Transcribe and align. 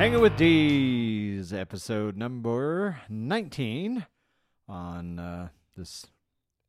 Hanging 0.00 0.22
with 0.22 0.38
D's 0.38 1.52
episode 1.52 2.16
number 2.16 3.02
19 3.10 4.06
on 4.66 5.18
uh, 5.18 5.48
this 5.76 6.06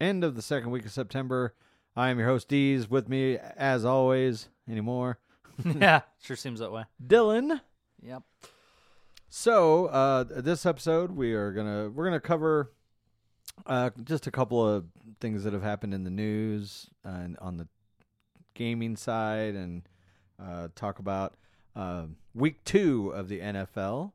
end 0.01 0.25
of 0.25 0.35
the 0.35 0.41
second 0.41 0.71
week 0.71 0.83
of 0.83 0.91
September. 0.91 1.55
I 1.95 2.09
am 2.09 2.19
your 2.19 2.27
host, 2.27 2.49
D's. 2.49 2.89
With 2.89 3.07
me, 3.07 3.37
as 3.55 3.85
always, 3.85 4.49
anymore, 4.69 5.17
yeah, 5.65 6.01
sure 6.21 6.35
seems 6.35 6.59
that 6.59 6.73
way. 6.73 6.83
Dylan. 7.01 7.61
Yep. 8.01 8.23
So, 9.29 9.85
uh, 9.85 10.25
this 10.27 10.65
episode, 10.65 11.11
we 11.11 11.31
are 11.31 11.53
gonna 11.53 11.89
we're 11.89 12.03
gonna 12.03 12.19
cover 12.19 12.73
uh, 13.65 13.91
just 14.03 14.27
a 14.27 14.31
couple 14.31 14.67
of 14.67 14.87
things 15.21 15.45
that 15.45 15.53
have 15.53 15.63
happened 15.63 15.93
in 15.93 16.03
the 16.03 16.09
news 16.09 16.89
and 17.05 17.37
on 17.39 17.55
the 17.55 17.69
gaming 18.55 18.97
side, 18.97 19.55
and 19.55 19.87
uh, 20.37 20.67
talk 20.75 20.99
about 20.99 21.35
uh, 21.75 22.03
week 22.33 22.63
two 22.63 23.09
of 23.09 23.29
the 23.29 23.39
NFL, 23.39 24.11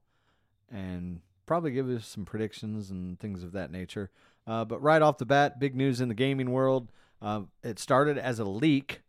and 0.71 1.21
probably 1.47 1.71
give 1.71 1.89
us 1.89 2.07
some 2.07 2.25
predictions 2.25 2.91
and 2.91 3.19
things 3.19 3.43
of 3.43 3.53
that 3.53 3.71
nature. 3.71 4.11
Uh, 4.47 4.65
but 4.65 4.83
right 4.83 5.03
off 5.03 5.19
the 5.19 5.27
bat, 5.27 5.59
big 5.59 5.75
news 5.75 6.01
in 6.01 6.09
the 6.09 6.15
gaming 6.15 6.51
world. 6.51 6.89
Uh, 7.21 7.43
it 7.63 7.79
started 7.79 8.19
as 8.19 8.39
a 8.39 8.45
leak, 8.45 9.01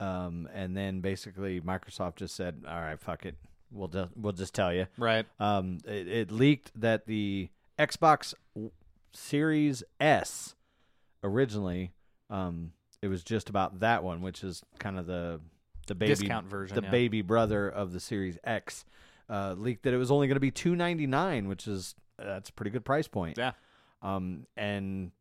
um, 0.00 0.48
and 0.52 0.76
then 0.76 1.00
basically 1.00 1.60
Microsoft 1.60 2.16
just 2.16 2.34
said, 2.34 2.64
"All 2.68 2.80
right, 2.80 3.00
fuck 3.00 3.24
it, 3.24 3.36
we'll 3.70 3.88
just 3.88 4.10
we'll 4.16 4.32
just 4.32 4.54
tell 4.54 4.74
you." 4.74 4.86
Right. 4.98 5.24
Um, 5.38 5.78
it, 5.86 6.08
it 6.08 6.30
leaked 6.32 6.72
that 6.80 7.06
the 7.06 7.50
Xbox 7.78 8.34
Series 9.12 9.84
S 10.00 10.56
originally, 11.22 11.92
um, 12.30 12.72
it 13.00 13.08
was 13.08 13.22
just 13.22 13.48
about 13.48 13.80
that 13.80 14.02
one, 14.02 14.20
which 14.20 14.42
is 14.42 14.62
kind 14.78 14.98
of 14.98 15.06
the 15.06 15.40
the 15.86 15.94
baby 15.94 16.14
Discount 16.14 16.46
version, 16.46 16.74
the 16.74 16.82
yeah. 16.82 16.90
baby 16.90 17.22
brother 17.22 17.68
of 17.68 17.92
the 17.92 18.00
Series 18.00 18.38
X. 18.44 18.84
Uh, 19.28 19.54
leaked 19.56 19.84
that 19.84 19.94
it 19.94 19.96
was 19.96 20.10
only 20.10 20.26
going 20.26 20.36
to 20.36 20.40
be 20.40 20.50
two 20.50 20.76
ninety 20.76 21.06
nine, 21.06 21.48
which 21.48 21.66
is 21.66 21.94
that's 22.18 22.50
a 22.50 22.52
pretty 22.52 22.70
good 22.70 22.84
price 22.84 23.08
point. 23.08 23.38
Yeah. 23.38 23.52
Um, 24.02 24.46
and 24.56 25.12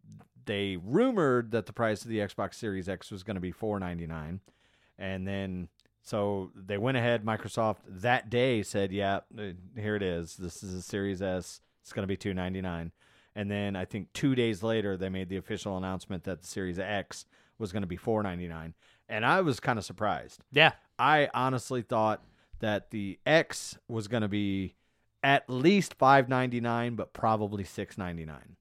they 0.45 0.78
rumored 0.83 1.52
that 1.52 1.66
the 1.66 1.73
price 1.73 2.03
of 2.03 2.09
the 2.09 2.17
Xbox 2.20 2.55
Series 2.55 2.89
X 2.89 3.11
was 3.11 3.23
going 3.23 3.36
to 3.36 3.42
be 3.42 3.52
four 3.52 3.80
ninety 3.80 4.08
nine, 4.08 4.42
and 4.97 5.25
then 5.28 5.70
so 6.02 6.52
they 6.53 6.77
went 6.77 6.98
ahead. 6.98 7.23
Microsoft 7.23 7.77
that 7.87 8.30
day 8.30 8.61
said, 8.61 8.92
"Yeah, 8.92 9.21
uh, 9.37 9.52
here 9.76 9.95
it 9.95 10.04
is. 10.04 10.36
This 10.36 10.64
is 10.64 10.73
a 10.73 10.82
Series 10.82 11.21
S. 11.21 11.61
It's 11.82 11.93
going 11.93 12.04
to 12.04 12.08
be 12.08 12.17
two 12.17 12.33
ninety 12.33 12.61
nine. 12.61 12.92
And 13.36 13.49
then 13.49 13.76
I 13.76 13.86
think 13.86 14.14
two 14.14 14.36
days 14.36 14.61
later, 14.61 14.95
they 14.95 15.10
made 15.10 15.30
the 15.30 15.37
official 15.37 15.77
announcement 15.77 16.23
that 16.26 16.42
the 16.42 16.48
Series 16.48 16.77
X 16.77 17.26
was 17.58 17.71
going 17.71 17.82
to 17.82 17.87
be 17.87 17.95
four 17.95 18.21
ninety 18.21 18.48
nine, 18.48 18.73
and 19.13 19.23
I 19.23 19.41
was 19.41 19.59
kind 19.59 19.77
of 19.77 19.85
surprised. 19.85 20.41
Yeah. 20.51 20.71
I 20.97 21.29
honestly 21.35 21.83
thought 21.83 22.25
that 22.61 22.89
the 22.89 23.19
X 23.27 23.77
was 23.87 24.07
going 24.07 24.21
to 24.21 24.27
be 24.27 24.73
at 25.21 25.47
least 25.47 25.93
five 25.93 26.27
ninety 26.27 26.59
nine, 26.59 26.95
but 26.95 27.13
probably 27.13 27.63
six 27.63 27.95
ninety 27.95 28.25
nine. 28.25 28.55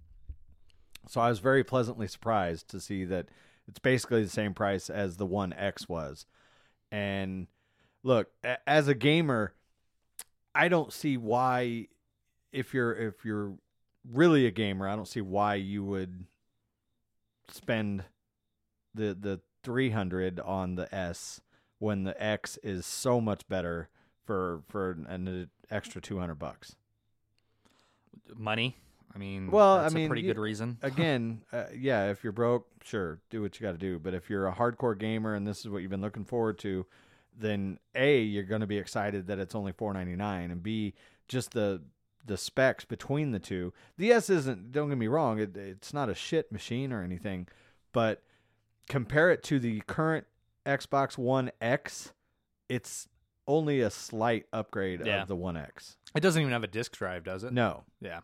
So 1.09 1.23
I 1.23 1.31
was 1.31 1.39
very 1.39 1.65
pleasantly 1.65 2.07
surprised 2.07 2.69
to 2.69 2.81
see 2.81 3.05
that 3.07 3.29
it's 3.67 3.79
basically 3.79 4.23
the 4.23 4.29
same 4.29 4.53
price 4.53 4.91
as 4.91 5.17
the 5.17 5.25
One 5.25 5.55
X 5.55 5.89
was. 5.89 6.27
And 6.91 7.47
look, 8.03 8.29
as 8.67 8.89
a 8.89 8.95
gamer, 8.95 9.55
I 10.55 10.69
don't 10.69 10.93
see 10.93 11.17
why 11.17 11.89
if 12.53 12.75
you're 12.75 12.93
if 12.93 13.25
you're 13.25 13.55
really 14.13 14.45
a 14.45 14.51
gamer, 14.51 14.87
I 14.87 14.97
don't 14.97 15.09
see 15.09 15.23
why 15.23 15.55
you 15.55 15.83
would 15.83 16.27
spend 17.49 18.05
the 18.95 19.17
the 19.19 19.41
300 19.63 20.41
on 20.41 20.75
the 20.77 20.93
S 20.95 21.41
when 21.79 22.05
the 22.05 22.21
X 22.23 22.59
is 22.63 22.87
so 22.87 23.21
much 23.21 23.47
better 23.49 23.89
for 24.25 24.63
for 24.69 24.93
an 25.09 25.51
extra 25.71 26.01
200 26.01 26.35
bucks. 26.37 26.77
Money. 28.37 28.77
I 29.15 29.19
mean, 29.19 29.51
Well, 29.51 29.77
I 29.79 29.83
that's 29.83 29.95
mean, 29.95 30.07
a 30.07 30.09
pretty 30.09 30.23
you- 30.23 30.33
good 30.33 30.41
reason. 30.41 30.79
Again, 30.83 31.43
uh, 31.53 31.65
yeah, 31.77 32.11
if 32.11 32.25
you're 32.25 32.33
broke, 32.33 32.67
sure, 32.83 33.19
do 33.29 33.43
what 33.43 33.59
you 33.61 33.67
got 33.67 33.73
to 33.73 33.79
do. 33.79 33.99
But 33.99 34.15
if 34.15 34.31
you're 34.31 34.47
a 34.49 34.53
hardcore 34.55 34.97
gamer 34.99 35.35
and 35.35 35.47
this 35.47 35.61
is 35.61 35.69
what 35.69 35.83
you've 35.83 35.91
been 35.91 36.01
looking 36.01 36.25
forward 36.25 36.59
to, 36.61 36.87
then 37.39 37.79
A, 37.95 38.21
you're 38.23 38.43
going 38.45 38.63
to 38.63 38.67
be 38.67 38.79
excited 38.79 39.27
that 39.27 39.39
it's 39.39 39.55
only 39.55 39.73
4.99 39.73 40.51
and 40.53 40.63
B, 40.63 40.95
just 41.29 41.53
the 41.53 41.83
the 42.25 42.37
specs 42.37 42.85
between 42.85 43.33
the 43.33 43.41
two. 43.41 43.73
The 43.99 44.13
S 44.13 44.31
isn't 44.31 44.71
don't 44.73 44.89
get 44.89 44.97
me 44.97 45.09
wrong, 45.09 45.41
it, 45.41 45.57
it's 45.57 45.93
not 45.93 46.09
a 46.09 46.15
shit 46.15 46.53
machine 46.53 46.93
or 46.93 47.03
anything, 47.03 47.49
but 47.93 48.23
compare 48.93 49.31
it 49.31 49.43
to 49.45 49.59
the 49.59 49.81
current 49.87 50.27
Xbox 50.67 51.17
One 51.19 51.51
X, 51.61 52.13
it's 52.69 53.09
only 53.49 53.81
a 53.81 53.91
slight 53.91 54.47
upgrade 54.53 55.05
Yeah. 55.05 55.23
of 55.23 55.29
the 55.29 55.35
One 55.37 55.57
X. 55.57 55.97
It 56.15 56.21
doesn't 56.21 56.41
even 56.41 56.53
have 56.53 56.63
a 56.63 56.69
disk 56.69 56.93
drive, 56.93 57.25
does 57.25 57.43
it? 57.43 57.53
No. 57.53 57.85
Yeah. 58.01 58.21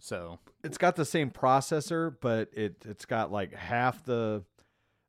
So 0.00 0.38
it's 0.64 0.78
got 0.78 0.96
the 0.96 1.04
same 1.04 1.30
processor, 1.30 2.14
but 2.20 2.48
it 2.52 2.76
it's 2.84 3.04
got 3.06 3.30
like 3.32 3.54
half 3.54 4.04
the 4.04 4.44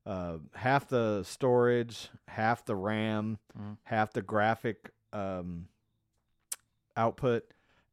uh, 0.05 0.37
half 0.53 0.87
the 0.87 1.23
storage, 1.23 2.09
half 2.27 2.63
the 2.65 2.75
RAM, 2.75 3.39
Mhm. 3.57 3.77
half 3.83 4.13
the 4.13 4.21
graphic 4.21 4.91
um, 5.11 5.67
output. 6.95 7.43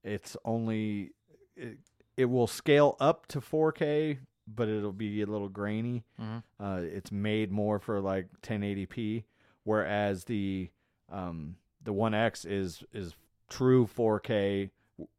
It's 0.04 0.36
only 0.44 1.12
it, 1.56 1.78
it 2.16 2.24
will 2.26 2.46
scale 2.46 2.96
up 3.00 3.26
to 3.28 3.40
4K, 3.40 4.18
but 4.54 4.68
it'll 4.68 4.92
be 4.92 5.22
a 5.22 5.26
little 5.26 5.48
grainy. 5.48 6.04
Mhm. 6.20 6.42
Uh, 6.58 6.80
it's 6.82 7.12
made 7.12 7.50
more 7.52 7.78
for 7.78 8.00
like 8.00 8.26
1080p, 8.42 9.24
whereas 9.64 10.24
the 10.24 10.70
um, 11.08 11.56
the 11.82 11.92
One 11.92 12.14
X 12.14 12.44
is 12.44 12.84
is 12.92 13.14
true 13.48 13.86
4K. 13.86 14.70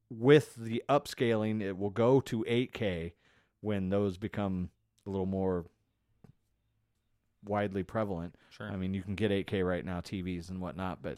With 0.10 0.56
the 0.56 0.84
upscaling, 0.90 1.62
it 1.62 1.78
will 1.78 1.90
go 1.90 2.20
to 2.22 2.44
8K 2.48 3.14
when 3.62 3.90
those 3.90 4.18
become 4.18 4.70
a 5.06 5.10
little 5.10 5.26
more 5.26 5.66
widely 7.44 7.84
prevalent. 7.84 8.36
sure. 8.50 8.70
I 8.72 8.76
mean, 8.76 8.94
you 8.94 9.02
can 9.02 9.16
get 9.16 9.32
8K 9.32 9.64
right 9.68 9.84
now, 9.86 10.00
TVs 10.02 10.50
and 10.50 10.62
whatnot, 10.62 11.02
but 11.02 11.18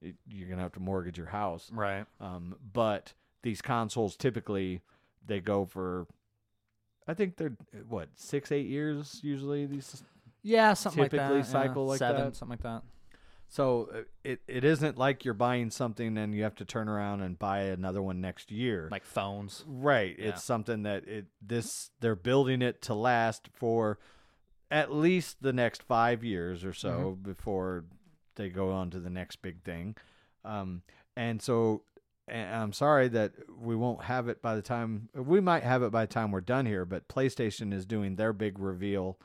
it, 0.00 0.14
you're 0.28 0.48
gonna 0.48 0.62
have 0.62 0.72
to 0.72 0.80
mortgage 0.80 1.18
your 1.18 1.28
house. 1.28 1.70
right. 1.72 2.06
Um, 2.20 2.56
but 2.72 3.14
these 3.42 3.60
consoles 3.62 4.16
typically 4.16 4.82
they 5.26 5.40
go 5.40 5.64
for, 5.64 6.06
I 7.06 7.14
think 7.14 7.36
they're 7.36 7.56
what 7.88 8.08
six 8.16 8.50
eight 8.52 8.66
years 8.66 9.20
usually. 9.22 9.66
These 9.66 10.02
Yeah, 10.42 10.74
something 10.74 11.02
like 11.02 11.10
typically 11.10 11.42
that. 11.42 11.46
cycle 11.46 11.84
yeah. 11.84 11.88
like 11.90 11.98
Seven, 11.98 12.24
that. 12.24 12.36
something 12.36 12.58
like 12.58 12.62
that. 12.62 12.82
so 13.48 13.90
uh, 13.94 13.98
it 14.22 14.40
it 14.48 14.64
isn't 14.64 14.96
like 14.98 15.24
you're 15.24 15.34
buying 15.34 15.70
something 15.70 16.16
and 16.16 16.34
you 16.34 16.42
have 16.44 16.54
to 16.56 16.64
turn 16.64 16.88
around 16.88 17.20
and 17.22 17.38
buy 17.38 17.60
another 17.64 18.02
one 18.02 18.20
next 18.20 18.50
year. 18.50 18.88
Like 18.90 19.04
phones. 19.04 19.64
Right. 19.66 20.16
Yeah. 20.18 20.30
It's 20.30 20.44
something 20.44 20.82
that 20.84 21.06
it 21.06 21.26
this 21.42 21.90
they're 22.00 22.16
building 22.16 22.62
it 22.62 22.80
to 22.82 22.94
last 22.94 23.48
for 23.52 23.98
at 24.70 24.92
least 24.92 25.42
the 25.42 25.52
next 25.52 25.82
five 25.82 26.24
years 26.24 26.64
or 26.64 26.72
so 26.72 27.16
before 27.22 27.84
they 28.36 28.48
go 28.48 28.70
on 28.72 28.90
to 28.90 28.98
the 28.98 29.10
next 29.10 29.42
big 29.42 29.62
thing. 29.62 29.94
Um, 30.44 30.82
and 31.16 31.40
so 31.40 31.82
and 32.28 32.54
I'm 32.54 32.72
sorry 32.72 33.08
that 33.08 33.32
we 33.60 33.76
won't 33.76 34.04
have 34.04 34.28
it 34.28 34.40
by 34.40 34.54
the 34.56 34.62
time 34.62 35.08
we 35.14 35.40
might 35.40 35.62
have 35.62 35.82
it 35.82 35.90
by 35.92 36.06
the 36.06 36.12
time 36.12 36.30
we're 36.30 36.40
done 36.40 36.66
here, 36.66 36.84
but 36.84 37.08
PlayStation 37.08 37.72
is 37.72 37.84
doing 37.86 38.16
their 38.16 38.32
big 38.32 38.58
reveal, 38.58 39.18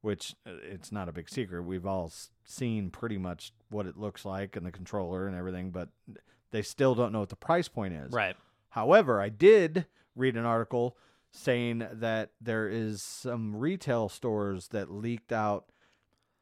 which 0.00 0.34
uh, 0.46 0.50
it's 0.62 0.90
not 0.92 1.08
a 1.08 1.12
big 1.12 1.28
secret. 1.28 1.62
We've 1.62 1.86
all 1.86 2.12
seen 2.44 2.90
pretty 2.90 3.18
much 3.18 3.52
what 3.70 3.86
it 3.86 3.96
looks 3.96 4.24
like 4.24 4.56
and 4.56 4.66
the 4.66 4.72
controller 4.72 5.26
and 5.26 5.36
everything, 5.36 5.70
but 5.70 5.88
they 6.50 6.62
still 6.62 6.94
don't 6.94 7.12
know 7.12 7.20
what 7.20 7.28
the 7.28 7.36
price 7.36 7.68
point 7.68 7.94
is. 7.94 8.12
Right. 8.12 8.36
However, 8.70 9.20
I 9.20 9.28
did 9.28 9.86
read 10.16 10.36
an 10.36 10.44
article 10.44 10.96
saying 11.32 11.86
that 11.92 12.30
there 12.40 12.68
is 12.68 13.02
some 13.02 13.54
retail 13.54 14.08
stores 14.08 14.68
that 14.68 14.90
leaked 14.90 15.32
out 15.32 15.66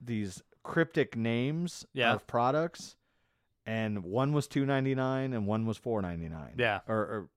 these 0.01 0.43
cryptic 0.63 1.15
names 1.17 1.85
Yeah. 1.93 2.15
of 2.15 2.27
products, 2.27 2.97
and 3.69 4.03
one 4.03 4.33
was 4.33 4.49
two 4.49 4.65
ninety 4.65 4.95
nine 4.95 5.33
and 5.35 5.47
one 5.47 5.67
was 5.67 5.77
four 5.77 6.01
ninety 6.03 6.29
nine. 6.29 6.55
Yeah. 6.57 6.81
or, 6.89 6.97
or 6.97 7.29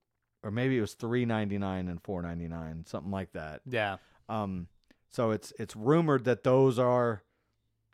or 0.43 0.49
maybe 0.51 0.77
it 0.77 0.81
was 0.81 0.93
three 0.93 1.25
ninety 1.25 1.57
nine 1.57 1.87
and 1.87 2.01
four 2.01 2.21
ninety 2.21 2.47
nine, 2.47 2.85
something 2.87 3.11
like 3.11 3.33
that. 3.33 3.61
Yeah. 3.69 3.97
Um, 4.29 4.67
so 5.11 5.31
it's 5.31 5.51
it's 5.59 5.75
rumored 5.75 6.23
that 6.25 6.43
those 6.43 6.79
are 6.79 7.21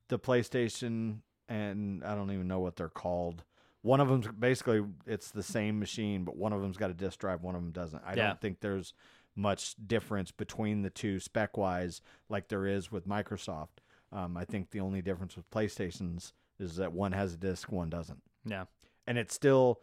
the 0.10 0.20
PlayStation, 0.20 1.18
and 1.50 2.04
I 2.04 2.16
don't 2.16 2.32
even 2.32 2.48
know 2.48 2.60
what 2.60 2.76
they're 2.76 2.88
called. 2.90 3.44
One 3.82 4.00
of 4.00 4.08
them's 4.08 4.28
basically 4.28 4.84
it's 5.06 5.32
the 5.32 5.44
same 5.44 5.80
machine, 5.80 6.24
but 6.24 6.38
one 6.38 6.54
of 6.54 6.62
them's 6.62 6.78
got 6.78 6.90
a 6.92 6.94
disk 6.94 7.20
drive, 7.20 7.42
one 7.42 7.56
of 7.56 7.62
them 7.62 7.72
doesn't. 7.72 8.04
I 8.06 8.14
Yeah. 8.14 8.28
don't 8.28 8.42
think 8.42 8.60
there's 8.60 8.94
much 9.36 9.76
difference 9.86 10.32
between 10.32 10.82
the 10.84 10.90
two 10.90 11.20
spec 11.20 11.58
wise, 11.58 12.02
like 12.30 12.48
there 12.50 12.66
is 12.68 12.92
with 12.92 13.08
Microsoft. 13.08 13.80
Um, 14.12 14.38
I 14.38 14.46
think 14.46 14.72
the 14.72 14.80
only 14.80 15.02
difference 15.02 15.36
with 15.36 15.50
PlayStations 15.52 16.34
is 16.60 16.78
that 16.78 16.92
one 16.94 17.12
has 17.12 17.34
a 17.34 17.38
disc, 17.38 17.72
one 17.72 17.90
doesn't 17.90 18.22
Yeah. 18.48 18.66
and 19.06 19.18
it's 19.18 19.34
still 19.34 19.82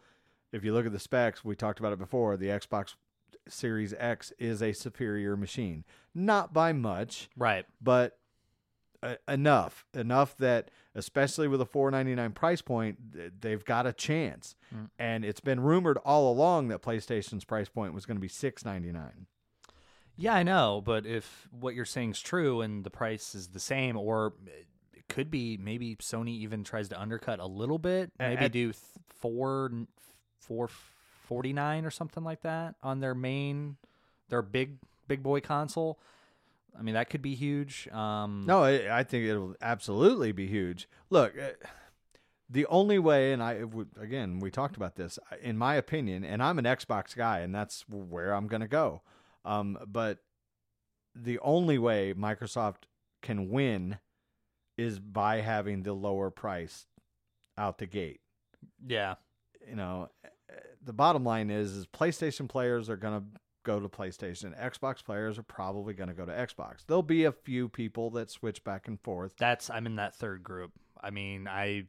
if 0.51 0.63
you 0.63 0.73
look 0.73 0.85
at 0.85 0.91
the 0.91 0.99
specs 0.99 1.43
we 1.45 1.55
talked 1.55 1.79
about 1.79 1.93
it 1.93 1.99
before 1.99 2.37
the 2.37 2.47
xbox 2.47 2.95
series 3.47 3.93
x 3.97 4.31
is 4.39 4.61
a 4.61 4.73
superior 4.73 5.37
machine 5.37 5.83
not 6.13 6.53
by 6.53 6.73
much 6.73 7.29
Right. 7.37 7.65
but 7.81 8.17
uh, 9.03 9.15
enough 9.27 9.85
enough 9.93 10.35
that 10.37 10.71
especially 10.95 11.47
with 11.47 11.61
a 11.61 11.65
499 11.65 12.31
price 12.31 12.61
point 12.61 13.41
they've 13.41 13.63
got 13.65 13.85
a 13.85 13.93
chance 13.93 14.55
Mm. 14.73 14.89
and 14.97 15.23
it's 15.25 15.41
been 15.41 15.59
rumored 15.59 15.97
all 16.05 16.31
along 16.31 16.69
that 16.69 16.79
playstation's 16.81 17.43
price 17.45 17.69
point 17.69 17.93
was 17.93 18.05
going 18.07 18.17
to 18.17 18.21
be 18.21 18.27
699 18.27 19.27
Yeah, 20.17 20.33
I 20.33 20.43
know, 20.43 20.81
but 20.83 21.05
if 21.05 21.47
what 21.51 21.75
you're 21.75 21.85
saying 21.85 22.11
is 22.11 22.21
true 22.21 22.61
and 22.61 22.83
the 22.85 22.89
price 22.89 23.35
is 23.35 23.49
the 23.49 23.59
same, 23.59 23.95
or 23.97 24.33
it 24.47 24.65
could 25.09 25.29
be 25.31 25.57
maybe 25.57 25.95
Sony 25.97 26.29
even 26.39 26.63
tries 26.63 26.89
to 26.89 26.99
undercut 26.99 27.39
a 27.39 27.45
little 27.45 27.79
bit, 27.79 28.11
maybe 28.19 28.45
at- 28.45 28.51
do 28.51 28.71
th- 28.71 28.75
four 29.07 29.71
four 30.39 30.67
forty 31.27 31.53
nine 31.53 31.85
or 31.85 31.91
something 31.91 32.23
like 32.23 32.41
that 32.41 32.75
on 32.83 32.99
their 32.99 33.15
main 33.15 33.77
their 34.29 34.41
big 34.41 34.77
big 35.07 35.21
boy 35.23 35.39
console. 35.41 35.99
I 36.77 36.81
mean, 36.81 36.95
that 36.95 37.09
could 37.09 37.21
be 37.21 37.35
huge. 37.35 37.87
Um, 37.89 38.43
No, 38.45 38.63
I, 38.63 38.99
I 38.99 39.03
think 39.03 39.25
it'll 39.25 39.55
absolutely 39.61 40.33
be 40.33 40.45
huge. 40.47 40.89
Look, 41.09 41.33
uh, 41.37 41.51
the 42.49 42.65
only 42.65 42.99
way, 42.99 43.31
and 43.31 43.41
I 43.41 43.61
again, 43.99 44.39
we 44.39 44.51
talked 44.51 44.75
about 44.75 44.95
this. 44.95 45.17
In 45.41 45.57
my 45.57 45.75
opinion, 45.75 46.23
and 46.25 46.43
I'm 46.43 46.59
an 46.59 46.65
Xbox 46.65 47.15
guy, 47.15 47.39
and 47.39 47.55
that's 47.55 47.85
where 47.87 48.33
I'm 48.33 48.47
going 48.47 48.61
to 48.61 48.67
go. 48.67 49.01
Um, 49.45 49.77
but 49.87 50.19
the 51.15 51.39
only 51.39 51.77
way 51.77 52.13
Microsoft 52.13 52.83
can 53.21 53.49
win 53.49 53.99
is 54.77 54.99
by 54.99 55.41
having 55.41 55.83
the 55.83 55.93
lower 55.93 56.29
price 56.29 56.85
out 57.57 57.77
the 57.77 57.85
gate. 57.85 58.19
yeah, 58.85 59.15
You 59.69 59.75
know, 59.75 60.09
the 60.83 60.93
bottom 60.93 61.23
line 61.23 61.49
is, 61.49 61.71
is 61.71 61.85
PlayStation 61.87 62.47
players 62.49 62.89
are 62.89 62.97
going 62.97 63.19
to 63.21 63.25
go 63.63 63.79
to 63.79 63.87
PlayStation. 63.89 64.53
Xbox 64.61 65.03
players 65.03 65.39
are 65.39 65.43
probably 65.43 65.93
going 65.93 66.09
to 66.09 66.13
go 66.13 66.25
to 66.25 66.31
Xbox. 66.31 66.85
There'll 66.85 67.01
be 67.01 67.23
a 67.23 67.31
few 67.31 67.67
people 67.69 68.09
that 68.11 68.29
switch 68.29 68.63
back 68.63 68.87
and 68.87 68.99
forth. 69.01 69.33
that's 69.37 69.69
I'm 69.69 69.85
in 69.85 69.95
that 69.95 70.13
third 70.15 70.43
group. 70.43 70.71
I 71.01 71.09
mean, 71.09 71.47
I 71.47 71.85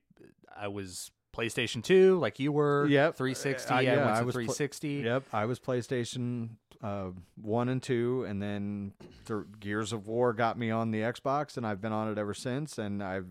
I 0.57 0.69
was 0.69 1.11
PlayStation 1.37 1.83
two 1.85 2.19
like 2.19 2.39
you 2.39 2.51
were. 2.53 2.87
Yep. 2.87 3.17
360. 3.17 3.71
Uh, 3.71 3.77
I 3.77 3.81
yeah, 3.83 3.97
went 3.97 4.11
I 4.11 4.21
to 4.21 4.25
was 4.27 4.33
pl- 4.35 4.39
360. 4.45 4.89
Yep, 5.05 5.25
I 5.35 5.45
was 5.45 5.61
PlayStation 5.61 6.51
uh, 6.83 7.09
one 7.41 7.69
and 7.69 7.83
two, 7.83 8.25
and 8.29 8.43
then 8.43 8.93
th- 9.27 9.45
Gears 9.61 9.93
of 9.93 10.07
War 10.07 10.33
got 10.33 10.59
me 10.59 10.71
on 10.71 10.91
the 10.91 11.01
Xbox, 11.01 11.57
and 11.57 11.67
I've 11.67 11.81
been 11.81 11.93
on 11.93 12.11
it 12.11 12.19
ever 12.19 12.35
since. 12.35 12.79
And 12.79 13.03
I've 13.03 13.27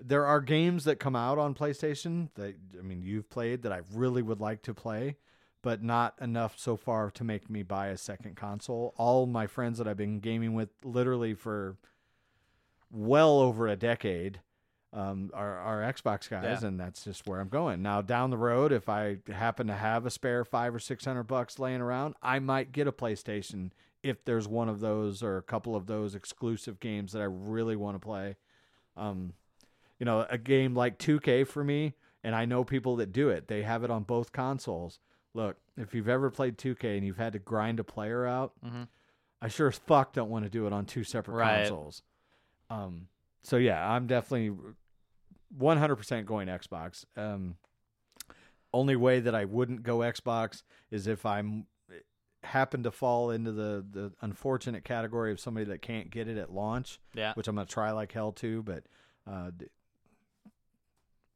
there 0.00 0.26
are 0.26 0.40
games 0.40 0.84
that 0.84 1.00
come 1.00 1.16
out 1.16 1.38
on 1.38 1.54
PlayStation 1.54 2.28
that 2.34 2.54
I 2.78 2.82
mean 2.82 3.02
you've 3.02 3.28
played 3.30 3.62
that 3.62 3.72
I 3.72 3.80
really 3.92 4.22
would 4.22 4.40
like 4.40 4.62
to 4.62 4.74
play, 4.74 5.16
but 5.62 5.82
not 5.82 6.14
enough 6.20 6.58
so 6.58 6.76
far 6.76 7.10
to 7.10 7.24
make 7.24 7.50
me 7.50 7.62
buy 7.62 7.88
a 7.88 7.96
second 7.96 8.36
console. 8.36 8.94
All 8.96 9.26
my 9.26 9.46
friends 9.46 9.78
that 9.78 9.88
I've 9.88 9.96
been 9.96 10.20
gaming 10.20 10.54
with 10.54 10.70
literally 10.84 11.34
for 11.34 11.76
well 12.90 13.40
over 13.40 13.66
a 13.66 13.76
decade 13.76 14.40
um, 14.92 15.30
are, 15.34 15.58
are 15.58 15.92
Xbox 15.92 16.28
guys, 16.30 16.62
Yeah. 16.62 16.68
and 16.68 16.80
that's 16.80 17.04
just 17.04 17.26
where 17.26 17.40
I'm 17.40 17.48
going. 17.48 17.82
Now 17.82 18.00
down 18.00 18.30
the 18.30 18.38
road, 18.38 18.72
if 18.72 18.88
I 18.88 19.18
happen 19.28 19.66
to 19.66 19.74
have 19.74 20.06
a 20.06 20.10
spare 20.10 20.44
five 20.44 20.74
or 20.74 20.78
six 20.78 21.04
hundred 21.04 21.24
bucks 21.24 21.58
laying 21.58 21.80
around, 21.80 22.14
I 22.22 22.38
might 22.38 22.72
get 22.72 22.86
a 22.86 22.92
PlayStation 22.92 23.70
if 24.02 24.24
there's 24.24 24.48
one 24.48 24.68
of 24.68 24.80
those 24.80 25.22
or 25.22 25.36
a 25.36 25.42
couple 25.42 25.74
of 25.76 25.86
those 25.86 26.14
exclusive 26.14 26.80
games 26.80 27.12
that 27.12 27.20
I 27.20 27.26
really 27.26 27.76
want 27.76 27.96
to 27.96 27.98
play. 28.00 28.36
Um, 28.96 29.34
you 29.98 30.06
know, 30.06 30.26
a 30.30 30.38
game 30.38 30.74
like 30.74 30.98
2K 30.98 31.46
for 31.46 31.62
me, 31.64 31.94
and 32.24 32.34
I 32.34 32.44
know 32.44 32.62
people 32.64 32.96
that 32.96 33.12
do 33.12 33.28
it. 33.28 33.48
They 33.48 33.62
have 33.62 33.82
it 33.84 33.90
on 33.90 34.04
both 34.04 34.32
consoles. 34.32 35.00
Look, 35.34 35.56
if 35.76 35.94
you've 35.94 36.08
ever 36.08 36.30
played 36.30 36.56
2K 36.56 36.96
and 36.96 37.04
you've 37.06 37.16
had 37.18 37.32
to 37.34 37.38
grind 37.38 37.78
a 37.80 37.84
player 37.84 38.24
out, 38.26 38.52
Mhm. 38.64 38.88
I 39.42 39.48
sure 39.48 39.68
as 39.68 39.78
fuck 39.78 40.12
don't 40.14 40.30
want 40.30 40.44
to 40.44 40.50
do 40.50 40.66
it 40.66 40.72
on 40.72 40.86
two 40.86 41.04
separate 41.04 41.34
Right. 41.34 41.58
consoles. 41.58 42.02
Um, 42.70 43.08
so 43.42 43.56
yeah, 43.56 43.88
I'm 43.90 44.06
definitely 44.06 44.56
100% 45.58 46.26
going 46.26 46.48
Xbox. 46.48 47.04
Um, 47.16 47.56
only 48.72 48.96
way 48.96 49.20
that 49.20 49.34
I 49.34 49.44
wouldn't 49.46 49.82
go 49.82 49.98
Xbox 49.98 50.62
is 50.90 51.06
if 51.06 51.24
I'm 51.24 51.66
happen 52.44 52.84
to 52.84 52.90
fall 52.90 53.30
into 53.32 53.50
the 53.50 53.84
the 53.90 54.12
unfortunate 54.20 54.84
category 54.84 55.32
of 55.32 55.40
somebody 55.40 55.66
that 55.66 55.82
can't 55.82 56.08
get 56.10 56.28
it 56.28 56.36
at 56.38 56.52
launch, 56.52 57.00
Yeah. 57.14 57.32
which 57.34 57.48
I'm 57.48 57.56
gonna 57.56 57.66
try 57.66 57.90
like 57.92 58.12
hell 58.12 58.32
to. 58.32 58.62
But 58.62 58.84
uh, 59.26 59.50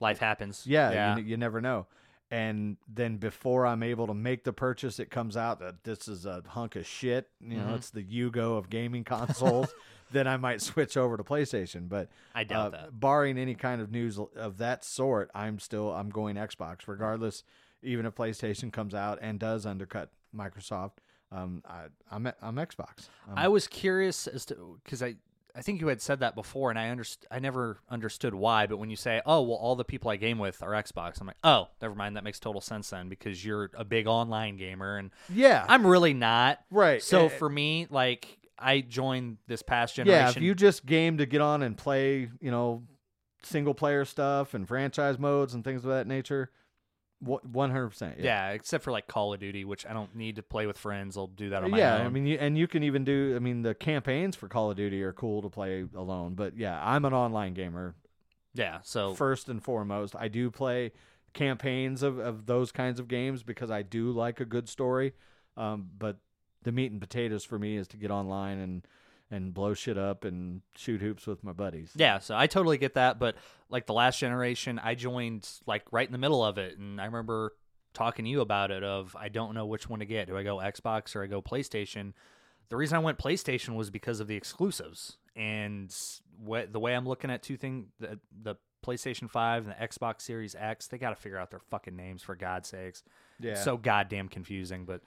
Life 0.01 0.19
happens. 0.19 0.65
yeah, 0.67 0.91
Yeah. 0.93 1.17
You, 1.17 1.23
you 1.25 1.37
never 1.37 1.61
know. 1.61 1.87
And 2.33 2.79
then 2.89 3.19
before 3.19 3.67
I'm 3.67 3.83
able 3.83 4.07
to 4.07 4.15
make 4.15 4.43
the 4.45 4.55
purchase, 4.55 4.99
it 4.99 5.11
comes 5.11 5.37
out 5.37 5.61
that 5.61 5.85
this 5.85 6.09
is 6.09 6.25
a 6.25 6.43
hunk 6.47 6.77
of 6.77 6.87
shit. 6.87 7.29
You 7.41 7.59
know, 7.59 7.67
Mhm. 7.67 7.77
it's 7.77 7.91
the 7.91 8.03
Yugo 8.03 8.57
of 8.57 8.71
gaming 8.71 9.05
consoles. 9.05 9.73
then 10.11 10.27
I 10.27 10.39
might 10.39 10.63
switch 10.63 10.97
over 10.97 11.19
to 11.19 11.23
PlayStation. 11.23 11.91
But 11.91 12.09
I 12.35 12.41
uh, 12.41 12.45
doubt 12.45 12.73
that. 12.73 12.99
barring 12.99 13.37
any 13.37 13.55
kind 13.55 13.83
of 13.83 13.91
news 13.91 14.19
of 14.19 14.57
that 14.59 14.83
sort, 14.83 15.31
I'm 15.35 15.59
still 15.59 15.93
I'm 15.93 16.09
going 16.09 16.37
Xbox, 16.37 16.89
regardless. 16.89 17.45
Even 17.83 18.07
if 18.07 18.15
PlayStation 18.15 18.73
comes 18.73 18.95
out 18.95 19.19
and 19.21 19.39
does 19.39 19.67
undercut 19.67 20.11
Microsoft, 20.35 20.93
um, 21.31 21.63
I, 21.69 21.85
I'm 22.11 22.27
I'm 22.41 22.57
Xbox. 22.57 23.09
Um, 23.29 23.35
I 23.37 23.49
was 23.49 23.67
curious 23.67 24.27
as 24.27 24.47
to 24.47 24.81
because 24.85 25.03
I 25.03 25.17
I 25.55 25.61
think 25.63 25.81
you 25.81 25.89
had 25.89 26.01
said 26.01 26.21
that 26.21 26.35
before, 26.35 26.71
and 26.71 26.79
I 26.79 26.85
underst- 26.87 27.25
I 27.31 27.39
never 27.39 27.79
understood 27.91 28.33
why. 28.35 28.67
But 28.67 28.79
when 28.79 28.89
you 28.91 28.97
say, 28.97 29.21
"Oh, 29.27 29.43
well, 29.43 29.57
all 29.57 29.77
the 29.77 29.85
people 29.85 30.11
I 30.11 30.17
game 30.17 30.39
with 30.39 30.63
are 30.63 30.71
Xbox," 30.71 31.21
I'm 31.21 31.27
like, 31.27 31.37
"Oh, 31.45 31.69
never 31.83 31.95
mind. 31.95 32.17
That 32.17 32.25
makes 32.25 32.41
total 32.41 32.61
sense 32.63 32.89
then 32.91 33.09
because 33.11 33.45
you're 33.45 33.71
a 33.77 33.85
big 33.85 34.07
online 34.07 34.57
gamer, 34.57 34.97
and 34.97 35.11
yeah, 35.29 35.65
I'm 35.69 35.87
really 35.87 36.15
not. 36.15 36.61
right. 36.71 37.03
So 37.03 37.27
Uh, 37.27 37.29
for 37.29 37.49
me, 37.51 37.87
like, 37.91 38.39
I 38.59 38.81
joined 38.81 39.39
this 39.47 39.61
past 39.63 39.97
generation. 39.97 40.13
yeah, 40.15 40.19
generation. 40.21 40.43
if 40.43 40.47
you 40.47 40.55
just 40.55 40.87
game 40.87 41.19
to 41.19 41.27
get 41.27 41.41
on 41.41 41.63
and 41.63 41.77
play, 41.77 42.31
you 42.41 42.51
know, 42.51 42.85
single 43.43 43.75
player 43.75 44.05
stuff 44.05 44.55
and 44.55 44.67
franchise 44.69 45.19
modes 45.19 45.53
and 45.53 45.65
things 45.65 45.85
of 45.85 45.91
that 45.91 46.07
nature, 46.07 46.51
one 47.23 47.71
hundred 47.71 47.89
percent. 47.89 48.19
yeah. 48.19 48.51
except 48.51 48.85
for 48.85 48.91
like 48.91 49.07
Call 49.07 49.33
of 49.33 49.41
Duty, 49.41 49.65
which 49.65 49.87
I 49.87 49.93
don't 49.93 50.15
need 50.17 50.37
to 50.37 50.43
play 50.43 50.67
with 50.67 50.77
friends. 50.77 51.17
I'll 51.17 51.29
do 51.29 51.51
that 51.51 51.63
on 51.63 51.71
my 51.71 51.79
yeah, 51.79 51.99
own. 51.99 52.07
I 52.07 52.09
mean, 52.09 52.27
you, 52.27 52.39
and 52.41 52.59
you 52.59 52.67
can 52.67 52.83
even 52.83 53.05
do. 53.05 53.35
I 53.37 53.39
mean, 53.39 53.63
the 53.63 53.75
campaigns 53.75 54.37
for 54.37 54.49
Call 54.49 54.71
of 54.71 54.77
Duty 54.77 55.03
are 55.03 55.13
cool 55.13 55.43
to 55.43 55.49
play 55.49 55.85
alone. 55.95 56.35
But 56.35 56.57
yeah, 56.57 56.81
I'm 56.83 57.05
an 57.05 57.13
online 57.13 57.55
gamer 57.55 57.95
yeah. 58.55 58.79
So 58.83 59.15
first 59.15 59.49
and 59.49 59.63
foremost. 59.63 60.15
I 60.17 60.29
do 60.29 60.51
play 60.51 60.93
campaigns 61.33 62.03
of, 62.03 62.19
of 62.19 62.47
those 62.47 62.73
kinds 62.73 63.01
of 63.01 63.09
games 63.09 63.43
because 63.43 63.71
I 63.71 63.83
do 63.83 64.11
like 64.13 64.41
a 64.41 64.45
good 64.45 64.69
story. 64.69 65.15
Um, 65.57 65.89
but 65.99 66.19
the 66.63 66.73
meat 66.73 66.93
and 66.93 67.01
potatoes 67.01 67.45
for 67.45 67.59
me 67.59 67.77
is 67.77 67.89
to 67.89 67.97
get 67.97 68.11
online 68.11 68.59
and 68.59 68.87
and 69.33 69.55
blow 69.55 69.73
shit 69.73 69.97
up 69.97 70.25
and 70.25 70.61
shoot 70.77 71.01
hoops 71.01 71.27
with 71.27 71.43
my 71.43 71.53
buddies. 71.53 71.91
Yeah, 71.97 72.19
so 72.19 72.37
I 72.37 72.47
totally 72.47 72.77
get 72.77 72.95
that, 72.95 73.19
but 73.19 73.35
like 73.71 73.87
the 73.87 73.95
last 73.95 74.19
generation, 74.19 74.79
I 74.79 74.95
joined 74.95 75.49
like 75.67 75.85
right 75.91 76.07
in 76.07 76.13
the 76.13 76.19
middle 76.19 76.45
of 76.45 76.59
it, 76.59 76.79
and 76.79 77.01
I 77.01 77.07
remember 77.07 77.55
talking 77.95 78.27
to 78.27 78.31
you 78.31 78.43
about 78.43 78.71
it. 78.71 78.85
Of 78.85 79.17
I 79.19 79.29
don't 79.31 79.55
know 79.55 79.67
which 79.67 79.89
one 79.89 80.01
to 80.01 80.07
get. 80.07 80.29
Do 80.29 80.37
I 80.37 80.43
go 80.43 80.59
Xbox 80.59 81.17
or 81.17 81.23
I 81.25 81.27
go 81.27 81.41
PlayStation? 81.41 82.13
The 82.69 82.77
reason 82.77 82.97
I 82.97 83.01
went 83.01 83.19
PlayStation 83.19 83.75
was 83.75 83.91
because 83.91 84.21
of 84.21 84.29
the 84.29 84.37
exclusives, 84.37 85.17
and 85.35 85.95
wh- 86.47 86.71
the 86.71 86.79
way 86.79 86.95
I'm 86.95 87.07
looking 87.09 87.31
at 87.31 87.43
two 87.43 87.57
things, 87.57 87.87
the, 87.99 88.19
the 88.43 88.57
PlayStation 88.87 89.31
Five 89.31 89.67
and 89.67 89.75
the 89.75 89.87
Xbox 89.87 90.23
Series 90.23 90.55
X, 90.55 90.89
they 90.89 90.99
got 90.99 91.11
to 91.11 91.17
figure 91.17 91.39
out 91.39 91.51
their 91.51 91.61
fucking 91.71 91.97
names 91.97 92.23
for 92.23 92.35
God's 92.35 92.69
sakes. 92.69 93.03
Yeah. 93.41 93.55
so 93.55 93.79
goddamn 93.79 94.29
confusing, 94.29 94.85
but. 94.85 95.01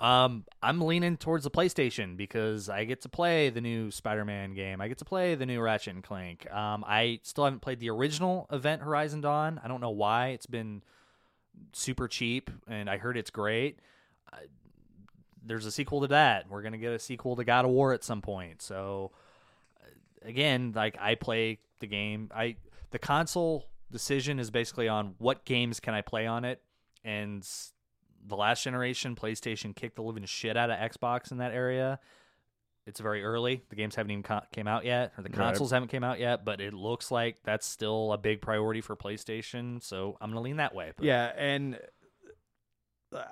Um, 0.00 0.44
I'm 0.62 0.80
leaning 0.80 1.16
towards 1.16 1.44
the 1.44 1.50
PlayStation 1.50 2.16
because 2.16 2.68
I 2.68 2.84
get 2.84 3.02
to 3.02 3.08
play 3.08 3.50
the 3.50 3.60
new 3.60 3.90
Spider-Man 3.90 4.54
game. 4.54 4.80
I 4.80 4.88
get 4.88 4.98
to 4.98 5.04
play 5.04 5.36
the 5.36 5.46
new 5.46 5.60
Ratchet 5.60 5.94
and 5.94 6.02
Clank. 6.02 6.50
Um, 6.52 6.84
I 6.86 7.20
still 7.22 7.44
haven't 7.44 7.60
played 7.60 7.78
the 7.78 7.90
original 7.90 8.46
Event 8.50 8.82
Horizon 8.82 9.20
Dawn. 9.20 9.60
I 9.62 9.68
don't 9.68 9.80
know 9.80 9.90
why 9.90 10.28
it's 10.28 10.46
been 10.46 10.82
super 11.72 12.08
cheap, 12.08 12.50
and 12.66 12.90
I 12.90 12.96
heard 12.96 13.16
it's 13.16 13.30
great. 13.30 13.78
I, 14.32 14.38
there's 15.44 15.66
a 15.66 15.70
sequel 15.72 16.00
to 16.02 16.08
that. 16.08 16.48
We're 16.48 16.62
gonna 16.62 16.78
get 16.78 16.92
a 16.92 16.98
sequel 16.98 17.36
to 17.36 17.44
God 17.44 17.64
of 17.64 17.70
War 17.70 17.92
at 17.92 18.04
some 18.04 18.22
point. 18.22 18.62
So 18.62 19.12
uh, 19.82 20.28
again, 20.28 20.72
like 20.74 20.96
I 21.00 21.14
play 21.14 21.58
the 21.80 21.86
game. 21.86 22.30
I 22.34 22.56
the 22.90 22.98
console 22.98 23.66
decision 23.90 24.38
is 24.38 24.50
basically 24.50 24.88
on 24.88 25.14
what 25.18 25.44
games 25.44 25.80
can 25.80 25.94
I 25.94 26.00
play 26.00 26.26
on 26.26 26.44
it, 26.44 26.60
and 27.04 27.46
the 28.26 28.36
last 28.36 28.62
generation 28.64 29.14
PlayStation 29.16 29.74
kicked 29.74 29.96
the 29.96 30.02
living 30.02 30.24
shit 30.24 30.56
out 30.56 30.70
of 30.70 30.78
Xbox 30.78 31.30
in 31.32 31.38
that 31.38 31.52
area. 31.52 31.98
It's 32.86 32.98
very 33.00 33.22
early. 33.22 33.62
The 33.68 33.76
games 33.76 33.94
haven't 33.94 34.10
even 34.10 34.22
co- 34.24 34.40
came 34.52 34.66
out 34.66 34.84
yet, 34.84 35.12
or 35.16 35.22
the 35.22 35.28
Right. 35.28 35.36
consoles 35.36 35.70
haven't 35.70 35.88
came 35.88 36.02
out 36.02 36.18
yet. 36.18 36.44
But 36.44 36.60
it 36.60 36.72
looks 36.74 37.10
like 37.10 37.42
that's 37.44 37.66
still 37.66 38.12
a 38.12 38.18
big 38.18 38.40
priority 38.40 38.80
for 38.80 38.96
PlayStation. 38.96 39.82
So 39.82 40.16
I'm 40.20 40.30
gonna 40.30 40.40
lean 40.40 40.56
that 40.56 40.74
way. 40.74 40.92
But 40.96 41.04
Yeah, 41.06 41.32
and 41.36 41.78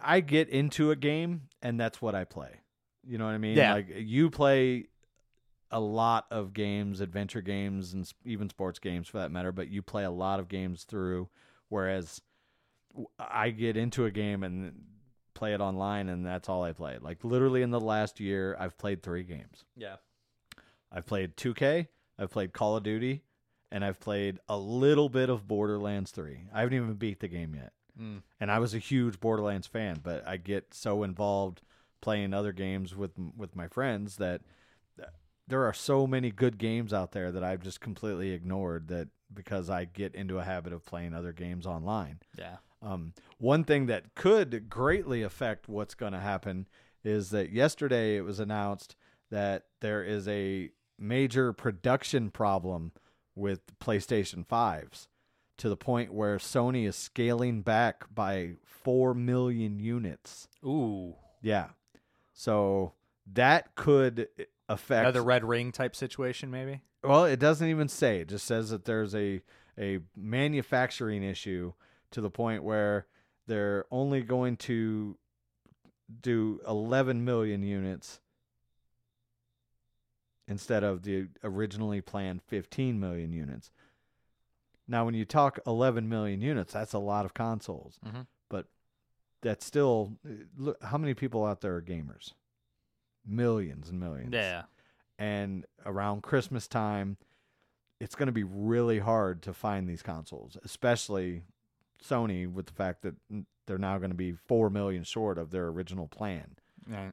I 0.02 0.20
get 0.20 0.48
into 0.48 0.90
a 0.90 0.96
game 0.96 1.48
and 1.62 1.80
that's 1.80 2.00
what 2.02 2.14
I 2.14 2.24
play. 2.24 2.60
You 3.06 3.18
know 3.18 3.24
what 3.24 3.34
I 3.34 3.38
mean? 3.38 3.56
Yeah. 3.56 3.74
Like 3.74 3.88
you 3.96 4.30
play 4.30 4.86
a 5.70 5.80
lot 5.80 6.26
of 6.30 6.52
games, 6.52 7.00
adventure 7.00 7.40
games 7.40 7.92
and 7.94 8.10
even 8.24 8.48
sports 8.50 8.78
games 8.78 9.08
for 9.08 9.18
that 9.18 9.30
matter, 9.30 9.52
but 9.52 9.68
you 9.68 9.82
play 9.82 10.04
a 10.04 10.10
lot 10.10 10.38
of 10.40 10.48
games 10.48 10.84
through 10.84 11.28
whereas 11.68 12.20
I 13.18 13.50
get 13.50 13.76
into 13.76 14.04
a 14.04 14.10
game 14.10 14.42
and 14.42 14.72
play 15.34 15.54
it 15.54 15.60
online 15.60 16.08
and 16.08 16.26
that's 16.26 16.48
all 16.48 16.62
I 16.64 16.72
play. 16.72 16.98
Like 17.00 17.24
literally 17.24 17.62
in 17.62 17.70
the 17.70 17.80
last 17.80 18.20
year 18.20 18.56
I've 18.58 18.76
played 18.76 19.02
3 19.02 19.22
games. 19.22 19.64
yeah, 19.76 19.96
I've 20.92 21.06
played 21.06 21.36
2K, 21.36 21.86
I've 22.18 22.30
played 22.30 22.52
Call 22.52 22.76
of 22.76 22.82
Duty, 22.82 23.22
and 23.70 23.84
I've 23.84 24.00
played 24.00 24.38
a 24.48 24.58
little 24.58 25.08
bit 25.08 25.30
of 25.30 25.46
Borderlands 25.46 26.10
3. 26.10 26.48
I 26.52 26.60
haven't 26.60 26.74
even 26.74 26.94
beat 26.94 27.20
the 27.20 27.28
game 27.28 27.54
yet. 27.54 27.72
Mm. 28.00 28.22
And 28.40 28.50
I 28.50 28.58
was 28.58 28.74
a 28.74 28.78
huge 28.78 29.20
Borderlands 29.20 29.66
fan, 29.66 30.00
but 30.02 30.26
I 30.26 30.36
get 30.36 30.74
so 30.74 31.02
involved 31.02 31.62
playing 32.00 32.32
other 32.34 32.52
games 32.52 32.96
with 32.96 33.12
with 33.36 33.54
my 33.54 33.68
friends 33.68 34.16
that 34.16 34.40
there 35.46 35.64
are 35.64 35.74
so 35.74 36.06
many 36.06 36.30
good 36.30 36.58
games 36.58 36.92
out 36.92 37.10
there 37.10 37.32
that 37.32 37.42
I've 37.42 37.60
just 37.62 37.80
completely 37.80 38.30
ignored 38.30 38.86
that 38.88 39.08
because 39.34 39.68
I 39.68 39.84
get 39.84 40.14
into 40.14 40.38
a 40.38 40.44
habit 40.44 40.72
of 40.72 40.84
playing 40.86 41.12
other 41.12 41.32
games 41.32 41.66
online. 41.66 42.20
yeah. 42.38 42.56
Um, 42.82 43.12
one 43.38 43.64
thing 43.64 43.86
that 43.86 44.14
could 44.14 44.68
greatly 44.70 45.22
affect 45.22 45.68
what's 45.68 45.94
going 45.94 46.12
to 46.12 46.20
happen 46.20 46.66
is 47.04 47.30
that 47.30 47.50
yesterday 47.50 48.16
it 48.16 48.22
was 48.22 48.40
announced 48.40 48.96
that 49.30 49.64
there 49.80 50.02
is 50.02 50.26
a 50.28 50.70
major 50.98 51.52
production 51.52 52.30
problem 52.30 52.92
with 53.34 53.60
PlayStation 53.78 54.46
5s 54.46 55.08
to 55.58 55.68
the 55.68 55.76
point 55.76 56.12
where 56.12 56.38
Sony 56.38 56.86
is 56.86 56.96
scaling 56.96 57.62
back 57.62 58.04
by 58.14 58.52
4 58.64 59.14
million 59.14 59.78
units. 59.78 60.48
Ooh, 60.64 61.16
Yeah. 61.42 61.68
So 62.32 62.94
that 63.34 63.74
could 63.74 64.28
affect 64.68 65.00
another 65.00 65.22
red 65.22 65.44
ring 65.44 65.72
type 65.72 65.94
situation, 65.94 66.50
maybe. 66.50 66.80
well, 67.04 67.26
it 67.26 67.38
doesn't 67.38 67.68
even 67.68 67.88
say. 67.88 68.20
It 68.20 68.28
just 68.28 68.46
says 68.46 68.70
that 68.70 68.86
there's 68.86 69.14
a 69.14 69.42
a 69.78 70.00
manufacturing 70.16 71.22
issue 71.22 71.72
to 72.12 72.20
the 72.20 72.30
point 72.30 72.62
where 72.62 73.06
they're 73.46 73.84
only 73.90 74.22
going 74.22 74.56
to 74.56 75.16
do 76.20 76.60
11 76.66 77.24
million 77.24 77.62
units 77.62 78.20
instead 80.48 80.82
of 80.82 81.02
the 81.02 81.28
originally 81.44 82.00
planned 82.00 82.42
15 82.42 82.98
million 82.98 83.32
units. 83.32 83.70
Now, 84.88 85.04
when 85.04 85.14
you 85.14 85.24
talk 85.24 85.60
11 85.66 86.08
million 86.08 86.40
units, 86.40 86.72
that's 86.72 86.92
a 86.92 86.98
lot 86.98 87.24
of 87.24 87.32
consoles. 87.34 87.98
Mhm. 88.04 88.26
But 88.48 88.66
that's 89.40 89.64
still 89.64 90.18
look 90.56 90.82
how 90.82 90.98
many 90.98 91.14
people 91.14 91.44
out 91.44 91.60
there 91.60 91.76
are 91.76 91.82
gamers? 91.82 92.34
Millions 93.24 93.90
and 93.90 94.00
millions 94.00 94.32
Yeah, 94.32 94.64
and 95.18 95.66
around 95.86 96.22
Christmas 96.22 96.66
time, 96.66 97.18
it's 98.00 98.14
going 98.16 98.26
to 98.26 98.32
be 98.32 98.42
really 98.42 98.98
hard 98.98 99.42
to 99.42 99.52
find 99.54 99.88
these 99.88 100.02
consoles, 100.02 100.56
especially 100.64 101.44
Sony 102.06 102.50
with 102.50 102.66
the 102.66 102.72
fact 102.72 103.02
that 103.02 103.14
they're 103.66 103.78
now 103.78 103.98
going 103.98 104.10
to 104.10 104.16
be 104.16 104.32
4 104.32 104.70
million 104.70 105.04
short 105.04 105.38
of 105.38 105.50
their 105.50 105.68
original 105.68 106.08
plan. 106.08 106.56
Right. 106.88 107.12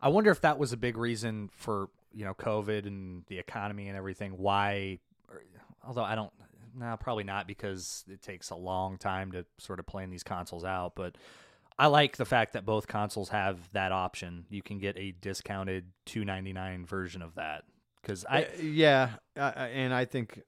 I 0.00 0.08
wonder 0.08 0.30
if 0.30 0.40
that 0.42 0.58
was 0.58 0.72
a 0.72 0.76
big 0.76 0.96
reason 0.96 1.50
for 1.52 1.88
you 2.12 2.24
know 2.24 2.34
COVID 2.34 2.86
and 2.86 3.24
the 3.26 3.38
economy 3.38 3.88
and 3.88 3.96
everything. 3.96 4.32
Why? 4.32 5.00
Er, 5.30 5.42
although 5.86 6.04
I 6.04 6.14
don't. 6.14 6.32
No, 6.74 6.96
probably 7.00 7.24
not 7.24 7.48
because 7.48 8.04
it 8.08 8.22
takes 8.22 8.50
a 8.50 8.54
long 8.54 8.98
time 8.98 9.32
to 9.32 9.44
sort 9.58 9.80
of 9.80 9.86
plan 9.86 10.10
these 10.10 10.22
consoles 10.22 10.64
out. 10.64 10.92
But 10.94 11.16
I 11.78 11.86
like 11.88 12.16
the 12.16 12.24
fact 12.24 12.52
that 12.52 12.64
both 12.64 12.86
consoles 12.86 13.30
have 13.30 13.70
that 13.72 13.90
option. 13.90 14.46
You 14.50 14.62
can 14.62 14.78
get 14.78 14.96
a 14.96 15.12
discounted 15.20 15.86
two 16.06 16.24
ninety 16.24 16.52
nine 16.52 16.86
version 16.86 17.22
of 17.22 17.34
that. 17.34 17.64
Because 18.00 18.24
I 18.24 18.46
yeah, 18.62 19.10
and 19.34 19.92
I 19.92 20.04
think 20.04 20.40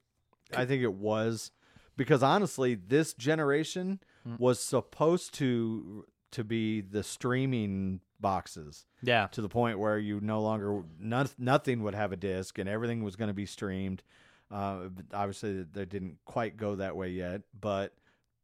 I 0.55 0.65
think 0.65 0.83
it 0.83 0.93
was 0.93 1.51
because 1.97 2.23
honestly, 2.23 2.75
this 2.75 3.13
generation 3.13 3.99
Mm. 4.27 4.39
was 4.39 4.59
supposed 4.59 5.33
to 5.35 6.05
to 6.31 6.43
be 6.43 6.79
the 6.79 7.01
streaming 7.03 8.01
boxes. 8.19 8.85
yeah 9.01 9.25
to 9.31 9.41
the 9.41 9.49
point 9.49 9.79
where 9.79 9.97
you 9.97 10.19
no 10.21 10.39
longer 10.41 10.83
nothing 10.99 11.81
would 11.81 11.95
have 11.95 12.11
a 12.11 12.15
disc 12.15 12.59
and 12.59 12.69
everything 12.69 13.03
was 13.03 13.15
going 13.15 13.29
to 13.29 13.33
be 13.33 13.47
streamed. 13.47 14.03
Uh, 14.51 14.89
obviously, 15.11 15.63
they 15.63 15.85
didn't 15.85 16.17
quite 16.25 16.55
go 16.55 16.75
that 16.75 16.95
way 16.95 17.09
yet, 17.09 17.41
but 17.59 17.95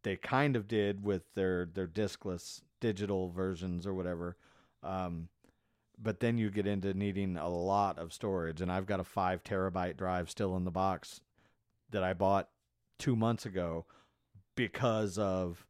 they 0.03 0.15
kind 0.15 0.55
of 0.55 0.67
did 0.67 1.03
with 1.03 1.31
their 1.35 1.65
their 1.65 1.87
discless 1.87 2.61
digital 2.79 3.29
versions 3.29 3.85
or 3.85 3.93
whatever. 3.93 4.35
Um, 4.81 5.29
but 5.99 6.19
then 6.21 6.37
you 6.39 6.49
get 6.49 6.65
into 6.67 6.93
needing 6.95 7.37
a 7.37 7.49
lot 7.49 7.97
of 7.99 8.13
storage, 8.13 8.61
and 8.61 8.71
I've 8.71 8.85
got 8.87 8.99
a 8.99 9.03
five 9.03 9.43
terabyte 9.43 9.95
drive 9.97 10.29
still 10.31 10.55
in 10.57 10.63
the 10.63 10.71
box 10.71 11.21
that 11.91 12.03
I 12.03 12.13
bought 12.13 12.49
two 12.99 13.15
months 13.15 13.45
ago 13.45 13.85
because 14.55 15.17
of 15.17 15.65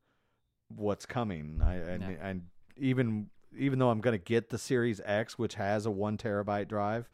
what's 0.75 1.05
coming. 1.05 1.61
I 1.63 1.75
and, 1.75 2.03
and 2.21 2.41
even 2.77 3.29
even 3.57 3.79
though 3.79 3.89
I'm 3.89 4.01
going 4.01 4.17
to 4.17 4.23
get 4.23 4.49
the 4.49 4.57
Series 4.57 5.01
X, 5.03 5.37
which 5.39 5.55
has 5.55 5.85
a 5.85 5.91
one 5.91 6.17
terabyte 6.17 6.67
drive, 6.67 7.09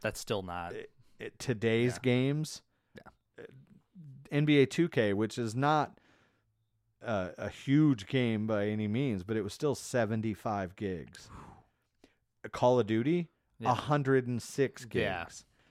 that's 0.00 0.20
still 0.20 0.42
not. 0.42 0.72
it, 0.74 0.90
it- 1.18 1.38
today's 1.38 1.94
Yeah. 1.94 1.98
games, 2.02 2.62
Yeah. 2.94 3.44
uh, 3.44 3.46
NBA 4.32 4.66
2K, 4.66 5.14
which 5.14 5.38
is 5.38 5.54
not 5.54 5.98
uh, 7.04 7.30
a 7.38 7.48
huge 7.48 8.06
game 8.06 8.46
by 8.46 8.66
any 8.66 8.88
means, 8.88 9.22
but 9.22 9.36
it 9.36 9.42
was 9.42 9.52
still 9.54 9.74
75 9.76 10.74
gigs. 10.76 11.28
Call 12.52 12.80
of 12.80 12.86
Duty, 12.86 13.28
Yeah. 13.60 13.68
106 13.68 14.84
gigs. 14.86 15.00
Yeah. 15.02 15.26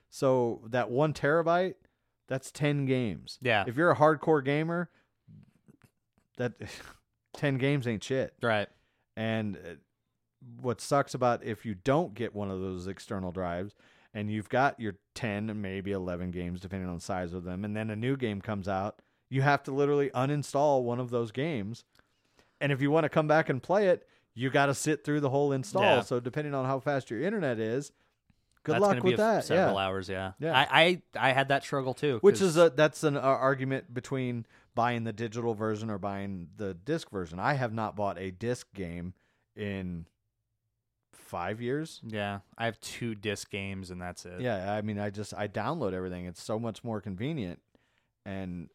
So 0.09 0.61
that 0.67 0.89
one 0.89 1.13
terabyte, 1.13 1.75
that's 2.27 2.51
10 2.51 2.85
games. 2.85 3.39
Yeah. 3.41 3.65
If 3.67 3.77
you're 3.77 3.91
a 3.91 3.95
hardcore 3.95 4.43
gamer, 4.43 4.89
that 6.37 6.53
10 7.33 7.57
games 7.57 7.87
ain't 7.87 8.03
shit. 8.03 8.33
Right. 8.41 8.67
And 9.15 9.57
uh, 9.57 9.75
what 10.61 10.81
sucks 10.81 11.13
about 11.13 11.43
if 11.43 11.65
you 11.65 11.75
don't 11.75 12.13
get 12.13 12.35
one 12.35 12.51
of 12.51 12.59
those 12.59 12.87
external 12.87 13.31
drives 13.31 13.75
and 14.13 14.29
you've 14.29 14.49
got 14.49 14.79
your 14.79 14.95
10 15.15 15.49
and 15.49 15.61
maybe 15.61 15.91
11 15.91 16.31
games 16.31 16.61
depending 16.61 16.89
on 16.89 16.95
the 16.95 17.01
size 17.01 17.33
of 17.33 17.43
them 17.43 17.65
and 17.65 17.75
then 17.75 17.89
a 17.89 17.95
new 17.95 18.15
game 18.17 18.41
comes 18.41 18.67
out, 18.67 19.01
you 19.29 19.41
have 19.41 19.63
to 19.63 19.71
literally 19.71 20.09
uninstall 20.11 20.83
one 20.83 20.99
of 20.99 21.09
those 21.09 21.31
games. 21.31 21.83
And 22.61 22.71
if 22.71 22.81
you 22.81 22.91
want 22.91 23.03
to 23.03 23.09
come 23.09 23.27
back 23.27 23.49
and 23.49 23.61
play 23.61 23.87
it, 23.87 24.07
you 24.33 24.49
got 24.49 24.67
to 24.67 24.73
sit 24.73 25.03
through 25.03 25.21
the 25.21 25.29
whole 25.29 25.51
install. 25.51 25.83
Yeah. 25.83 26.01
So 26.01 26.19
depending 26.19 26.53
on 26.53 26.65
how 26.65 26.79
fast 26.79 27.09
your 27.09 27.21
internet 27.21 27.59
is, 27.59 27.91
good 28.65 28.73
that's 28.73 28.81
luck 28.81 28.91
gonna 28.91 29.01
be 29.01 29.09
with 29.11 29.17
that. 29.17 29.45
Several 29.45 29.75
yeah. 29.75 29.85
hours. 29.85 30.09
Yeah. 30.09 30.31
Yeah. 30.39 30.57
I, 30.57 30.67
I 31.15 31.29
I 31.29 31.31
had 31.31 31.47
that 31.49 31.63
struggle 31.63 31.93
too. 31.93 32.17
Which 32.21 32.41
is 32.41 32.57
a 32.57 32.69
that's 32.69 33.03
an 33.03 33.15
uh, 33.15 33.21
argument 33.21 33.93
between 33.93 34.45
buying 34.73 35.05
the 35.05 35.13
digital 35.13 35.53
version 35.53 35.89
or 35.89 35.97
buying 35.97 36.49
the 36.57 36.73
disc 36.73 37.09
version. 37.09 37.39
I 37.39 37.53
have 37.53 37.73
not 37.73 37.95
bought 37.95 38.19
a 38.19 38.31
disc 38.31 38.67
game 38.73 39.13
in 39.55 40.07
five 41.13 41.61
years. 41.61 42.01
Yeah, 42.05 42.39
I 42.57 42.65
have 42.65 42.79
two 42.79 43.15
disc 43.15 43.49
games 43.49 43.91
and 43.91 44.01
that's 44.01 44.25
it. 44.25 44.41
Yeah, 44.41 44.73
I 44.73 44.81
mean, 44.81 44.99
I 44.99 45.11
just 45.11 45.33
I 45.33 45.47
download 45.47 45.93
everything. 45.93 46.25
It's 46.25 46.43
so 46.43 46.59
much 46.59 46.83
more 46.83 46.99
convenient, 46.99 47.59
and 48.25 48.69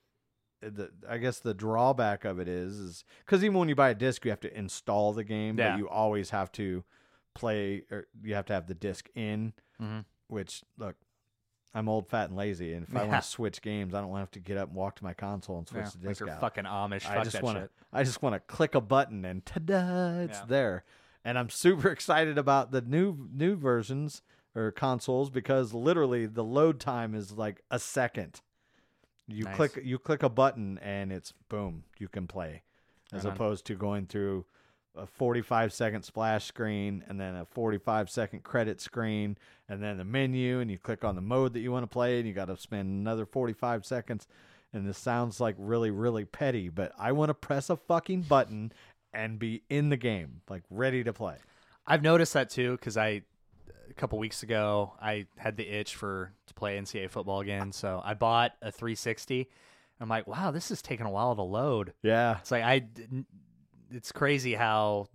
the 0.63 0.91
I 1.09 1.19
guess 1.19 1.41
the 1.41 1.55
drawback 1.55 2.25
of 2.25 2.39
it 2.39 2.49
is 2.49 2.79
is 2.79 3.05
because 3.25 3.43
even 3.43 3.59
when 3.59 3.69
you 3.69 3.75
buy 3.75 3.91
a 3.91 3.95
disc, 3.95 4.25
you 4.25 4.31
have 4.31 4.41
to 4.41 4.57
install 4.57 5.13
the 5.13 5.25
game, 5.25 5.59
Yeah. 5.59 5.73
but 5.73 5.79
you 5.79 5.89
always 5.89 6.31
have 6.31 6.53
to 6.53 6.85
play 7.35 7.85
or 7.91 8.07
you 8.23 8.35
have 8.35 8.47
to 8.47 8.53
have 8.53 8.67
the 8.67 8.75
disc 8.75 9.09
in. 9.15 9.53
Mhm. 9.81 10.05
Which 10.29 10.63
look, 10.79 10.97
I'm 11.75 11.89
old, 11.89 12.09
fat, 12.09 12.29
and 12.29 12.37
lazy, 12.37 12.73
and 12.75 12.87
if 12.87 12.95
I 12.97 13.05
want 13.05 13.23
to 13.23 13.29
switch 13.29 13.63
games, 13.63 13.95
I 13.95 14.01
don't 14.01 14.11
want 14.11 14.19
to 14.19 14.23
have 14.23 14.31
to 14.33 14.41
get 14.41 14.57
up 14.59 14.69
and 14.69 14.77
walk 14.77 14.97
to 14.97 15.05
my 15.05 15.15
console 15.15 15.59
and 15.59 15.69
switch 15.69 15.85
Yeah, 15.85 15.91
the 15.91 15.99
like 15.99 16.09
disc 16.09 16.21
you're 16.21 16.31
out. 16.31 16.41
fucking 16.41 16.65
Amish. 16.65 17.07
I 17.07 17.15
Fuck 17.17 17.25
just 17.25 17.43
want 17.43 17.59
to. 17.59 17.71
I 17.93 18.03
just 18.05 18.23
want 18.23 18.35
to 18.35 18.41
click 18.41 18.75
a 18.75 18.81
button 18.81 19.25
and 19.25 19.45
ta-da, 19.47 20.21
it's 20.21 20.39
Yeah. 20.41 20.45
there. 20.47 20.85
And 21.25 21.39
I'm 21.39 21.51
super 21.51 21.89
excited 21.91 22.39
about 22.39 22.71
the 22.73 22.81
new 22.81 23.29
new 23.33 23.57
versions 23.57 24.23
or 24.55 24.73
consoles 24.73 25.31
because 25.31 25.73
literally 25.73 26.27
the 26.27 26.43
load 26.45 26.81
time 26.81 27.15
is 27.15 27.33
like 27.33 27.63
a 27.71 27.79
second. 27.79 28.41
You 29.29 29.45
Nice. 29.45 29.57
click 29.57 29.79
you 29.85 29.99
click 29.99 30.23
a 30.25 30.29
button 30.29 30.79
and 30.79 31.13
it's 31.13 31.33
boom, 31.49 31.85
you 31.99 32.09
can 32.09 32.27
play. 32.27 32.63
As 33.13 33.25
Right 33.25 33.31
on. 33.31 33.37
opposed 33.37 33.65
to 33.67 33.75
going 33.77 34.07
through 34.07 34.45
a 34.97 35.07
45 35.07 35.73
second 35.73 36.03
splash 36.03 36.45
screen 36.47 37.05
and 37.09 37.21
then 37.21 37.37
a 37.37 37.45
45 37.45 38.11
second 38.11 38.43
credit 38.43 38.81
screen 38.81 39.39
and 39.69 39.83
then 39.83 39.99
the 39.99 40.05
menu 40.05 40.59
and 40.61 40.71
you 40.71 40.79
click 40.79 41.05
on 41.05 41.15
the 41.15 41.21
mode 41.21 41.53
that 41.55 41.61
you 41.61 41.71
want 41.71 41.85
to 41.85 41.87
play 41.93 42.19
and 42.19 42.27
you 42.27 42.35
got 42.35 42.47
to 42.47 42.57
spend 42.57 42.89
another 42.89 43.25
45 43.25 43.87
seconds 43.87 44.27
and 44.73 44.87
this 44.89 44.99
sounds 44.99 45.41
like 45.41 45.55
really 45.59 45.91
really 45.91 46.25
petty 46.25 46.69
but 46.69 46.93
I 46.99 47.13
want 47.13 47.31
to 47.31 47.35
press 47.35 47.71
a 47.71 47.77
fucking 47.77 48.23
button 48.23 48.73
and 49.15 49.39
be 49.39 49.63
in 49.71 49.89
the 49.91 49.97
game 49.97 50.41
like 50.49 50.63
ready 50.71 51.05
to 51.05 51.13
play. 51.13 51.37
I've 51.87 52.03
noticed 52.03 52.33
that 52.35 52.51
too 52.51 52.73
because 52.73 52.97
I 52.97 53.23
a 53.89 53.95
couple 53.95 54.19
weeks 54.19 54.43
ago 54.43 54.93
I 55.01 55.27
had 55.37 55.57
the 55.57 55.69
itch 55.69 55.95
for 55.95 56.33
to 56.47 56.55
play 56.55 56.79
NCAA 56.79 57.11
football 57.11 57.41
again, 57.41 57.73
so 57.73 58.01
I 58.05 58.15
bought 58.15 58.53
a 58.63 58.71
360. 58.73 59.49
I'm 60.01 60.09
like, 60.09 60.27
wow, 60.27 60.51
this 60.51 60.71
is 60.71 60.81
taking 60.81 61.05
a 61.07 61.11
while 61.11 61.35
to 61.37 61.43
load. 61.43 61.93
Yeah. 62.03 62.39
It's 62.39 62.51
like 62.51 62.63
I, 62.65 62.79
didn't- 62.79 63.27
it's 63.91 64.13
crazy 64.13 64.55
how 64.55 65.09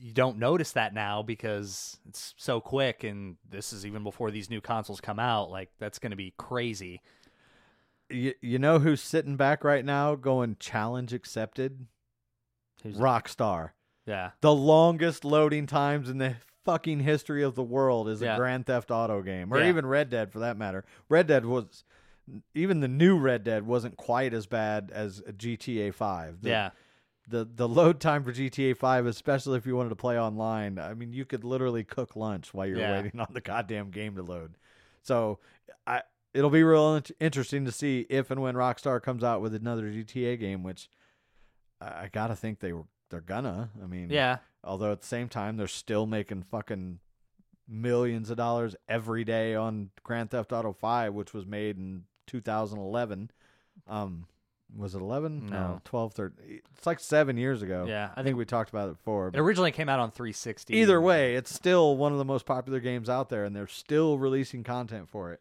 you 0.00 0.12
don't 0.12 0.38
notice 0.38 0.72
that 0.72 0.94
now 0.94 1.22
because 1.22 1.98
it's 2.08 2.34
so 2.36 2.60
quick, 2.60 3.02
and 3.04 3.36
this 3.48 3.72
is 3.72 3.84
even 3.84 4.02
before 4.04 4.30
these 4.30 4.48
new 4.50 4.60
consoles 4.60 5.00
come 5.00 5.18
out. 5.18 5.50
Like 5.50 5.70
that's 5.78 5.98
going 5.98 6.10
to 6.10 6.16
be 6.16 6.32
crazy. 6.36 7.00
You, 8.10 8.32
you 8.40 8.58
know 8.58 8.78
who's 8.78 9.02
sitting 9.02 9.36
back 9.36 9.64
right 9.64 9.84
now 9.84 10.14
going 10.14 10.56
challenge 10.58 11.12
accepted? 11.12 11.86
Who's- 12.82 12.96
Rockstar. 12.96 13.70
Yeah, 14.06 14.30
The 14.40 14.54
longest 14.54 15.22
loading 15.22 15.66
times 15.66 16.08
in 16.08 16.16
the 16.16 16.36
fucking 16.64 17.00
history 17.00 17.42
of 17.42 17.54
the 17.54 17.62
world 17.62 18.08
is 18.08 18.22
Yeah. 18.22 18.34
a 18.34 18.38
Grand 18.38 18.64
Theft 18.64 18.90
Auto 18.90 19.20
game, 19.20 19.52
or 19.52 19.58
Yeah. 19.60 19.68
even 19.68 19.84
Red 19.84 20.08
Dead 20.08 20.32
for 20.32 20.38
that 20.38 20.56
matter. 20.56 20.86
Red 21.10 21.26
Dead 21.26 21.44
was, 21.44 21.84
even 22.54 22.80
the 22.80 22.88
new 22.88 23.18
Red 23.18 23.44
Dead 23.44 23.66
wasn't 23.66 23.98
quite 23.98 24.32
as 24.32 24.46
bad 24.46 24.90
as 24.94 25.20
GTA 25.36 25.92
5. 25.92 26.40
The, 26.40 26.48
yeah, 26.48 26.70
The, 27.28 27.44
the 27.44 27.68
load 27.68 28.00
time 28.00 28.24
for 28.24 28.32
GTA 28.32 28.76
5, 28.76 29.06
especially 29.06 29.58
if 29.58 29.66
you 29.66 29.76
wanted 29.76 29.90
to 29.90 29.96
play 29.96 30.18
online, 30.18 30.78
I 30.78 30.94
mean, 30.94 31.12
you 31.12 31.24
could 31.24 31.44
literally 31.44 31.84
cook 31.84 32.16
lunch 32.16 32.54
while 32.54 32.66
you're 32.66 32.78
Yeah. 32.78 32.92
waiting 33.02 33.20
on 33.20 33.28
the 33.32 33.40
goddamn 33.40 33.90
game 33.90 34.16
to 34.16 34.22
load. 34.22 34.56
So 35.02 35.38
I, 35.86 36.02
it'll 36.32 36.48
be 36.50 36.62
real 36.62 36.94
int- 36.96 37.10
interesting 37.20 37.64
to 37.66 37.72
see 37.72 38.06
if 38.08 38.30
and 38.30 38.40
when 38.40 38.54
Rockstar 38.54 39.02
comes 39.02 39.22
out 39.22 39.40
with 39.42 39.54
another 39.54 39.90
GTA 39.90 40.38
game, 40.40 40.62
which 40.62 40.88
I, 41.80 41.86
I 42.04 42.10
gotta 42.12 42.34
think 42.34 42.60
they 42.60 42.72
were 42.72 42.84
they're 43.10 43.20
gonna. 43.20 43.70
I 43.82 43.86
mean, 43.86 44.10
yeah. 44.10 44.38
Although 44.64 44.92
at 44.92 45.00
the 45.02 45.06
same 45.06 45.28
time, 45.28 45.56
they're 45.56 45.66
still 45.68 46.06
making 46.06 46.42
fucking 46.42 46.98
millions 47.66 48.30
of 48.30 48.36
dollars 48.36 48.74
every 48.88 49.24
day 49.24 49.54
on 49.54 49.90
Grand 50.02 50.30
Theft 50.30 50.52
Auto 50.52 50.72
Five, 50.72 51.14
which 51.14 51.32
was 51.34 51.46
made 51.46 51.76
in 51.78 52.04
2011. 52.26 53.30
Um, 53.86 54.26
was 54.76 54.94
it 54.94 55.00
11? 55.00 55.46
No. 55.46 55.80
12, 55.84 56.12
13. 56.14 56.60
It's 56.76 56.86
like 56.86 57.00
seven 57.00 57.36
years 57.36 57.62
ago. 57.62 57.86
Yeah, 57.88 58.10
I 58.16 58.22
think 58.22 58.36
we 58.36 58.44
talked 58.44 58.70
about 58.70 58.88
it 58.88 58.96
before. 58.98 59.28
It 59.28 59.38
originally 59.38 59.72
came 59.72 59.88
out 59.88 59.98
on 60.00 60.10
360. 60.10 60.74
Either 60.76 61.00
way, 61.00 61.34
it's 61.36 61.54
still 61.54 61.96
one 61.96 62.12
of 62.12 62.18
the 62.18 62.24
most 62.24 62.46
popular 62.46 62.80
games 62.80 63.08
out 63.08 63.28
there, 63.28 63.44
and 63.44 63.54
they're 63.56 63.66
still 63.66 64.18
releasing 64.18 64.64
content 64.64 65.08
for 65.08 65.32
it. 65.32 65.40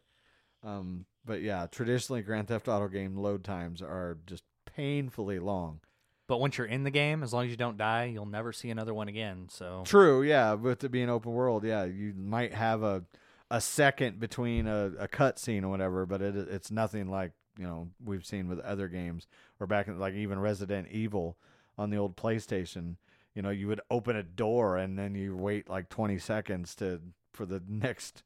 Um, 0.63 1.05
but 1.25 1.41
yeah, 1.41 1.67
traditionally, 1.69 2.21
Grand 2.21 2.47
Theft 2.47 2.67
Auto 2.67 2.87
game 2.87 3.17
load 3.17 3.43
times 3.43 3.81
are 3.81 4.17
just 4.25 4.43
painfully 4.65 5.39
long. 5.39 5.79
but 6.27 6.39
once 6.39 6.57
you're 6.57 6.67
in 6.67 6.83
the 6.83 6.91
game, 6.91 7.23
as 7.23 7.33
long 7.33 7.45
as 7.45 7.51
you 7.51 7.57
don't 7.57 7.77
die, 7.77 8.05
you'll 8.05 8.25
never 8.25 8.51
see 8.53 8.69
another 8.69 8.93
one 8.93 9.07
again. 9.07 9.47
So 9.49 9.83
True, 9.85 10.23
yeah. 10.23 10.53
With 10.53 10.83
it 10.83 10.89
being 10.91 11.09
open 11.09 11.31
world, 11.31 11.63
yeah, 11.63 11.83
you 11.85 12.13
might 12.15 12.53
have 12.53 12.83
a 12.83 13.03
a 13.49 13.61
second 13.61 14.19
between 14.19 14.67
a, 14.67 14.91
a 14.99 15.07
cut 15.07 15.39
scene 15.39 15.63
or 15.63 15.69
whatever, 15.69 16.05
but 16.05 16.21
it 16.21 16.35
it's 16.35 16.69
nothing 16.69 17.07
like 17.09 17.31
you 17.57 17.65
know 17.65 17.89
we've 18.03 18.25
seen 18.25 18.47
with 18.47 18.59
other 18.59 18.87
games 18.87 19.27
or 19.59 19.67
back 19.67 19.87
in 19.87 19.97
like 19.99 20.13
even 20.13 20.39
Resident 20.39 20.87
Evil 20.89 21.37
on 21.77 21.89
the 21.89 21.97
old 21.97 22.15
PlayStation. 22.15 22.95
You 23.35 23.41
know, 23.43 23.49
you 23.51 23.67
would 23.67 23.81
open 23.91 24.15
a 24.15 24.23
door 24.23 24.77
and 24.77 24.97
then 24.97 25.13
you 25.15 25.35
wait 25.35 25.69
like 25.69 25.89
twenty 25.89 26.17
seconds 26.17 26.73
to 26.75 27.01
for 27.33 27.45
the 27.45 27.61
next 27.67 28.23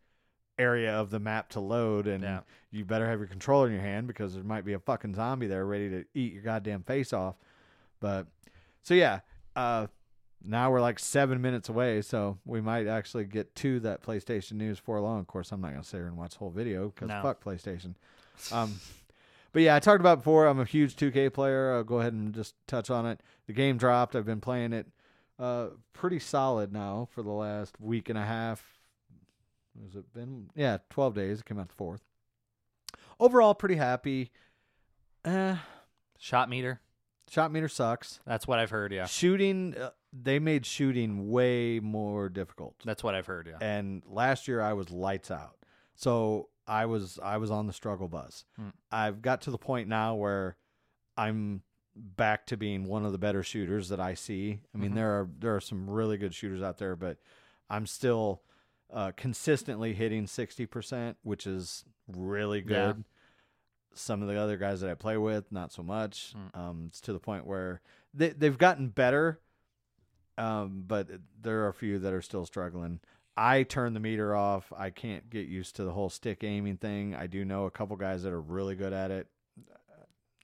area 0.59 0.93
of 0.93 1.09
the 1.09 1.19
map 1.19 1.49
to 1.49 1.59
load, 1.59 2.07
and 2.07 2.23
Yeah. 2.23 2.41
you 2.69 2.85
better 2.85 3.07
have 3.07 3.19
your 3.19 3.27
controller 3.27 3.67
in 3.67 3.73
your 3.73 3.81
hand 3.81 4.07
because 4.07 4.35
there 4.35 4.43
might 4.43 4.63
be 4.63 4.73
a 4.73 4.79
fucking 4.79 5.15
zombie 5.15 5.47
there 5.47 5.65
ready 5.65 5.89
to 5.89 6.05
eat 6.13 6.33
your 6.33 6.43
goddamn 6.43 6.83
face 6.83 7.11
off. 7.13 7.35
But 7.99 8.27
so 8.83 8.93
yeah, 8.93 9.21
uh, 9.55 9.87
now 10.43 10.71
we're 10.71 10.81
like 10.81 10.99
seven 10.99 11.41
minutes 11.41 11.67
away, 11.69 12.01
so 12.01 12.37
we 12.45 12.61
might 12.61 12.87
actually 12.87 13.25
get 13.25 13.53
to 13.55 13.79
that 13.81 14.01
PlayStation 14.03 14.53
news 14.53 14.79
for 14.79 14.99
long. 15.01 15.19
Of 15.19 15.27
course, 15.27 15.51
I'm 15.51 15.61
not 15.61 15.71
gonna 15.71 15.83
sit 15.83 15.97
here 15.97 16.07
and 16.07 16.17
watch 16.17 16.31
the 16.33 16.39
whole 16.39 16.51
video 16.51 16.89
because 16.89 17.09
No. 17.09 17.21
fuck 17.21 17.43
PlayStation. 17.43 17.95
Um, 18.51 18.79
but 19.51 19.61
yeah, 19.61 19.75
I 19.75 19.79
talked 19.79 19.99
about 19.99 20.19
before. 20.19 20.45
I'm 20.47 20.59
a 20.59 20.65
huge 20.65 20.95
2K 20.95 21.33
player. 21.33 21.73
I'll 21.73 21.83
go 21.83 21.99
ahead 21.99 22.13
and 22.13 22.33
just 22.33 22.55
touch 22.67 22.89
on 22.89 23.05
it. 23.05 23.21
The 23.47 23.53
game 23.53 23.77
dropped. 23.77 24.15
I've 24.15 24.25
been 24.25 24.41
playing 24.41 24.73
it 24.73 24.87
uh, 25.39 25.67
pretty 25.93 26.19
solid 26.19 26.71
now 26.71 27.07
for 27.11 27.23
the 27.23 27.31
last 27.31 27.79
week 27.79 28.09
and 28.09 28.17
a 28.17 28.23
half. 28.25 28.63
Has 29.83 29.95
it 29.95 30.13
been? 30.13 30.49
Yeah, 30.55 30.77
12 30.89 31.15
days. 31.15 31.39
It 31.39 31.45
came 31.45 31.59
out 31.59 31.69
the 31.69 31.75
fourth. 31.75 32.01
Overall, 33.19 33.53
pretty 33.55 33.75
happy. 33.75 34.31
Uh, 35.23 35.55
shot 36.17 36.49
meter. 36.49 36.81
shot 37.29 37.51
meter 37.51 37.67
sucks. 37.67 38.19
That's 38.25 38.47
what 38.47 38.59
I've 38.59 38.69
heard. 38.71 38.91
Yeah, 38.91 39.05
Shooting, 39.05 39.75
uh, 39.77 39.91
they 40.13 40.39
made 40.39 40.65
shooting 40.65 41.29
way 41.29 41.79
more 41.79 42.29
difficult. 42.29 42.75
that's 42.83 43.03
what 43.03 43.15
I've 43.15 43.27
heard. 43.27 43.47
Yeah. 43.49 43.57
And 43.65 44.03
last 44.07 44.47
year 44.47 44.61
I 44.61 44.73
was 44.73 44.91
lights 44.91 45.31
out. 45.31 45.55
So 45.95 46.49
I 46.67 46.85
was 46.85 47.19
I 47.21 47.37
was 47.37 47.51
on 47.51 47.67
the 47.67 47.73
struggle 47.73 48.07
bus. 48.07 48.45
Hmm. 48.55 48.69
I've 48.91 49.21
got 49.21 49.41
to 49.41 49.51
the 49.51 49.57
point 49.57 49.87
now 49.89 50.15
where 50.15 50.57
I'm 51.17 51.63
back 51.95 52.45
to 52.47 52.57
being 52.57 52.85
one 52.85 53.05
of 53.05 53.11
the 53.11 53.17
better 53.17 53.43
shooters 53.43 53.89
that 53.89 53.99
I 53.99 54.13
see. 54.13 54.61
I 54.73 54.77
mean 54.77 54.91
Mhm. 54.91 54.95
there 54.95 55.09
are 55.19 55.29
there 55.39 55.55
are 55.55 55.59
some 55.61 55.89
really 55.89 56.17
good 56.17 56.33
shooters 56.33 56.61
out 56.61 56.77
there, 56.77 56.95
but 56.95 57.17
I'm 57.69 57.85
still 57.85 58.43
uh, 58.93 59.11
consistently 59.15 59.93
hitting 59.93 60.25
60%, 60.25 61.15
which 61.23 61.47
is 61.47 61.85
really 62.09 62.59
Yeah. 62.59 62.65
good. 62.93 63.05
Some 63.93 64.21
of 64.21 64.27
the 64.27 64.35
other 64.37 64.57
guys 64.57 64.81
that 64.81 64.89
I 64.89 64.95
play 64.95 65.17
with, 65.17 65.49
not 65.51 65.71
so 65.71 65.81
much. 65.81 66.33
Mm. 66.35 66.57
Um, 66.59 66.85
it's 66.87 66.99
to 67.01 67.13
the 67.13 67.19
point 67.19 67.45
where 67.45 67.81
they 68.13 68.29
they've 68.29 68.57
gotten 68.57 68.89
better, 68.89 69.39
um, 70.37 70.83
but 70.87 71.07
there 71.39 71.61
are 71.63 71.67
a 71.69 71.73
few 71.73 71.99
that 71.99 72.13
are 72.13 72.21
still 72.21 72.45
struggling. 72.45 72.99
I 73.37 73.63
turn 73.63 73.93
the 73.93 73.99
meter 73.99 74.35
off. 74.35 74.71
I 74.77 74.89
can't 74.89 75.29
get 75.29 75.47
used 75.47 75.75
to 75.77 75.83
the 75.83 75.91
whole 75.91 76.09
stick 76.09 76.43
aiming 76.43 76.77
thing. 76.77 77.15
I 77.15 77.27
do 77.27 77.45
know 77.45 77.65
a 77.65 77.71
couple 77.71 77.95
guys 77.95 78.23
that 78.23 78.33
are 78.33 78.41
really 78.41 78.75
good 78.75 78.93
at 78.93 79.09
it. 79.11 79.27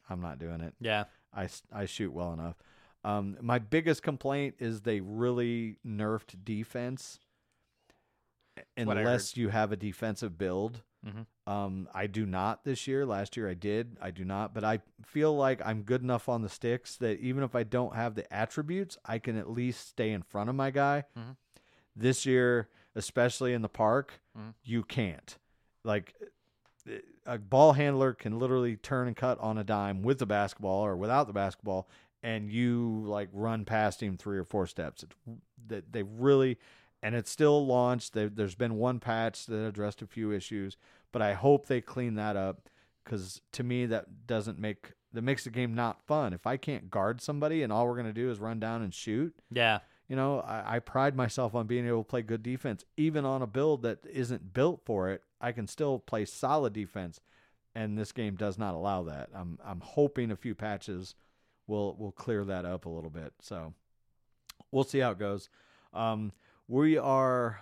I'm 0.09 0.21
not 0.21 0.39
doing 0.39 0.61
it. 0.61 0.73
yeah. 0.79 1.05
I, 1.35 1.49
I 1.71 1.85
shoot 1.85 2.13
well 2.13 2.31
enough. 2.33 2.55
Um, 3.03 3.37
my 3.41 3.59
biggest 3.59 4.01
complaint 4.03 4.55
is 4.59 4.81
they 4.81 5.01
really 5.01 5.77
nerfed 5.85 6.43
defense. 6.43 7.19
Unless 8.75 9.37
you 9.37 9.49
have 9.49 9.71
a 9.71 9.75
defensive 9.75 10.37
build. 10.37 10.81
Mhm. 11.05 11.25
Um, 11.45 11.87
I 11.93 12.07
do 12.07 12.25
not 12.25 12.63
this 12.63 12.87
year. 12.87 13.05
Last 13.05 13.37
year 13.37 13.47
I 13.49 13.53
did. 13.53 13.97
I 14.01 14.09
do 14.11 14.25
not. 14.25 14.53
But 14.53 14.63
I 14.63 14.79
feel 15.05 15.35
like 15.35 15.61
I'm 15.63 15.83
good 15.83 16.01
enough 16.01 16.27
on 16.27 16.41
the 16.41 16.49
sticks 16.49 16.95
that 16.97 17.19
even 17.19 17.43
if 17.43 17.53
I 17.55 17.63
don't 17.63 17.95
have 17.95 18.15
the 18.15 18.31
attributes, 18.33 18.97
I 19.05 19.19
can 19.19 19.37
at 19.37 19.49
least 19.49 19.87
stay 19.89 20.11
in 20.11 20.23
front 20.23 20.49
of 20.49 20.55
my 20.55 20.71
guy. 20.71 21.03
Mhm. 21.15 21.35
This 21.95 22.25
year, 22.25 22.69
especially 22.97 23.53
in 23.53 23.61
the 23.61 23.69
park, 23.69 24.19
Mhm. 24.37 24.53
you 24.63 24.83
can't. 24.83 25.37
Like 25.83 26.13
a 27.25 27.37
ball 27.37 27.73
handler 27.73 28.13
can 28.13 28.39
literally 28.39 28.75
turn 28.77 29.07
and 29.07 29.15
cut 29.15 29.37
on 29.39 29.57
a 29.57 29.63
dime 29.63 30.01
with 30.01 30.19
the 30.19 30.25
basketball 30.25 30.85
or 30.85 30.95
without 30.95 31.27
the 31.27 31.33
basketball, 31.33 31.87
and 32.23 32.51
you 32.51 33.03
like 33.05 33.29
run 33.33 33.65
past 33.65 34.01
him 34.01 34.17
three 34.17 34.37
or 34.37 34.43
four 34.45 34.65
steps. 34.67 35.05
That 35.67 35.91
they 35.91 36.03
really, 36.03 36.57
and 37.03 37.13
it's 37.15 37.29
still 37.29 37.65
launched. 37.65 38.13
There, 38.13 38.29
there's 38.29 38.55
been 38.55 38.75
one 38.75 38.99
patch 38.99 39.45
that 39.47 39.65
addressed 39.65 40.01
a 40.01 40.07
few 40.07 40.31
issues, 40.31 40.77
but 41.11 41.21
I 41.21 41.33
hope 41.33 41.67
they 41.67 41.81
clean 41.81 42.15
that 42.15 42.35
up 42.37 42.69
because 43.03 43.41
to 43.53 43.63
me 43.63 43.85
that 43.87 44.25
doesn't 44.27 44.57
make 44.59 44.93
that 45.13 45.21
makes 45.21 45.43
the 45.45 45.49
game 45.49 45.73
not 45.73 46.01
fun. 46.05 46.33
If 46.33 46.45
I 46.47 46.57
can't 46.57 46.89
guard 46.91 47.21
somebody 47.21 47.63
and 47.63 47.71
all 47.71 47.87
we're 47.87 47.95
gonna 47.97 48.13
do 48.13 48.29
is 48.29 48.39
run 48.39 48.59
down 48.59 48.81
and 48.81 48.93
shoot, 48.93 49.33
Yeah. 49.49 49.79
You 50.07 50.15
know, 50.15 50.39
I, 50.39 50.75
I 50.75 50.79
pride 50.79 51.15
myself 51.15 51.53
on 51.53 51.67
being 51.67 51.87
able 51.87 52.03
to 52.03 52.09
play 52.09 52.21
good 52.21 52.43
defense, 52.43 52.85
even 52.95 53.25
on 53.25 53.41
a 53.41 53.47
build 53.47 53.81
that 53.83 53.99
isn't 54.09 54.53
built 54.53 54.81
for 54.85 55.09
it. 55.09 55.21
I 55.41 55.51
can 55.51 55.67
still 55.67 55.99
play 55.99 56.25
solid 56.25 56.73
defense, 56.73 57.19
and 57.75 57.97
this 57.97 58.11
game 58.11 58.35
does 58.35 58.57
not 58.57 58.73
allow 58.73 59.03
that. 59.03 59.29
I'm 59.35 59.59
I'm 59.63 59.81
hoping 59.81 60.31
a 60.31 60.35
few 60.35 60.55
patches 60.55 61.15
will 61.67 61.95
will 61.97 62.13
clear 62.13 62.45
that 62.45 62.65
up 62.65 62.85
a 62.85 62.89
little 62.89 63.09
bit. 63.09 63.33
So 63.41 63.73
we'll 64.71 64.85
see 64.85 64.99
how 64.99 65.11
it 65.11 65.19
goes. 65.19 65.49
Um, 65.93 66.31
we 66.67 66.97
are 66.97 67.59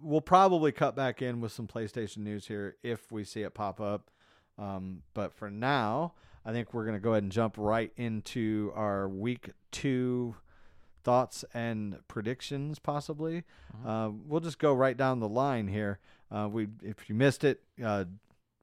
we'll 0.00 0.22
probably 0.22 0.72
cut 0.72 0.96
back 0.96 1.20
in 1.20 1.40
with 1.40 1.52
some 1.52 1.66
PlayStation 1.66 2.18
news 2.18 2.46
here 2.46 2.76
if 2.82 3.12
we 3.12 3.24
see 3.24 3.42
it 3.42 3.54
pop 3.54 3.80
up. 3.80 4.10
Um, 4.58 5.02
but 5.12 5.34
for 5.34 5.50
now, 5.50 6.14
I 6.44 6.52
think 6.52 6.72
we're 6.72 6.86
gonna 6.86 7.00
go 7.00 7.10
ahead 7.10 7.22
and 7.22 7.32
jump 7.32 7.56
right 7.58 7.92
into 7.96 8.72
our 8.74 9.08
week 9.08 9.50
two 9.70 10.34
thoughts 11.02 11.44
and 11.54 11.96
predictions 12.08 12.78
possibly 12.78 13.44
uh, 13.86 14.10
we'll 14.26 14.40
just 14.40 14.58
go 14.58 14.72
right 14.72 14.96
down 14.96 15.20
the 15.20 15.28
line 15.28 15.68
here 15.68 15.98
uh, 16.30 16.48
we 16.50 16.68
if 16.82 17.08
you 17.08 17.14
missed 17.14 17.44
it 17.44 17.62
uh, 17.84 18.04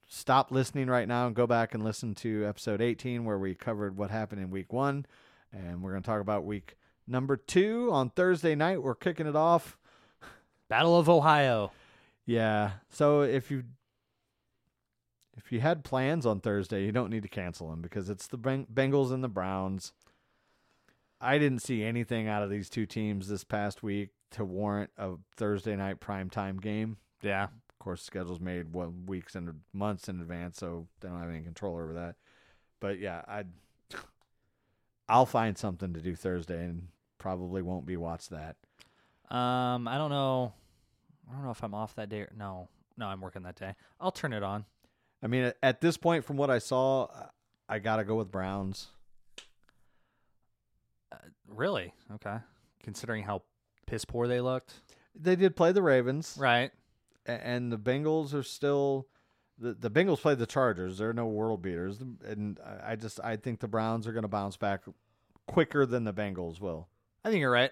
stop 0.07 0.51
listening 0.51 0.87
right 0.87 1.07
now 1.07 1.27
and 1.27 1.35
go 1.35 1.45
back 1.45 1.73
and 1.73 1.83
listen 1.83 2.15
to 2.15 2.45
episode 2.45 2.81
18 2.81 3.25
where 3.25 3.37
we 3.37 3.53
covered 3.53 3.97
what 3.97 4.09
happened 4.09 4.41
in 4.41 4.49
week 4.49 4.73
one 4.73 5.05
and 5.51 5.81
we're 5.81 5.91
going 5.91 6.03
to 6.03 6.07
talk 6.07 6.21
about 6.21 6.43
week 6.45 6.75
Number 7.09 7.37
two 7.37 7.89
on 7.91 8.11
Thursday 8.11 8.53
night, 8.53 8.83
we're 8.83 8.93
kicking 8.93 9.25
it 9.25 9.35
off. 9.35 9.79
Battle 10.69 10.97
of 10.99 11.09
Ohio. 11.09 11.71
Yeah. 12.23 12.73
So 12.91 13.21
if 13.21 13.49
you 13.49 13.63
if 15.35 15.51
you 15.51 15.59
had 15.59 15.83
plans 15.83 16.27
on 16.27 16.39
Thursday, 16.39 16.85
you 16.85 16.91
don't 16.91 17.09
need 17.09 17.23
to 17.23 17.29
cancel 17.29 17.71
them 17.71 17.81
because 17.81 18.11
it's 18.11 18.27
the 18.27 18.37
Beng- 18.37 18.67
Bengals 18.71 19.11
and 19.11 19.23
the 19.23 19.27
Browns. 19.27 19.91
I 21.21 21.37
didn't 21.37 21.59
see 21.59 21.83
anything 21.83 22.27
out 22.27 22.43
of 22.43 22.49
these 22.49 22.69
two 22.69 22.85
teams 22.85 23.27
this 23.27 23.43
past 23.43 23.83
week 23.83 24.09
to 24.31 24.45
warrant 24.45 24.91
a 24.97 25.15
Thursday 25.35 25.75
night 25.75 25.99
primetime 25.99 26.61
game. 26.61 26.97
Yeah. 27.21 27.43
Of 27.45 27.79
course, 27.79 28.01
schedule's 28.03 28.39
made 28.39 28.73
weeks 29.07 29.35
and 29.35 29.61
months 29.73 30.07
in 30.09 30.19
advance, 30.21 30.57
so 30.57 30.87
they 30.99 31.07
don't 31.09 31.19
have 31.19 31.29
any 31.29 31.41
control 31.41 31.75
over 31.77 31.93
that. 31.93 32.15
But 32.79 32.99
yeah, 32.99 33.21
I 33.27 33.43
I'll 35.09 35.25
find 35.25 35.57
something 35.57 35.93
to 35.93 36.01
do 36.01 36.15
Thursday 36.15 36.63
and 36.65 36.87
probably 37.17 37.61
won't 37.61 37.85
be 37.85 37.97
watch 37.97 38.29
that. 38.29 38.55
Um, 39.33 39.87
I 39.87 39.97
don't 39.97 40.09
know. 40.11 40.53
I 41.29 41.33
don't 41.33 41.43
know 41.43 41.51
if 41.51 41.63
I'm 41.63 41.73
off 41.73 41.95
that 41.95 42.09
day. 42.09 42.21
Or, 42.21 42.29
no, 42.37 42.69
no, 42.97 43.07
I'm 43.07 43.21
working 43.21 43.43
that 43.43 43.55
day. 43.55 43.75
I'll 43.99 44.11
turn 44.11 44.33
it 44.33 44.43
on. 44.43 44.65
I 45.21 45.27
mean, 45.27 45.45
at- 45.45 45.57
at 45.61 45.81
this 45.81 45.97
point, 45.97 46.23
from 46.25 46.37
what 46.37 46.49
I 46.49 46.59
saw, 46.59 47.07
I 47.67 47.79
gotta 47.79 48.03
go 48.03 48.15
with 48.15 48.31
Browns. 48.31 48.87
Really? 51.47 51.93
Okay. 52.15 52.37
Considering 52.83 53.23
how 53.23 53.41
piss 53.85 54.05
poor 54.05 54.27
they 54.27 54.41
looked. 54.41 54.73
They 55.15 55.35
did 55.35 55.55
play 55.55 55.71
the 55.71 55.81
Ravens, 55.81 56.37
Right. 56.39 56.71
a- 57.25 57.45
and 57.45 57.71
the 57.71 57.77
Bengals 57.77 58.33
are 58.33 58.43
still 58.43 59.07
the 59.57 59.73
the 59.73 59.89
Bengals 59.91 60.19
played 60.21 60.37
the 60.37 60.45
Chargers. 60.45 60.99
They're 60.99 61.11
no 61.13 61.27
world 61.27 61.61
beaters, 61.61 61.99
and 61.99 62.59
I 62.63 62.91
I 62.91 62.95
just 62.95 63.19
I 63.21 63.35
think 63.35 63.59
the 63.59 63.67
Browns 63.67 64.07
are 64.07 64.13
going 64.13 64.23
to 64.23 64.27
bounce 64.29 64.55
back 64.57 64.83
quicker 65.47 65.85
than 65.85 66.03
the 66.05 66.13
Bengals 66.13 66.61
will. 66.61 66.87
I 67.25 67.29
think 67.29 67.41
you're 67.41 67.51
right. 67.51 67.71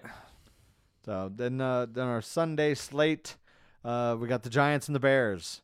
So 1.04 1.30
then, 1.34 1.60
uh, 1.60 1.86
then 1.86 2.06
our 2.06 2.20
Sunday 2.20 2.74
slate, 2.74 3.36
uh, 3.84 4.16
we 4.20 4.28
got 4.28 4.42
the 4.42 4.50
Giants 4.50 4.88
and 4.88 4.94
the 4.94 5.00
Bears. 5.00 5.62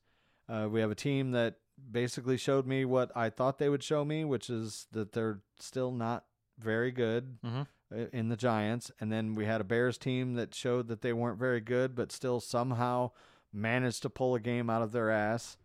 Uh, 0.48 0.68
we 0.70 0.80
have 0.80 0.90
a 0.90 0.94
team 0.94 1.32
that 1.32 1.56
basically 1.90 2.38
showed 2.38 2.66
me 2.66 2.84
what 2.86 3.14
I 3.14 3.28
thought 3.28 3.58
they 3.58 3.68
would 3.68 3.82
show 3.82 4.04
me, 4.04 4.24
which 4.24 4.48
is 4.48 4.86
that 4.92 5.12
they're 5.12 5.40
still 5.58 5.90
not 5.90 6.24
very 6.58 6.90
good 6.92 7.38
Mhm. 7.44 7.66
uh, 7.92 7.96
in 8.12 8.28
the 8.28 8.36
Giants. 8.36 8.90
And 9.00 9.10
then 9.12 9.34
we 9.34 9.44
had 9.46 9.60
a 9.60 9.64
Bears 9.64 9.98
team 9.98 10.34
that 10.34 10.54
showed 10.54 10.88
that 10.88 11.00
they 11.02 11.12
weren't 11.12 11.38
very 11.38 11.60
good, 11.60 11.94
but 11.94 12.12
still 12.12 12.40
somehow 12.40 13.10
managed 13.52 14.02
to 14.02 14.10
pull 14.10 14.34
a 14.34 14.40
game 14.40 14.68
out 14.70 14.82
of 14.82 14.92
their 14.92 15.10
ass. 15.10 15.56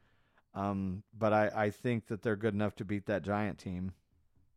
Um, 0.54 1.04
but 1.18 1.32
I, 1.34 1.52
I 1.56 1.70
think 1.70 2.08
that 2.08 2.22
they're 2.24 2.36
good 2.36 2.54
enough 2.54 2.76
to 2.78 2.86
beat 2.86 3.06
that 3.06 3.22
Giant 3.24 3.60
team. 3.60 3.94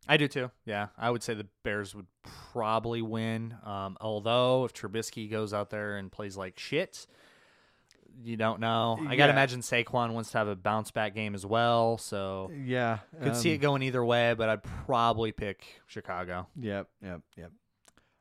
I 0.09 0.16
do 0.16 0.27
too. 0.27 0.51
Yeah, 0.64 0.88
I 0.99 1.11
would 1.11 1.23
say 1.23 1.35
the 1.35 1.47
Bears 1.62 1.95
would 1.95 2.07
probably 2.53 3.03
win. 3.03 3.57
Um, 3.62 3.97
although 4.01 4.64
if 4.64 4.73
Trubisky 4.73 5.31
goes 5.31 5.55
out 5.55 5.71
there 5.71 5.97
and 5.97 6.11
plays 6.11 6.37
like 6.37 6.59
shit, 6.59 7.07
you 8.22 8.37
don't 8.37 8.61
know. 8.61 8.98
I 9.01 9.16
gotta 9.16 9.31
Yeah. 9.33 9.37
imagine 9.37 9.61
Saquon 9.61 10.12
wants 10.12 10.31
to 10.33 10.38
have 10.38 10.48
a 10.48 10.57
bounce 10.57 10.90
back 10.90 11.14
game 11.14 11.35
as 11.35 11.44
well. 11.46 11.98
So 11.98 12.51
Yeah, 12.55 12.98
could 13.22 13.37
see 13.37 13.51
um, 13.51 13.55
it 13.55 13.59
going 13.59 13.83
either 13.83 14.05
way, 14.05 14.35
but 14.35 14.48
I'd 14.48 14.62
probably 14.62 15.33
pick 15.33 15.81
Chicago. 15.87 16.46
Yep, 16.59 16.88
yep, 17.03 17.20
yep. 17.37 17.53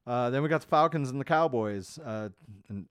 Uh, 0.08 0.30
then 0.30 0.41
we 0.43 0.49
got 0.49 0.62
the 0.62 0.67
Falcons 0.67 1.10
and 1.10 1.19
the 1.19 1.25
Cowboys. 1.25 1.99
Uh, 1.99 2.30
and 2.69 2.88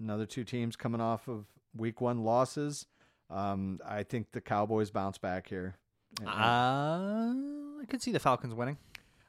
another 0.00 0.26
two 0.26 0.44
teams 0.44 0.76
coming 0.76 1.00
off 1.00 1.28
of 1.28 1.46
week 1.76 2.00
one 2.00 2.24
losses. 2.24 2.86
Um, 3.30 3.80
I 3.86 4.02
think 4.02 4.32
the 4.32 4.40
Cowboys 4.40 4.90
bounce 4.90 5.18
back 5.18 5.48
here. 5.48 5.76
Uh, 6.24 7.32
I 7.80 7.84
could 7.88 8.02
see 8.02 8.12
the 8.12 8.20
Falcons 8.20 8.54
winning. 8.54 8.78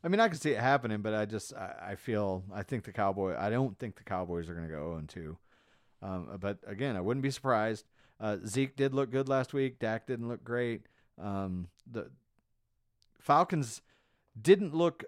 I 0.03 0.07
mean, 0.07 0.19
I 0.19 0.27
can 0.27 0.37
see 0.37 0.51
it 0.51 0.59
happening, 0.59 1.01
but 1.01 1.13
I 1.15 1.25
just 1.25 1.53
I, 1.53 1.89
I 1.91 1.95
feel 1.95 2.43
I 2.53 2.61
think 2.61 2.83
the 2.83 2.91
Cowboy. 2.91 3.35
I 3.37 3.49
don't 3.49 3.77
think 3.79 3.95
the 3.95 4.03
Cowboys 4.03 4.49
are 4.49 4.53
going 4.53 4.67
to 4.67 4.71
go 4.71 4.81
0 4.89 4.97
and 4.97 5.09
2. 5.09 5.37
Um, 6.05 6.37
but 6.39 6.59
again, 6.67 6.95
I 6.95 7.01
wouldn't 7.01 7.23
be 7.23 7.31
surprised. 7.31 7.85
Uh, 8.19 8.37
Zeke 8.45 8.75
did 8.75 8.93
look 8.93 9.11
good 9.11 9.27
last 9.27 9.53
week. 9.53 9.79
Dak 9.79 10.05
didn't 10.05 10.27
look 10.27 10.43
great. 10.43 10.83
Um, 11.19 11.67
the 11.89 12.11
Falcons 13.19 13.81
didn't 14.39 14.75
look 14.75 15.03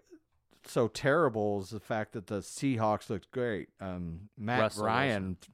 so 0.65 0.87
terrible 0.87 1.59
as 1.61 1.69
the 1.69 1.79
fact 1.79 2.13
that 2.13 2.27
the 2.27 2.39
Seahawks 2.39 3.09
looked 3.09 3.31
great. 3.31 3.69
Um, 3.79 4.29
Matt 4.37 4.59
Russell 4.61 4.85
Ryan 4.85 5.37
th- 5.39 5.51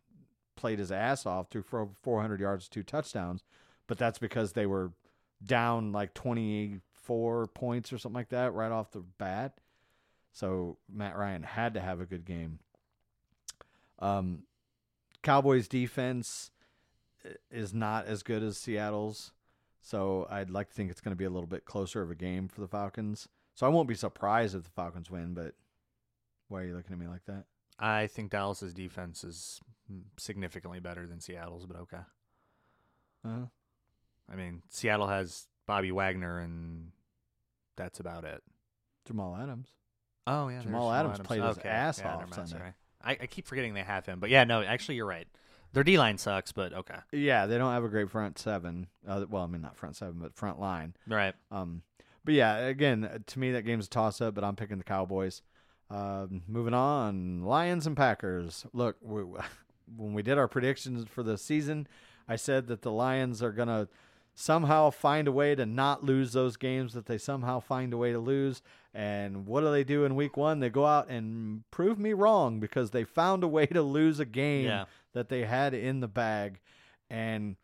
played 0.56 0.80
his 0.80 0.92
ass 0.92 1.26
off, 1.26 1.50
threw 1.52 1.62
for 1.62 1.82
over 1.82 1.92
400 2.02 2.40
yards, 2.40 2.70
two 2.70 2.84
touchdowns, 2.84 3.44
but 3.88 3.98
that's 3.98 4.20
because 4.20 4.54
they 4.54 4.66
were 4.66 4.94
down 5.46 5.92
like 5.92 6.14
24 6.14 7.48
points 7.48 7.92
or 7.92 7.98
something 7.98 8.16
like 8.16 8.30
that 8.30 8.54
right 8.54 8.72
off 8.72 8.92
the 8.92 9.04
bat. 9.18 9.60
So 10.32 10.78
Matt 10.92 11.18
Ryan 11.18 11.44
had 11.44 11.74
to 11.76 11.82
have 11.82 12.00
a 12.00 12.06
good 12.06 12.26
game. 12.26 12.60
Um, 14.00 14.44
Cowboys 15.24 15.68
defense 15.68 16.52
is 17.50 17.74
not 17.74 18.06
as 18.06 18.22
good 18.22 18.44
as 18.44 18.58
Seattle's, 18.58 19.32
so 19.82 20.28
I'd 20.30 20.50
like 20.50 20.70
to 20.70 20.74
think 20.74 20.92
it's 20.92 21.02
going 21.02 21.14
to 21.14 21.18
be 21.18 21.26
a 21.26 21.30
little 21.30 21.48
bit 21.48 21.66
closer 21.66 22.02
of 22.02 22.12
a 22.12 22.16
game 22.16 22.48
for 22.48 22.62
the 22.62 22.68
Falcons. 22.68 23.28
So 23.56 23.66
I 23.66 23.70
won't 23.70 23.88
be 23.88 23.96
surprised 23.96 24.56
if 24.56 24.64
the 24.64 24.70
Falcons 24.70 25.10
win, 25.10 25.34
but 25.34 25.56
why 26.48 26.62
are 26.62 26.66
you 26.66 26.76
looking 26.76 26.94
at 26.94 27.00
me 27.00 27.08
like 27.08 27.26
that? 27.26 27.46
I 27.80 28.08
think 28.08 28.32
Dallas's 28.32 28.74
defense 28.74 29.24
is 29.24 29.60
significantly 30.18 30.80
better 30.80 31.08
than 31.08 31.20
Seattle's, 31.20 31.66
but 31.66 31.78
okay. 31.78 32.04
Uh, 33.26 33.46
I 34.32 34.36
mean, 34.36 34.62
Seattle 34.70 35.08
has 35.08 35.48
Bobby 35.66 35.92
Wagner, 35.92 36.40
and 36.40 36.92
that's 37.76 38.00
about 38.00 38.26
it. 38.26 38.42
Jamal 39.06 39.36
Adams. 39.36 39.70
Oh 40.28 40.48
yeah, 40.48 40.62
Jamal 40.62 40.90
there's 40.90 41.00
Adams 41.00 41.20
played 41.28 41.44
his 41.44 41.58
ass 41.60 42.00
yeah, 42.00 42.16
off 42.16 42.34
Sunday. 42.34 42.52
sorry. 42.52 42.74
I, 43.04 43.12
I 43.22 43.26
keep 43.28 43.48
forgetting 43.48 43.74
they 43.74 43.84
have 43.84 44.06
him, 44.06 44.20
but 44.20 44.30
yeah, 44.30 44.44
no, 44.44 44.62
actually 44.62 44.96
you're 44.96 45.06
right. 45.06 45.28
Their 45.74 45.84
D 45.84 45.98
line 45.98 46.18
sucks, 46.20 46.52
but 46.52 46.72
okay, 46.74 46.98
Yeah, 47.12 47.48
they 47.48 47.58
don't 47.58 47.72
have 47.72 47.84
a 47.84 47.90
great 47.90 48.10
front 48.10 48.38
seven. 48.38 48.88
Uh, 49.08 49.26
well, 49.30 49.44
I 49.44 49.48
mean 49.48 49.62
not 49.62 49.76
front 49.76 49.96
seven, 49.96 50.16
but 50.22 50.36
front 50.36 50.60
line. 50.60 50.96
right. 51.08 51.34
Um, 51.52 51.82
but 52.24 52.36
yeah, 52.36 52.58
again, 52.58 53.24
to 53.26 53.40
me 53.40 53.52
that 53.52 53.64
game's 53.64 53.88
a 53.88 53.90
toss 53.90 54.22
up. 54.22 54.36
But 54.36 54.44
I'm 54.44 54.56
picking 54.56 54.78
the 54.78 54.84
Cowboys. 54.84 55.42
Um, 55.90 56.44
moving 56.48 56.74
on, 56.74 57.44
Lions 57.44 57.86
and 57.86 57.98
Packers. 57.98 58.66
Look, 58.72 58.98
we, 59.02 59.24
when 59.98 60.14
we 60.14 60.22
did 60.22 60.38
our 60.38 60.48
predictions 60.48 61.06
for 61.10 61.24
the 61.24 61.38
season, 61.38 61.88
I 62.28 62.36
said 62.36 62.68
that 62.68 62.84
the 62.84 62.92
Lions 62.92 63.42
are 63.44 63.52
gonna 63.52 63.88
somehow 64.36 64.90
find 64.90 65.28
a 65.28 65.32
way 65.32 65.56
to 65.56 65.66
not 65.66 66.04
lose 66.04 66.34
those 66.34 66.56
games 66.58 66.94
that 66.94 67.06
they 67.08 67.18
somehow 67.18 67.60
find 67.60 67.94
a 67.94 67.98
way 67.98 68.12
to 68.12 68.20
lose. 68.20 68.62
And 68.94 69.48
what 69.48 69.62
do 69.62 69.72
they 69.72 69.84
do 69.84 70.06
in 70.06 70.16
Week 70.16 70.38
One? 70.38 70.60
They 70.60 70.70
go 70.70 70.86
out 70.86 71.10
and 71.10 71.64
prove 71.72 71.98
me 71.98 72.14
wrong 72.14 72.60
because 72.60 72.92
they 72.92 73.04
found 73.04 73.44
a 73.44 73.48
way 73.48 73.66
to 73.66 73.82
lose 73.82 74.20
a 74.20 74.26
game 74.26 74.66
Yeah. 74.66 74.86
that 75.14 75.30
they 75.30 75.46
had 75.46 75.74
in 75.74 76.00
the 76.00 76.08
bag, 76.08 76.60
and 77.10 77.56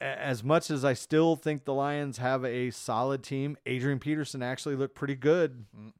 as 0.00 0.42
much 0.42 0.70
as 0.70 0.84
I 0.84 0.94
still 0.94 1.36
think 1.36 1.64
the 1.64 1.74
Lions 1.74 2.18
have 2.18 2.44
a 2.44 2.70
solid 2.70 3.22
team, 3.22 3.56
Adrian 3.66 3.98
Peterson 4.00 4.42
actually 4.42 4.74
looked 4.74 4.94
pretty 4.96 5.14
good. 5.14 5.66
Mm. 5.78 5.92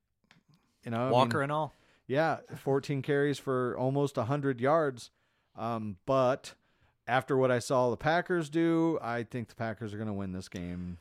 You 0.85 0.91
know, 0.91 1.09
I 1.09 1.11
Walker 1.11 1.37
mean, 1.39 1.45
and 1.45 1.53
all. 1.53 1.75
yeah, 2.09 2.39
14 2.57 3.03
carries 3.03 3.39
for 3.39 3.77
almost 3.79 4.17
100 4.17 4.61
yards. 4.61 5.11
Um, 5.57 5.99
but 6.07 6.55
after 7.07 7.37
what 7.37 7.53
I 7.53 7.61
saw 7.61 7.91
the 7.91 7.97
Packers 7.97 8.49
do, 8.51 8.99
I 9.01 9.23
think 9.23 9.49
the 9.49 9.55
Packers 9.55 9.95
are 9.95 9.99
going 9.99 10.09
to 10.09 10.13
win 10.15 10.33
this 10.33 10.49
game. 10.49 10.99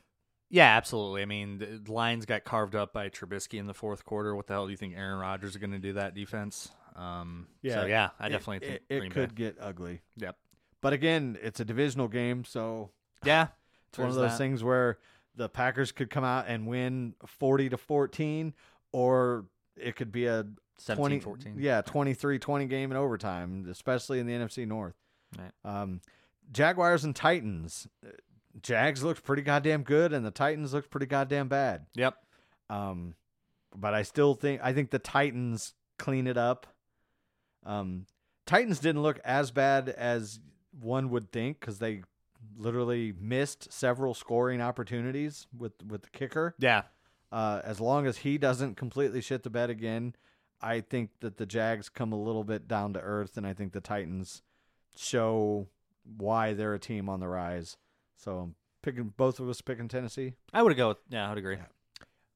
Yeah, 0.54 0.76
absolutely. 0.78 1.22
I 1.22 1.26
mean, 1.26 1.58
the 1.86 1.92
Lions 1.92 2.26
got 2.26 2.44
carved 2.44 2.76
up 2.76 2.92
by 2.94 3.10
Trubisky 3.10 3.58
in 3.58 3.68
the 3.68 3.74
fourth 3.74 4.04
quarter. 4.06 4.36
What 4.36 4.48
the 4.48 4.54
hell 4.54 4.66
do 4.66 4.72
you 4.72 4.78
think 4.78 4.96
Aaron 4.98 5.18
Rodgers 5.18 5.52
is 5.52 5.58
going 5.58 5.72
to 5.72 5.80
do 5.80 5.94
that 5.94 6.14
defense? 6.14 6.70
Um, 6.96 7.48
so 7.66 7.86
yeah, 7.86 8.10
I 8.20 8.28
it- 8.28 8.30
definitely 8.32 8.60
think 8.68 8.82
it, 8.90 8.96
it 8.96 9.00
Green 9.00 9.12
could 9.12 9.34
Bay. 9.34 9.44
get 9.46 9.58
ugly. 9.62 10.02
Yep. 10.18 10.36
But 10.82 10.92
again, 10.94 11.38
it's 11.42 11.60
a 11.62 11.66
divisional 11.66 12.10
game, 12.10 12.44
so 12.44 12.90
Yeah, 13.24 13.48
It's 13.90 13.98
one 13.98 14.10
of 14.10 14.16
those 14.16 14.32
that. 14.32 14.38
things 14.38 14.62
where 14.64 14.98
the 15.36 15.48
Packers 15.48 15.94
could 15.94 16.10
come 16.10 16.26
out 16.26 16.46
and 16.50 16.68
win 16.68 17.16
40 17.26 17.70
to 17.70 17.78
14 17.78 18.54
or 18.92 19.46
it 19.78 19.96
could 19.96 20.12
be 20.12 20.26
a 20.26 20.46
20 20.86 21.20
17-14. 21.22 21.54
Yeah, 21.58 21.82
23-20 21.84 22.68
game 22.68 22.92
in 22.92 22.98
overtime, 22.98 23.68
especially 23.72 24.20
in 24.20 24.26
the 24.28 24.34
NFC 24.34 24.68
North. 24.68 24.96
Right. 25.38 25.52
Um, 25.64 26.02
Jaguars 26.52 27.06
and 27.06 27.16
Titans. 27.16 27.88
Jags 28.62 29.04
looked 29.04 29.24
pretty 29.24 29.42
goddamn 29.42 29.84
good 29.84 30.14
and 30.14 30.26
the 30.26 30.32
Titans 30.32 30.74
looked 30.74 30.90
pretty 30.90 31.06
goddamn 31.06 31.48
bad. 31.48 31.86
Yep. 31.96 32.16
Um, 32.70 33.16
but 33.76 33.94
I 33.94 34.04
still 34.04 34.34
think 34.34 34.62
I 34.64 34.74
think 34.74 34.92
the 34.92 35.00
Titans 35.00 35.74
clean 35.98 36.28
it 36.28 36.38
up. 36.38 36.68
Um, 37.66 38.06
Titans 38.46 38.80
didn't 38.80 39.04
look 39.04 39.20
as 39.24 39.52
bad 39.52 39.90
as 39.90 40.40
one 40.80 41.10
would 41.10 41.32
think 41.32 41.60
because 41.60 41.80
they 41.80 42.02
literally 42.58 43.14
missed 43.20 43.72
several 43.72 44.14
scoring 44.14 44.62
opportunities 44.62 45.48
with 45.58 45.74
with 45.88 46.04
the 46.04 46.10
kicker. 46.10 46.56
Yeah. 46.60 46.84
Uh, 47.32 47.62
as 47.64 47.80
long 47.80 48.08
as 48.08 48.18
he 48.18 48.38
doesn't 48.38 48.76
completely 48.76 49.22
shit 49.22 49.44
the 49.44 49.50
bed 49.50 49.70
again, 49.70 50.16
I 50.62 50.82
think 50.82 51.12
that 51.22 51.38
the 51.38 51.46
Jags 51.46 51.88
come 51.88 52.12
a 52.12 52.22
little 52.22 52.44
bit 52.44 52.68
down 52.68 52.94
to 52.94 53.00
earth, 53.00 53.38
and 53.38 53.48
I 53.48 53.54
think 53.54 53.72
the 53.72 53.80
Titans 53.80 54.42
show 54.98 55.68
why 56.04 56.54
they're 56.54 56.74
a 56.74 56.80
team 56.80 57.08
on 57.08 57.22
the 57.22 57.30
rise. 57.30 57.78
So 58.24 58.38
I'm 58.38 58.56
picking 58.84 59.14
both 59.18 59.40
of 59.40 59.50
us 59.50 59.62
picking 59.62 59.88
Tennessee. 59.88 60.34
I 60.54 60.62
would 60.62 60.76
go. 60.78 60.90
With, 60.90 60.98
yeah, 61.10 61.26
I 61.26 61.30
would 61.30 61.38
agree. 61.38 61.58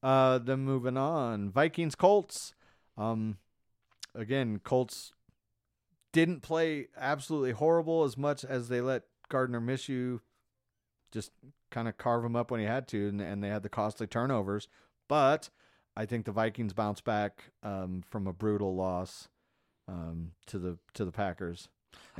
Uh, 0.02 0.38
then 0.38 0.60
moving 0.60 0.96
on, 0.96 1.50
Vikings 1.50 1.94
Colts. 1.94 2.54
Um, 2.98 3.38
again, 4.14 4.60
Colts 4.62 5.12
didn't 6.12 6.42
play 6.42 6.88
absolutely 6.96 7.52
horrible 7.52 8.04
as 8.04 8.16
much 8.16 8.44
as 8.44 8.68
they 8.68 8.80
let 8.80 9.02
Gardner 9.28 9.60
Minshew 9.60 10.20
just 11.12 11.30
kind 11.70 11.88
of 11.88 11.96
carve 11.98 12.24
him 12.24 12.36
up 12.36 12.50
when 12.50 12.60
he 12.60 12.66
had 12.66 12.88
to, 12.88 13.08
and, 13.08 13.20
and 13.20 13.42
they 13.42 13.48
had 13.48 13.62
the 13.62 13.68
costly 13.68 14.06
turnovers. 14.06 14.68
But 15.08 15.50
I 15.96 16.04
think 16.04 16.24
the 16.24 16.32
Vikings 16.32 16.72
bounce 16.72 17.00
back 17.00 17.44
um, 17.62 18.02
from 18.10 18.26
a 18.26 18.32
brutal 18.32 18.74
loss 18.74 19.28
um, 19.88 20.32
to 20.46 20.58
the 20.58 20.78
to 20.94 21.04
the 21.04 21.12
Packers. 21.12 21.68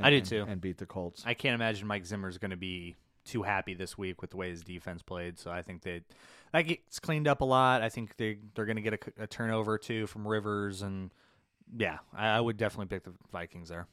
I 0.00 0.10
do 0.10 0.16
and- 0.18 0.26
too. 0.26 0.46
and 0.48 0.60
beat 0.60 0.78
the 0.78 0.86
Colts. 0.86 1.22
I 1.26 1.34
can't 1.34 1.54
imagine 1.54 1.86
Mike 1.86 2.06
Zimmer's 2.06 2.38
going 2.38 2.52
to 2.52 2.56
be 2.56 2.94
too 3.26 3.42
happy 3.42 3.74
this 3.74 3.98
week 3.98 4.20
with 4.20 4.30
the 4.30 4.36
way 4.36 4.50
his 4.50 4.62
defense 4.62 5.02
played. 5.02 5.38
So 5.38 5.50
I 5.50 5.62
think 5.62 5.82
they 5.82 6.02
that 6.52 6.62
gets 6.62 6.98
cleaned 6.98 7.28
up 7.28 7.40
a 7.40 7.44
lot. 7.44 7.82
I 7.82 7.88
think 7.88 8.16
they 8.16 8.38
they're 8.54 8.66
going 8.66 8.76
to 8.76 8.82
get 8.82 8.94
a, 8.94 9.24
a 9.24 9.26
turnover 9.26 9.78
too 9.78 10.06
from 10.06 10.26
Rivers, 10.26 10.82
and 10.82 11.12
yeah, 11.76 11.98
I, 12.14 12.28
I 12.28 12.40
would 12.40 12.56
definitely 12.56 12.86
pick 12.86 13.04
the 13.04 13.12
Vikings 13.32 13.68
there. 13.68 13.86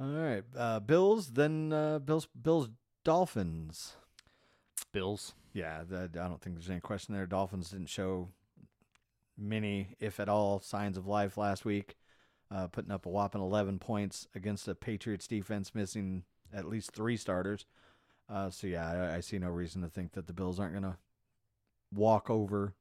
All 0.00 0.06
right, 0.08 0.44
uh, 0.56 0.80
Bills, 0.80 1.30
then 1.30 1.72
uh, 1.72 1.98
Bills, 1.98 2.28
Bills, 2.40 2.68
Dolphins. 3.04 3.94
Bills. 4.92 5.34
Yeah, 5.52 5.82
that, 5.90 6.16
I 6.16 6.28
don't 6.28 6.40
think 6.40 6.56
there's 6.56 6.70
any 6.70 6.80
question 6.80 7.14
there. 7.14 7.26
Dolphins 7.26 7.70
didn't 7.70 7.88
show 7.88 8.28
many, 9.36 9.96
if 10.00 10.20
at 10.20 10.28
all, 10.28 10.60
signs 10.60 10.96
of 10.96 11.06
life 11.06 11.36
last 11.36 11.64
week, 11.64 11.96
uh, 12.50 12.68
putting 12.68 12.90
up 12.90 13.06
a 13.06 13.08
whopping 13.08 13.40
11 13.40 13.78
points 13.78 14.28
against 14.34 14.68
a 14.68 14.74
Patriots 14.74 15.26
defense 15.26 15.74
missing 15.74 16.24
at 16.52 16.66
least 16.66 16.92
three 16.92 17.16
starters. 17.16 17.66
Uh, 18.28 18.50
so, 18.50 18.66
yeah, 18.66 18.90
I, 19.12 19.16
I 19.16 19.20
see 19.20 19.38
no 19.38 19.48
reason 19.48 19.82
to 19.82 19.88
think 19.88 20.12
that 20.12 20.26
the 20.26 20.32
Bills 20.32 20.60
aren't 20.60 20.72
going 20.72 20.82
to 20.84 20.96
walk 21.94 22.28
over 22.28 22.74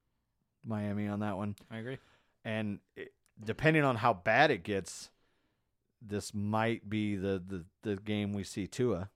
Miami 0.65 1.07
on 1.07 1.21
that 1.21 1.37
one. 1.37 1.55
I 1.71 1.77
agree. 1.77 1.97
And 2.43 2.79
it, 2.95 3.13
depending 3.43 3.83
on 3.83 3.95
how 3.97 4.13
bad 4.13 4.51
it 4.51 4.63
gets, 4.63 5.09
this 6.01 6.33
might 6.33 6.89
be 6.89 7.15
the, 7.15 7.41
the, 7.45 7.65
the 7.83 7.95
game 7.95 8.33
we 8.33 8.43
see 8.43 8.67
Tua. 8.67 9.09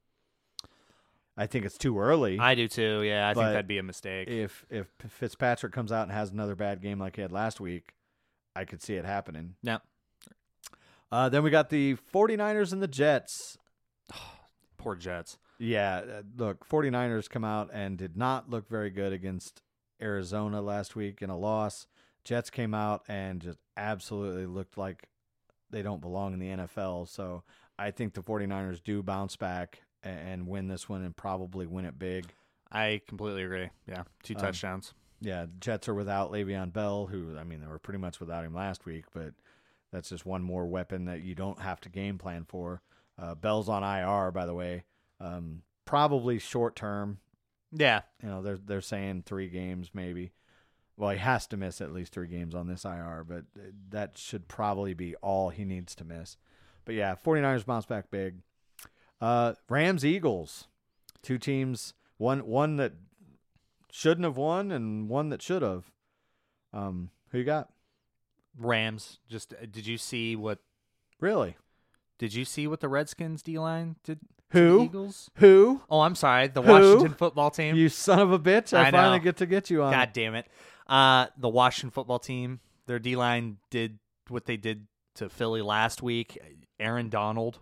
I 1.37 1.47
think 1.47 1.65
it's 1.65 1.77
too 1.77 1.97
early 1.97 2.37
I 2.39 2.55
do 2.55 2.67
too. 2.67 3.03
Yeah, 3.03 3.29
I 3.29 3.33
think 3.33 3.45
that'd 3.45 3.67
be 3.67 3.77
a 3.77 3.83
mistake. 3.83 4.27
if 4.27 4.65
if 4.69 4.87
Fitzpatrick 5.07 5.71
comes 5.71 5.91
out 5.91 6.03
and 6.03 6.11
has 6.11 6.29
another 6.29 6.55
bad 6.55 6.81
game 6.81 6.99
like 6.99 7.15
he 7.15 7.21
had 7.21 7.31
last 7.31 7.61
week, 7.61 7.93
I 8.53 8.65
could 8.65 8.81
see 8.81 8.95
it 8.95 9.05
happening. 9.05 9.55
no, 9.63 9.79
Uh, 11.11 11.29
then 11.29 11.41
we 11.41 11.49
got 11.49 11.69
the 11.69 11.95
49ers 12.13 12.73
and 12.73 12.81
the 12.81 12.87
Jets. 12.87 13.57
poor 14.77 14.95
Jets. 14.95 15.37
Yeah, 15.63 15.97
uh, 15.97 16.21
look, 16.38 16.67
49ers 16.67 17.30
come 17.30 17.43
out 17.43 17.69
and 17.71 17.95
did 17.95 18.17
not 18.17 18.50
look 18.50 18.67
very 18.67 18.89
good 18.89 19.13
against 19.13 19.62
Arizona 20.02 20.60
last 20.60 20.95
week 20.95 21.21
in 21.21 21.30
a 21.30 21.38
loss. 21.38 21.86
Jets 22.26 22.50
came 22.50 22.74
out 22.74 23.04
and 23.08 23.39
just 23.39 23.60
absolutely 23.78 24.47
looked 24.47 24.76
like 24.76 25.08
they 25.69 25.84
don't 25.84 26.02
belong 26.02 26.34
in 26.34 26.39
the 26.39 26.47
NFL. 26.50 27.08
So 27.08 27.43
I 27.78 27.91
think 27.91 28.15
the 28.15 28.24
49ers 28.24 28.84
do 28.84 29.04
bounce 29.04 29.36
back 29.36 29.84
and 30.04 30.47
win 30.47 30.67
this 30.67 30.89
one 30.89 31.04
and 31.04 31.15
probably 31.15 31.67
win 31.67 31.86
it 31.86 32.00
big. 32.00 32.34
I 32.71 33.02
completely 33.08 33.43
agree. 33.43 33.69
Yeah, 33.88 34.04
two 34.24 34.34
Um, 34.36 34.41
touchdowns. 34.41 34.95
Yeah, 35.19 35.45
Jets 35.60 35.88
are 35.88 35.93
without 35.93 36.32
Le'Veon 36.32 36.74
Bell, 36.74 37.06
who 37.06 37.38
I 37.38 37.43
mean 37.43 37.62
they 37.62 37.67
were 37.67 37.78
pretty 37.78 38.00
much 38.00 38.19
without 38.19 38.43
him 38.45 38.56
last 38.56 38.88
week, 38.88 39.06
but 39.13 39.36
that's 39.91 40.10
just 40.10 40.26
one 40.26 40.41
more 40.41 40.65
weapon 40.65 41.06
that 41.06 41.21
you 41.21 41.36
don't 41.36 41.60
have 41.62 41.80
to 41.82 41.89
game 41.89 42.17
plan 42.17 42.45
for. 42.45 42.82
Uh, 43.19 43.36
Bell's 43.36 43.69
on 43.69 43.84
IR, 43.84 44.32
by 44.32 44.47
the 44.47 44.56
way, 44.56 44.86
um, 45.21 45.62
probably 45.86 46.39
short 46.39 46.75
term. 46.75 47.19
Yeah, 47.71 48.01
You 48.21 48.29
know, 48.29 48.41
they're 48.41 48.57
they're 48.57 48.81
saying 48.81 49.23
three 49.25 49.47
games 49.47 49.91
maybe. 49.93 50.34
Well, 50.97 51.12
he 51.12 51.17
has 51.19 51.47
to 51.47 51.57
miss 51.57 51.79
at 51.79 51.93
least 51.93 52.12
three 52.12 52.27
games 52.27 52.53
on 52.53 52.67
this 52.67 52.84
IR, 52.84 53.25
but 53.27 53.45
that 53.89 54.17
should 54.17 54.47
probably 54.47 54.93
be 54.93 55.15
all 55.15 55.49
he 55.49 55.63
needs 55.63 55.95
to 55.95 56.03
miss. 56.03 56.38
But 56.86 56.95
yeah, 56.95 57.15
49ers 57.15 57.65
bounce 57.65 57.86
back 57.86 58.12
big. 58.12 58.39
Uh, 59.21 59.53
Rams 59.69 60.03
Eagles, 60.03 60.67
two 61.23 61.38
teams, 61.38 61.93
one 62.17 62.45
one 62.45 62.75
that 62.77 62.93
shouldn't 63.91 64.25
have 64.25 64.38
won 64.38 64.71
and 64.71 65.07
one 65.07 65.29
that 65.29 65.41
should 65.41 65.62
have. 65.62 65.91
Um, 66.73 67.10
who 67.29 67.39
you 67.39 67.43
got? 67.43 67.69
Rams. 68.57 69.19
Just 69.29 69.53
uh, 69.53 69.65
did 69.69 69.88
you 69.88 69.97
see 69.97 70.36
what? 70.36 70.60
Really? 71.19 71.55
Did 72.17 72.34
you 72.34 72.45
see 72.45 72.67
what 72.67 72.81
the 72.81 72.89
Redskins 72.89 73.41
D 73.41 73.57
line 73.57 73.95
did? 74.03 74.19
To 74.51 74.57
Who? 74.57 74.83
Eagles. 74.83 75.29
Who? 75.35 75.81
Oh, 75.89 76.01
I'm 76.01 76.15
sorry. 76.15 76.47
The 76.47 76.61
Who? 76.61 76.71
Washington 76.71 77.13
football 77.13 77.51
team. 77.51 77.75
You 77.75 77.89
son 77.89 78.19
of 78.19 78.31
a 78.31 78.39
bitch! 78.39 78.77
I, 78.77 78.81
I 78.81 78.91
know. 78.91 78.97
finally 78.97 79.19
get 79.19 79.37
to 79.37 79.45
get 79.45 79.69
you 79.69 79.83
on. 79.83 79.91
God 79.91 80.11
damn 80.13 80.35
it. 80.35 80.47
Uh, 80.87 81.27
the 81.37 81.49
Washington 81.49 81.91
football 81.91 82.19
team, 82.19 82.59
their 82.85 82.99
D 82.99 83.15
line 83.15 83.57
did 83.69 83.99
what 84.27 84.45
they 84.45 84.57
did 84.57 84.87
to 85.15 85.29
Philly 85.29 85.61
last 85.61 86.01
week. 86.01 86.37
Aaron 86.79 87.09
Donald. 87.09 87.59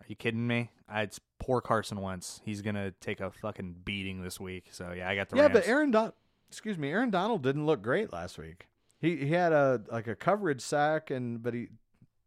Are 0.00 0.06
you 0.06 0.16
kidding 0.16 0.46
me? 0.46 0.70
I, 0.88 1.02
it's 1.02 1.20
poor 1.38 1.60
Carson 1.60 2.00
Wentz. 2.00 2.40
He's 2.44 2.62
gonna 2.62 2.92
take 3.00 3.20
a 3.20 3.30
fucking 3.30 3.76
beating 3.84 4.22
this 4.22 4.40
week. 4.40 4.66
So 4.70 4.92
yeah, 4.96 5.08
I 5.08 5.16
got 5.16 5.28
the 5.28 5.36
yeah, 5.36 5.42
Rams. 5.42 5.52
but 5.54 5.68
Aaron 5.68 5.90
Donald. 5.90 6.14
excuse 6.48 6.78
me, 6.78 6.90
Aaron 6.90 7.10
Donald 7.10 7.42
didn't 7.42 7.66
look 7.66 7.82
great 7.82 8.12
last 8.12 8.38
week. 8.38 8.66
He 9.00 9.16
he 9.16 9.30
had 9.30 9.52
a 9.52 9.82
like 9.90 10.06
a 10.06 10.14
coverage 10.14 10.60
sack 10.60 11.10
and 11.10 11.42
but 11.42 11.54
he 11.54 11.68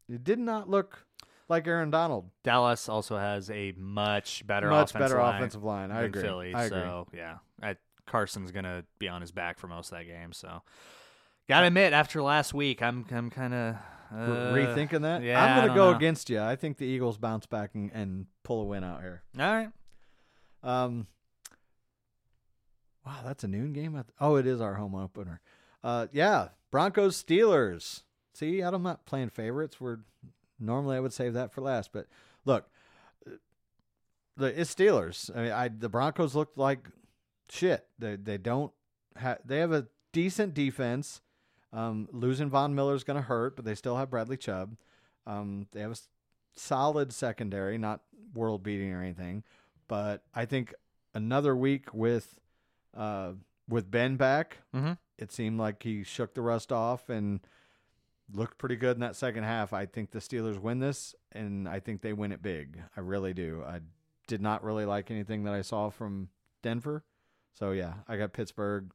he 0.08 0.18
did 0.18 0.40
not 0.40 0.70
look 0.70 1.06
like 1.50 1.68
Aaron 1.68 1.90
Donald. 1.90 2.30
Dallas 2.44 2.90
also 2.90 3.18
has 3.18 3.50
a 3.50 3.74
much 3.78 4.46
better 4.46 4.70
Much 4.70 4.92
offensive 4.92 5.00
better 5.00 5.22
line 5.22 5.36
offensive 5.36 5.64
line. 5.64 5.92
I 5.92 6.04
agree. 6.04 6.22
Philly. 6.22 6.54
I 6.54 6.66
agree. 6.66 6.80
So 6.80 7.08
yeah, 7.14 7.38
I, 7.62 7.76
Carson's 8.06 8.52
gonna 8.52 8.84
be 9.00 9.08
on 9.08 9.22
his 9.22 9.32
back 9.32 9.60
for 9.60 9.68
most 9.68 9.92
of 9.92 9.98
that 9.98 10.06
game. 10.06 10.34
So 10.34 10.62
gotta 11.48 11.68
admit, 11.68 11.94
after 11.94 12.22
last 12.22 12.54
week, 12.54 12.82
I'm 12.82 13.06
I'm 13.12 13.30
kind 13.30 13.54
of 13.54 13.76
uh, 14.14 14.54
Rethinking 14.54 15.02
that, 15.02 15.24
yeah, 15.24 15.44
I'm 15.44 15.58
going 15.58 15.70
to 15.70 15.74
go 15.74 15.90
know. 15.90 15.98
against 15.98 16.30
you. 16.30 16.40
I 16.40 16.56
think 16.56 16.78
the 16.78 16.86
Eagles 16.86 17.18
bounce 17.18 17.48
back 17.48 17.72
and, 17.74 17.92
and 17.94 18.28
pull 18.44 18.62
a 18.62 18.66
win 18.66 18.84
out 18.84 19.02
here. 19.02 19.24
All 19.40 19.46
right. 19.46 19.70
Um, 20.62 21.08
wow, 23.04 23.22
that's 23.26 23.44
a 23.44 23.48
noon 23.48 23.74
game. 23.74 24.02
Oh, 24.20 24.36
it 24.36 24.46
is 24.46 24.62
our 24.62 24.76
home 24.76 24.94
opener. 24.94 25.42
Uh, 25.84 26.08
yeah, 26.12 26.50
Broncos 26.70 27.22
Steelers. 27.22 28.04
See, 28.36 28.62
I'm 28.62 28.84
not 28.84 29.06
playing 29.06 29.30
favorites. 29.30 29.82
We're 29.82 30.00
normally 30.64 30.96
I 30.98 31.00
would 31.00 31.14
save 31.14 31.34
that 31.34 31.52
for 31.54 31.62
last, 31.62 31.92
but 31.92 32.08
look, 32.46 32.70
the 34.38 34.60
it's 34.60 34.74
Steelers. 34.74 35.36
I 35.36 35.42
mean, 35.44 35.52
I 35.52 35.68
the 35.68 35.90
Broncos 35.90 36.36
looked 36.36 36.58
like 36.58 36.88
shit. 37.50 37.86
They 38.00 38.16
they 38.16 38.38
don't 38.38 38.72
have 39.16 39.40
they 39.46 39.58
have 39.60 39.72
a 39.72 39.88
decent 40.12 40.54
defense. 40.54 41.22
Um, 41.72 42.08
losing 42.12 42.50
Von 42.50 42.76
Miller 42.76 42.94
is 42.94 43.04
going 43.04 43.16
to 43.18 43.24
hurt, 43.24 43.56
but 43.56 43.66
they 43.66 43.74
still 43.76 43.98
have 43.98 44.12
Bradley 44.12 44.38
Chubb. 44.38 44.76
Um, 45.26 45.66
they 45.72 45.80
have 45.82 45.92
a 45.92 45.98
solid 46.56 47.12
secondary, 47.12 47.78
not 47.80 48.02
world 48.36 48.62
beating 48.62 48.92
or 48.94 49.02
anything, 49.02 49.44
but 49.88 50.24
I 50.36 50.46
think 50.46 50.74
another 51.16 51.56
week 51.56 51.94
with 51.94 52.40
uh, 52.96 53.34
with 53.68 53.90
Ben 53.90 54.18
back, 54.18 54.60
Mhm. 54.74 54.98
it 55.18 55.32
seemed 55.32 55.60
like 55.60 55.82
he 55.84 56.04
shook 56.04 56.34
the 56.36 56.42
rust 56.42 56.72
off 56.72 57.10
and 57.10 57.40
looked 58.32 58.58
pretty 58.58 58.76
good 58.76 58.96
in 58.98 59.02
that 59.02 59.16
second 59.16 59.44
half. 59.44 59.74
I 59.74 59.86
think 59.86 60.12
the 60.12 60.20
Steelers 60.20 60.58
win 60.60 60.80
this, 60.80 61.16
and 61.32 61.68
I 61.68 61.80
think 61.80 62.02
they 62.02 62.14
win 62.14 62.32
it 62.32 62.42
big. 62.42 62.82
I 62.96 63.02
really 63.02 63.34
do. 63.34 63.64
I 63.66 63.80
did 64.28 64.42
not 64.42 64.64
really 64.64 64.86
like 64.86 65.12
anything 65.12 65.44
that 65.44 65.54
I 65.54 65.62
saw 65.62 65.90
from 65.90 66.30
Denver, 66.62 67.04
so 67.54 67.72
yeah, 67.72 67.94
I 68.08 68.18
got 68.18 68.34
Pittsburgh. 68.34 68.92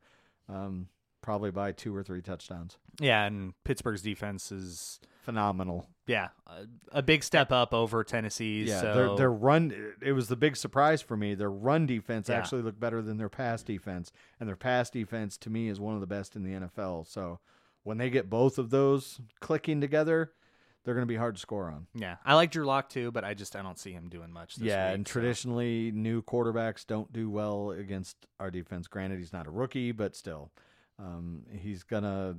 Um, 0.49 0.89
probably 1.21 1.51
by 1.51 1.73
two 1.73 1.95
or 1.95 2.03
three 2.03 2.23
touchdowns. 2.23 2.79
Yeah, 3.01 3.25
and 3.25 3.53
Pittsburgh's 3.65 4.01
defense 4.03 4.51
is 4.51 4.99
Phenomenal. 5.23 5.87
yeah 6.07 6.29
a, 6.47 6.99
a 7.01 7.03
big 7.03 7.23
step 7.23 7.53
up 7.53 7.75
over 7.75 8.03
Tennessee's. 8.03 8.69
Yeah, 8.69 8.81
so 8.81 8.95
their 8.95 9.17
their 9.17 9.31
run. 9.33 9.93
It 10.01 10.13
was 10.13 10.29
the 10.29 10.37
big 10.37 10.57
surprise 10.57 11.03
for 11.03 11.17
me. 11.19 11.35
Their 11.35 11.51
run 11.51 11.85
defense 11.87 12.31
Yeah. 12.31 12.37
actually 12.37 12.63
looked 12.63 12.81
better 12.81 13.03
than 13.03 13.19
their 13.19 13.29
pass 13.29 13.63
defense, 13.63 14.11
and 14.41 14.49
their 14.49 14.57
pass 14.57 14.89
defense 14.89 15.37
to 15.39 15.51
me 15.51 15.69
is 15.69 15.79
one 15.79 15.95
of 15.95 16.01
the 16.01 16.07
best 16.07 16.35
in 16.35 16.45
the 16.45 16.53
NFL. 16.67 17.07
So 17.07 17.41
when 17.89 17.97
they 17.97 18.11
get 18.11 18.29
both 18.29 18.59
of 18.59 18.69
those 18.69 19.19
clicking 19.41 19.81
together, 19.81 20.31
they're 20.85 20.93
going 20.93 21.07
to 21.07 21.11
be 21.11 21.17
hard 21.17 21.37
to 21.37 21.41
score 21.41 21.71
on. 21.71 21.87
yeah, 21.95 22.17
I 22.23 22.35
like 22.35 22.51
Drew 22.51 22.67
Lock 22.67 22.91
too, 22.91 23.11
but 23.11 23.25
I 23.25 23.33
just 23.33 23.57
I 23.57 23.63
don't 23.63 23.79
see 23.79 23.93
him 23.93 24.11
doing 24.11 24.31
much. 24.31 24.57
This 24.57 24.69
yeah, 24.69 24.89
week, 24.89 24.97
and 24.97 25.09
so. 25.09 25.13
traditionally, 25.13 25.91
new 25.91 26.23
quarterbacks 26.23 26.87
don't 26.87 27.11
do 27.15 27.31
well 27.31 27.71
against 27.71 28.27
our 28.39 28.51
defense. 28.51 28.89
Granted, 28.89 29.19
he's 29.19 29.33
not 29.33 29.47
a 29.47 29.51
rookie, 29.51 29.93
but 29.93 30.15
still, 30.15 30.51
um, 30.99 31.45
he's 31.51 31.83
gonna 31.83 32.37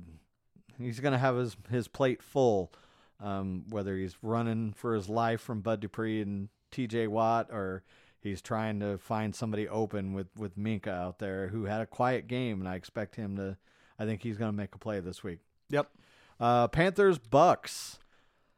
he's 0.78 1.00
gonna 1.00 1.18
have 1.18 1.36
his 1.36 1.56
his 1.68 1.88
plate 1.88 2.22
full. 2.22 2.72
Um, 3.18 3.64
whether 3.68 3.96
he's 3.96 4.16
running 4.22 4.72
for 4.72 4.94
his 4.94 5.08
life 5.08 5.40
from 5.40 5.62
Bud 5.62 5.80
Dupree 5.80 6.22
and 6.22 6.48
T.J. 6.70 7.08
Watt, 7.08 7.48
or 7.50 7.82
he's 8.20 8.40
trying 8.40 8.78
to 8.80 8.98
find 8.98 9.34
somebody 9.34 9.68
open 9.68 10.14
with 10.14 10.28
with 10.36 10.56
Minkah 10.56 10.86
out 10.88 11.18
there 11.18 11.48
who 11.48 11.64
had 11.64 11.80
a 11.80 11.86
quiet 11.86 12.28
game, 12.28 12.60
and 12.60 12.68
I 12.68 12.76
expect 12.76 13.16
him 13.16 13.36
to. 13.36 13.56
I 14.00 14.06
think 14.06 14.22
he's 14.22 14.36
gonna 14.38 14.52
make 14.52 14.74
a 14.74 14.78
play 14.78 14.98
this 15.00 15.22
week. 15.22 15.38
Yep. 15.68 15.88
Uh, 16.40 16.66
Panthers 16.68 17.18
Bucks, 17.18 17.98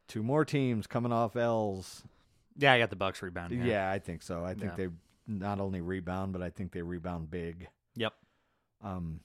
two 0.07 0.23
more 0.23 0.45
teams 0.45 0.87
coming 0.87 1.11
off 1.11 1.35
L's. 1.35 2.03
Yeah, 2.57 2.71
I 2.73 2.79
got 2.79 2.89
the 2.89 2.95
Bucks 2.95 3.21
rebound. 3.21 3.51
Yeah, 3.51 3.63
Here. 3.63 3.79
I 3.81 3.99
think 3.99 4.21
so. 4.23 4.45
I 4.45 4.53
think 4.53 4.71
Yeah. 4.71 4.87
they 4.87 4.87
not 5.27 5.59
only 5.59 5.81
rebound, 5.81 6.33
but 6.33 6.41
I 6.41 6.49
think 6.49 6.71
they 6.71 6.81
rebound 6.81 7.29
big. 7.29 7.67
Yep. 7.95 8.13
Um, 8.81 9.19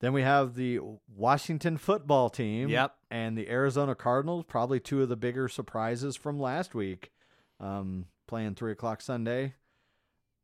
Then 0.00 0.12
we 0.12 0.22
have 0.22 0.54
the 0.56 0.80
Washington 1.08 1.78
football 1.78 2.28
team. 2.28 2.68
Yep. 2.68 2.94
And 3.10 3.36
the 3.38 3.48
Arizona 3.48 3.94
Cardinals, 3.94 4.44
probably 4.46 4.78
two 4.80 5.00
of 5.02 5.08
the 5.08 5.16
bigger 5.16 5.48
surprises 5.48 6.16
from 6.16 6.38
last 6.38 6.74
week. 6.74 7.12
Um, 7.60 8.06
playing 8.26 8.56
three 8.56 8.72
o'clock 8.72 9.00
Sunday. 9.00 9.54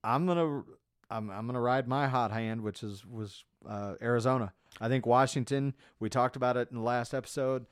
I'm 0.04 0.26
gonna 0.26 0.62
I'm 1.10 1.28
I'm 1.30 1.46
gonna 1.46 1.60
ride 1.60 1.86
my 1.86 2.08
hot 2.08 2.30
hand, 2.32 2.62
which 2.62 2.82
is 2.82 3.04
was 3.04 3.44
uh, 3.68 3.94
Arizona. 4.00 4.52
I 4.80 4.88
think 4.88 5.06
Washington. 5.06 5.74
We 6.00 6.08
talked 6.08 6.36
about 6.36 6.56
it 6.56 6.68
in 6.70 6.76
the 6.76 6.82
last 6.82 7.14
episode. 7.14 7.66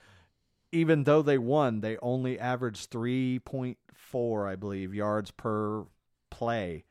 Even 0.72 1.04
though 1.04 1.22
they 1.22 1.38
won, 1.38 1.80
they 1.80 1.96
only 1.98 2.38
averaged 2.38 2.90
three 2.90 3.40
point 3.40 3.78
four, 3.92 4.46
I 4.46 4.56
believe, 4.56 4.94
yards 4.94 5.30
per 5.30 5.84
play, 6.30 6.84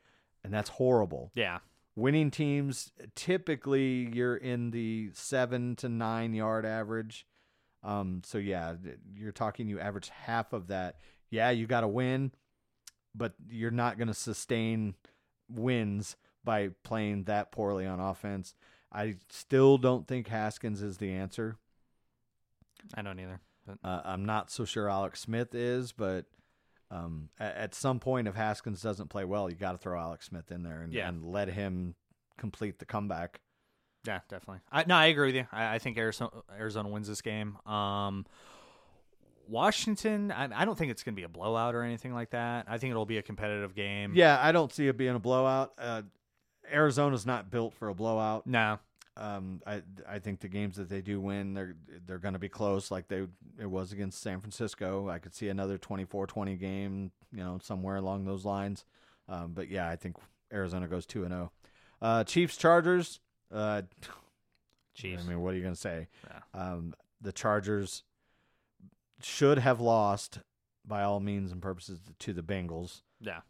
and 0.44 0.52
that's 0.52 0.70
horrible. 0.70 1.32
Yeah. 1.34 1.58
Winning 1.96 2.30
teams 2.30 2.92
typically 3.14 4.10
you're 4.12 4.36
in 4.36 4.70
the 4.70 5.10
seven 5.14 5.76
to 5.76 5.88
nine 5.88 6.34
yard 6.34 6.64
average. 6.64 7.26
Um, 7.82 8.22
so 8.24 8.38
yeah, 8.38 8.74
you're 9.14 9.32
talking 9.32 9.68
you 9.68 9.80
average 9.80 10.10
half 10.10 10.52
of 10.52 10.68
that. 10.68 10.96
Yeah, 11.30 11.50
you 11.50 11.66
got 11.66 11.80
to 11.80 11.88
win, 11.88 12.32
but 13.14 13.34
you're 13.48 13.70
not 13.70 13.96
going 13.96 14.08
to 14.08 14.14
sustain 14.14 14.94
wins 15.48 16.16
by 16.44 16.70
playing 16.84 17.24
that 17.24 17.52
poorly 17.52 17.86
on 17.86 18.00
offense. 18.00 18.54
I 18.92 19.16
still 19.28 19.78
don't 19.78 20.06
think 20.08 20.28
Haskins 20.28 20.82
is 20.82 20.96
the 20.98 21.12
answer. 21.12 21.56
I 22.94 23.02
don't 23.02 23.18
either. 23.20 23.40
Uh, 23.84 24.00
I'm 24.04 24.24
not 24.24 24.50
so 24.50 24.64
sure 24.64 24.88
Alex 24.88 25.20
Smith 25.20 25.54
is, 25.54 25.92
but 25.92 26.24
um, 26.90 27.28
at, 27.38 27.54
at 27.56 27.74
some 27.74 28.00
point, 28.00 28.26
if 28.26 28.34
Haskins 28.34 28.82
doesn't 28.82 29.08
play 29.10 29.24
well, 29.24 29.48
you 29.48 29.54
got 29.56 29.72
to 29.72 29.78
throw 29.78 29.98
Alex 30.00 30.26
Smith 30.26 30.50
in 30.50 30.62
there 30.64 30.82
and, 30.82 30.92
Yeah. 30.92 31.08
and 31.08 31.24
let 31.24 31.48
him 31.48 31.94
complete 32.36 32.78
the 32.80 32.84
comeback. 32.86 33.40
yeah, 34.06 34.20
definitely. 34.28 34.60
I, 34.72 34.84
no, 34.88 34.96
I 34.96 35.06
agree 35.06 35.26
with 35.28 35.36
you. 35.36 35.46
I, 35.52 35.74
I 35.74 35.78
think 35.78 35.96
Arizona, 35.98 36.30
Arizona 36.58 36.88
wins 36.88 37.06
this 37.06 37.20
game. 37.22 37.58
Um, 37.66 38.24
Washington, 39.46 40.30
I, 40.32 40.48
I 40.62 40.64
don't 40.64 40.78
think 40.78 40.90
it's 40.90 41.02
going 41.02 41.14
to 41.14 41.16
be 41.20 41.24
a 41.24 41.28
blowout 41.28 41.74
or 41.74 41.82
anything 41.82 42.14
like 42.14 42.30
that. 42.30 42.66
I 42.68 42.78
think 42.78 42.90
it'll 42.92 43.06
be 43.06 43.18
a 43.18 43.22
competitive 43.22 43.74
game. 43.74 44.12
Yeah, 44.14 44.38
I 44.40 44.52
don't 44.52 44.72
see 44.72 44.86
it 44.88 44.96
being 44.96 45.14
a 45.16 45.18
blowout. 45.20 45.72
Uh, 45.78 46.02
Arizona's 46.72 47.26
not 47.26 47.50
built 47.50 47.74
for 47.74 47.88
a 47.88 47.94
blowout. 47.94 48.46
No. 48.46 48.78
Um, 49.16 49.60
I 49.66 49.82
I 50.08 50.18
think 50.18 50.40
the 50.40 50.48
games 50.48 50.76
that 50.76 50.88
they 50.88 51.02
do 51.02 51.20
win, 51.20 51.52
they're 51.52 51.74
they're 52.06 52.18
going 52.18 52.34
to 52.34 52.38
be 52.38 52.48
close, 52.48 52.90
like 52.90 53.08
they 53.08 53.26
it 53.58 53.66
was 53.66 53.92
against 53.92 54.22
San 54.22 54.40
Francisco. 54.40 55.08
I 55.08 55.18
could 55.18 55.34
see 55.34 55.48
another 55.48 55.76
24-20 55.78 56.58
game, 56.58 57.10
you 57.32 57.42
know, 57.42 57.58
somewhere 57.62 57.96
along 57.96 58.24
those 58.24 58.44
lines. 58.44 58.84
Um, 59.28 59.52
but 59.52 59.68
yeah, 59.68 59.88
I 59.88 59.96
think 59.96 60.16
Arizona 60.52 60.88
goes 60.88 61.06
two 61.06 61.24
and 61.24 61.32
zero. 61.32 61.52
Uh, 62.00 62.24
Chiefs 62.24 62.56
Chargers. 62.56 63.20
Uh, 63.52 63.82
Chiefs. 64.94 65.24
I 65.24 65.28
mean, 65.28 65.40
what 65.40 65.54
are 65.54 65.56
you 65.56 65.62
going 65.62 65.74
to 65.74 65.80
say? 65.80 66.08
Yeah. 66.26 66.60
Um, 66.60 66.94
the 67.20 67.32
Chargers 67.32 68.04
should 69.22 69.58
have 69.58 69.80
lost 69.80 70.38
by 70.86 71.02
all 71.02 71.20
means 71.20 71.52
and 71.52 71.60
purposes 71.60 72.00
to 72.18 72.32
the 72.32 72.42
Bengals. 72.42 73.02
Yeah. 73.20 73.40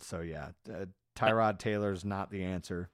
So 0.00 0.20
yeah, 0.20 0.48
uh, 0.72 0.86
Tyrod 1.20 1.58
Taylor's 1.58 2.04
not 2.04 2.30
the 2.30 2.42
answer. 2.44 2.88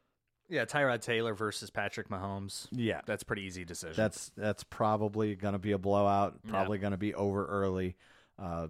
Yeah, 0.49 0.65
Tyrod 0.65 1.01
Taylor 1.01 1.35
versus 1.35 1.71
Patrick 1.71 2.09
Mahomes. 2.09 2.69
Yeah, 2.71 3.01
That's 3.05 3.25
pretty 3.25 3.43
easy 3.43 3.65
decision. 3.65 3.95
that's 3.97 4.31
that's 4.37 4.63
probably 4.65 5.35
going 5.35 5.55
to 5.55 5.59
be 5.59 5.73
a 5.73 5.79
blowout. 5.79 6.35
Yeah. 6.45 6.51
Probably 6.53 6.79
going 6.79 6.93
to 6.93 6.97
be 6.97 7.15
over 7.15 7.45
early. 7.47 7.97
Uh, 8.39 8.69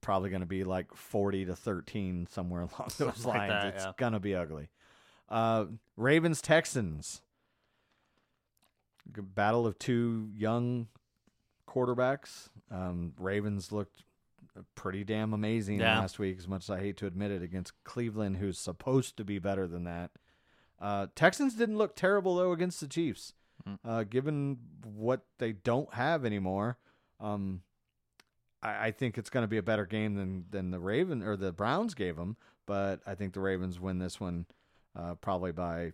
probably 0.00 0.30
going 0.30 0.40
to 0.40 0.46
be 0.46 0.64
like 0.64 0.92
forty 0.94 1.44
to 1.44 1.54
thirteen 1.54 2.26
somewhere 2.30 2.62
along 2.78 2.88
those 2.98 3.14
Something 3.14 3.24
like 3.26 3.38
lines. 3.38 3.50
that, 3.50 3.74
it's 3.74 3.84
yeah. 3.84 3.92
going 3.96 4.12
to 4.14 4.20
be 4.20 4.34
ugly. 4.34 4.70
Uh, 5.28 5.66
Ravens 5.96 6.42
Texans. 6.42 7.20
Battle 9.06 9.66
of 9.66 9.78
two 9.78 10.30
young 10.34 10.88
quarterbacks. 11.68 12.48
Um, 12.70 13.12
Ravens 13.18 13.70
looked 13.70 14.02
pretty 14.74 15.04
damn 15.04 15.32
amazing 15.32 15.80
Yeah. 15.80 15.98
last 16.00 16.18
week, 16.18 16.38
as 16.38 16.46
much 16.48 16.64
as 16.64 16.70
I 16.70 16.80
hate 16.80 16.96
to 16.98 17.06
admit 17.06 17.30
it, 17.30 17.42
against 17.42 17.72
Cleveland, 17.84 18.36
who's 18.36 18.58
supposed 18.58 19.16
to 19.16 19.24
be 19.24 19.38
better 19.38 19.66
than 19.66 19.84
that. 19.84 20.10
Uh, 20.80 21.06
Texans 21.14 21.54
didn't 21.54 21.78
look 21.78 21.96
terrible 21.96 22.36
though 22.36 22.52
against 22.52 22.80
the 22.80 22.88
Chiefs, 22.88 23.34
Mm. 23.66 23.78
uh, 23.84 24.02
given 24.04 24.58
what 24.84 25.24
they 25.38 25.52
don't 25.52 25.92
have 25.94 26.24
anymore. 26.24 26.76
Um, 27.20 27.62
I, 28.62 28.86
I 28.86 28.90
think 28.90 29.16
it's 29.16 29.30
going 29.30 29.44
to 29.44 29.48
be 29.48 29.56
a 29.58 29.62
better 29.62 29.86
game 29.86 30.14
than 30.16 30.46
than 30.50 30.70
the 30.70 30.80
Raven 30.80 31.22
or 31.22 31.36
the 31.36 31.52
Browns 31.52 31.94
gave 31.94 32.16
them, 32.16 32.36
but 32.66 33.00
I 33.06 33.14
think 33.14 33.32
the 33.32 33.40
Ravens 33.40 33.78
win 33.80 33.98
this 33.98 34.20
one 34.20 34.46
uh, 34.96 35.14
probably 35.14 35.52
by 35.52 35.92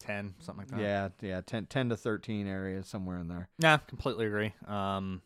10, 0.00 0.34
something 0.40 0.66
like 0.66 0.70
that. 0.70 0.80
yeah 0.80 1.08
yeah 1.20 1.40
10, 1.42 1.66
10 1.66 1.88
to 1.90 1.96
thirteen 1.96 2.46
area 2.46 2.82
somewhere 2.82 3.18
in 3.18 3.28
there. 3.28 3.48
Yeah, 3.58 3.76
completely 3.78 4.26
agree. 4.26 4.52
Um, 4.66 5.22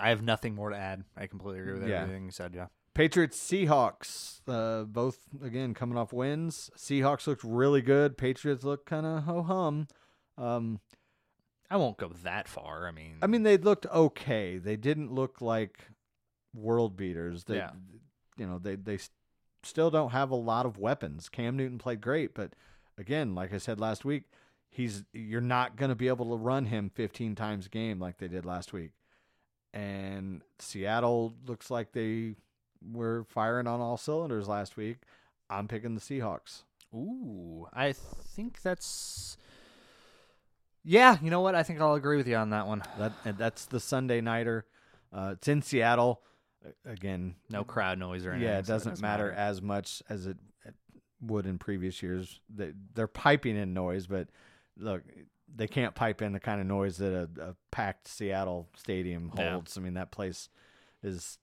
I 0.00 0.10
have 0.10 0.22
nothing 0.22 0.54
more 0.54 0.70
to 0.70 0.76
add. 0.76 1.04
I 1.16 1.26
completely 1.26 1.60
agree 1.60 1.74
with 1.74 1.88
Yeah. 1.88 2.02
everything 2.02 2.24
you 2.26 2.30
said. 2.30 2.54
Yeah. 2.54 2.66
Patriots 2.94 3.38
Seahawks, 3.38 4.40
uh, 4.48 4.84
both 4.84 5.18
again 5.42 5.74
coming 5.74 5.98
off 5.98 6.12
wins. 6.12 6.70
Seahawks 6.76 7.26
looked 7.26 7.44
really 7.44 7.82
good. 7.82 8.16
Patriots 8.16 8.64
looked 8.64 8.86
kind 8.86 9.04
of 9.06 9.24
ho 9.24 9.42
hum. 9.42 9.88
Um, 10.38 10.80
I 11.70 11.76
won't 11.76 11.96
go 11.98 12.08
that 12.22 12.46
far. 12.48 12.86
I 12.86 12.92
mean, 12.92 13.16
I 13.22 13.26
mean, 13.26 13.42
they 13.42 13.56
looked 13.58 13.86
okay. 13.86 14.58
They 14.58 14.76
didn't 14.76 15.12
look 15.12 15.40
like 15.40 15.88
world 16.54 16.96
beaters. 16.96 17.44
They, 17.44 17.56
Yeah. 17.56 17.72
You 18.38 18.46
know, 18.46 18.58
they 18.58 18.76
they 18.76 18.94
s- 18.94 19.10
still 19.62 19.90
don't 19.90 20.10
have 20.10 20.30
a 20.30 20.36
lot 20.36 20.64
of 20.66 20.78
weapons. 20.78 21.28
Cam 21.28 21.56
Newton 21.56 21.78
played 21.78 22.00
great, 22.00 22.34
but 22.34 22.54
again, 22.98 23.34
like 23.34 23.52
I 23.52 23.58
said 23.58 23.80
last 23.80 24.04
week, 24.04 24.24
he's 24.70 25.04
you're 25.12 25.40
not 25.40 25.76
going 25.76 25.88
to 25.88 25.94
be 25.94 26.08
able 26.08 26.30
to 26.36 26.42
run 26.42 26.66
him 26.66 26.90
15 26.90 27.34
times 27.34 27.66
a 27.66 27.68
game 27.70 27.98
like 27.98 28.18
they 28.18 28.28
did 28.28 28.44
last 28.46 28.72
week. 28.72 28.92
And 29.76 30.40
Seattle 30.58 31.34
looks 31.46 31.70
like 31.70 31.92
they 31.92 32.36
were 32.92 33.26
firing 33.28 33.66
on 33.66 33.80
all 33.80 33.98
cylinders 33.98 34.48
last 34.48 34.78
week. 34.78 34.96
I'm 35.50 35.68
picking 35.68 35.94
the 35.94 36.00
Seahawks. 36.00 36.62
ooh, 36.94 37.68
I 37.74 37.92
think 37.92 38.62
that's. 38.62 39.36
Yeah, 40.82 41.18
you 41.20 41.30
know 41.30 41.42
what? 41.42 41.54
I 41.54 41.62
think 41.62 41.80
I'll 41.80 41.94
agree 41.94 42.16
with 42.16 42.26
you 42.26 42.36
on 42.36 42.50
that 42.50 42.66
one. 42.66 42.82
That 42.98 43.12
that's 43.36 43.66
the 43.66 43.78
Sunday 43.78 44.22
nighter. 44.22 44.64
Uh, 45.12 45.32
it's 45.34 45.46
in 45.46 45.60
Seattle. 45.60 46.22
Again, 46.86 47.34
No 47.50 47.62
crowd 47.62 47.98
noise 47.98 48.24
or 48.24 48.30
anything. 48.30 48.48
Yeah, 48.48 48.58
it 48.58 48.66
so 48.66 48.72
doesn't, 48.72 49.00
matter, 49.00 49.30
as 49.30 49.60
much 49.60 50.02
as 50.08 50.26
it, 50.26 50.38
it 50.64 50.74
would 51.20 51.44
in 51.44 51.58
previous 51.58 52.02
years. 52.02 52.40
They, 52.48 52.72
they're 52.94 53.06
piping 53.06 53.56
in 53.56 53.74
noise, 53.74 54.06
but 54.06 54.28
look, 54.78 55.02
they 55.54 55.66
can't 55.68 55.94
pipe 55.94 56.20
in 56.22 56.32
the 56.32 56.40
kind 56.40 56.60
of 56.60 56.66
noise 56.66 56.98
that 56.98 57.12
a, 57.14 57.28
a 57.50 57.54
packed 57.70 58.08
Seattle 58.08 58.68
stadium 58.76 59.30
Yeah. 59.36 59.52
holds. 59.52 59.76
I 59.78 59.80
mean, 59.80 59.94
that 59.94 60.10
place 60.10 60.48
is. 61.02 61.38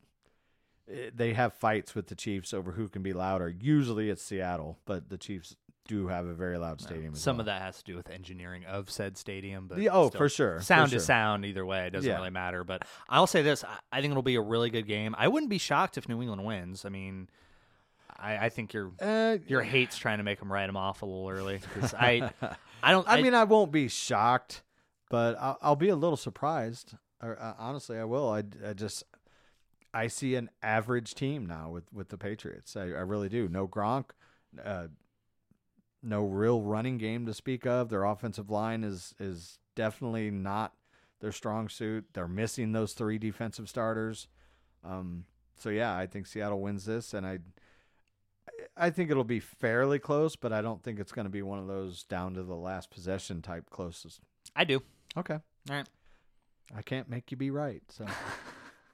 eh, 0.91 1.09
They 1.15 1.33
have 1.33 1.53
fights 1.53 1.95
with 1.95 2.07
the 2.07 2.15
Chiefs 2.15 2.53
over 2.53 2.73
who 2.73 2.89
can 2.89 3.01
be 3.01 3.13
louder. 3.13 3.49
Usually 3.49 4.09
it's 4.09 4.21
Seattle, 4.21 4.77
but 4.85 5.09
the 5.09 5.17
Chiefs 5.17 5.55
do 5.87 6.07
have 6.07 6.25
a 6.25 6.33
very 6.33 6.57
loud 6.57 6.79
stadium. 6.79 7.13
as 7.13 7.19
Some 7.21 7.35
well. 7.37 7.41
of 7.41 7.45
that 7.47 7.61
has 7.61 7.77
to 7.79 7.83
do 7.83 7.95
with 7.97 8.09
engineering 8.09 8.63
of 8.65 8.89
said 8.89 9.17
stadium, 9.17 9.67
but 9.67 9.79
Yeah, 9.79 9.89
oh, 9.91 10.09
for 10.09 10.29
sure. 10.29 10.59
for 10.59 10.63
sound 10.63 10.91
sure. 10.91 10.97
is 10.97 11.05
sound 11.05 11.43
either 11.45 11.65
way. 11.65 11.87
It 11.87 11.89
doesn't 11.89 12.09
Yeah. 12.09 12.17
really 12.17 12.29
matter. 12.29 12.63
But 12.63 12.83
I'll 13.09 13.27
say 13.27 13.41
this: 13.41 13.63
I, 13.65 13.77
I 13.91 13.99
think 14.01 14.11
it'll 14.11 14.21
be 14.23 14.35
a 14.35 14.41
really 14.41 14.69
good 14.69 14.87
game. 14.87 15.13
I 15.17 15.27
wouldn't 15.27 15.49
be 15.49 15.57
shocked 15.57 15.97
if 15.97 16.07
New 16.07 16.21
England 16.21 16.45
wins. 16.45 16.85
I 16.85 16.89
mean, 16.89 17.27
I, 18.17 18.45
I 18.45 18.49
think 18.49 18.71
your 18.73 18.91
Uh, 19.01 19.37
your 19.47 19.61
hate's 19.61 19.97
trying 19.97 20.19
to 20.19 20.23
make 20.23 20.39
them 20.39 20.51
write 20.51 20.67
them 20.67 20.77
off 20.77 21.01
a 21.01 21.05
little 21.05 21.27
early 21.29 21.59
because 21.73 21.93
I 21.93 22.31
I 22.83 22.91
don't. 22.91 23.07
I 23.07 23.21
mean, 23.21 23.33
I 23.33 23.45
won't 23.45 23.71
be 23.71 23.87
shocked, 23.87 24.63
but 25.09 25.37
I'll, 25.39 25.57
I'll 25.61 25.75
be 25.75 25.89
a 25.89 25.95
little 25.95 26.17
surprised. 26.17 26.95
Or, 27.21 27.41
uh, 27.41 27.53
honestly, 27.57 27.97
I 27.97 28.03
will. 28.03 28.29
I, 28.29 28.43
I 28.67 28.73
just 28.73 29.03
I 29.93 30.07
see 30.07 30.35
an 30.35 30.49
average 30.61 31.15
team 31.15 31.45
now 31.45 31.69
with 31.69 31.91
with 31.93 32.09
the 32.09 32.17
Patriots. 32.17 32.75
I, 32.75 32.83
I 32.83 33.01
really 33.01 33.29
do. 33.29 33.47
No 33.47 33.67
Gronk, 33.67 34.05
uh, 34.63 34.87
no 36.01 36.25
real 36.25 36.61
running 36.61 36.97
game 36.97 37.25
to 37.25 37.33
speak 37.33 37.65
of. 37.65 37.89
Their 37.89 38.03
offensive 38.03 38.49
line 38.49 38.83
is 38.83 39.15
is 39.19 39.59
definitely 39.75 40.29
not 40.29 40.73
their 41.21 41.31
strong 41.31 41.69
suit. 41.69 42.05
They're 42.13 42.27
missing 42.27 42.73
those 42.73 42.93
three 42.93 43.17
defensive 43.17 43.69
starters. 43.69 44.27
Um, 44.83 45.25
so 45.55 45.69
yeah, 45.69 45.95
I 45.95 46.05
think 46.05 46.27
Seattle 46.27 46.61
wins 46.61 46.85
this, 46.85 47.13
and 47.13 47.25
I. 47.25 47.39
I 48.75 48.89
think 48.89 49.11
it'll 49.11 49.23
be 49.23 49.39
fairly 49.39 49.99
close, 49.99 50.35
but 50.35 50.51
I 50.51 50.61
don't 50.61 50.81
think 50.81 50.99
it's 50.99 51.11
going 51.11 51.25
to 51.25 51.31
be 51.31 51.41
one 51.41 51.59
of 51.59 51.67
those 51.67 52.03
down 52.03 52.33
to 52.35 52.43
the 52.43 52.55
last 52.55 52.89
possession 52.89 53.41
type 53.41 53.69
closest. 53.69 54.19
I 54.55 54.63
do. 54.63 54.81
Okay. 55.15 55.35
All 55.35 55.75
right. 55.75 55.87
I 56.75 56.81
can't 56.81 57.09
make 57.09 57.29
you 57.29 57.37
be 57.37 57.51
right. 57.51 57.83
So 57.89 58.05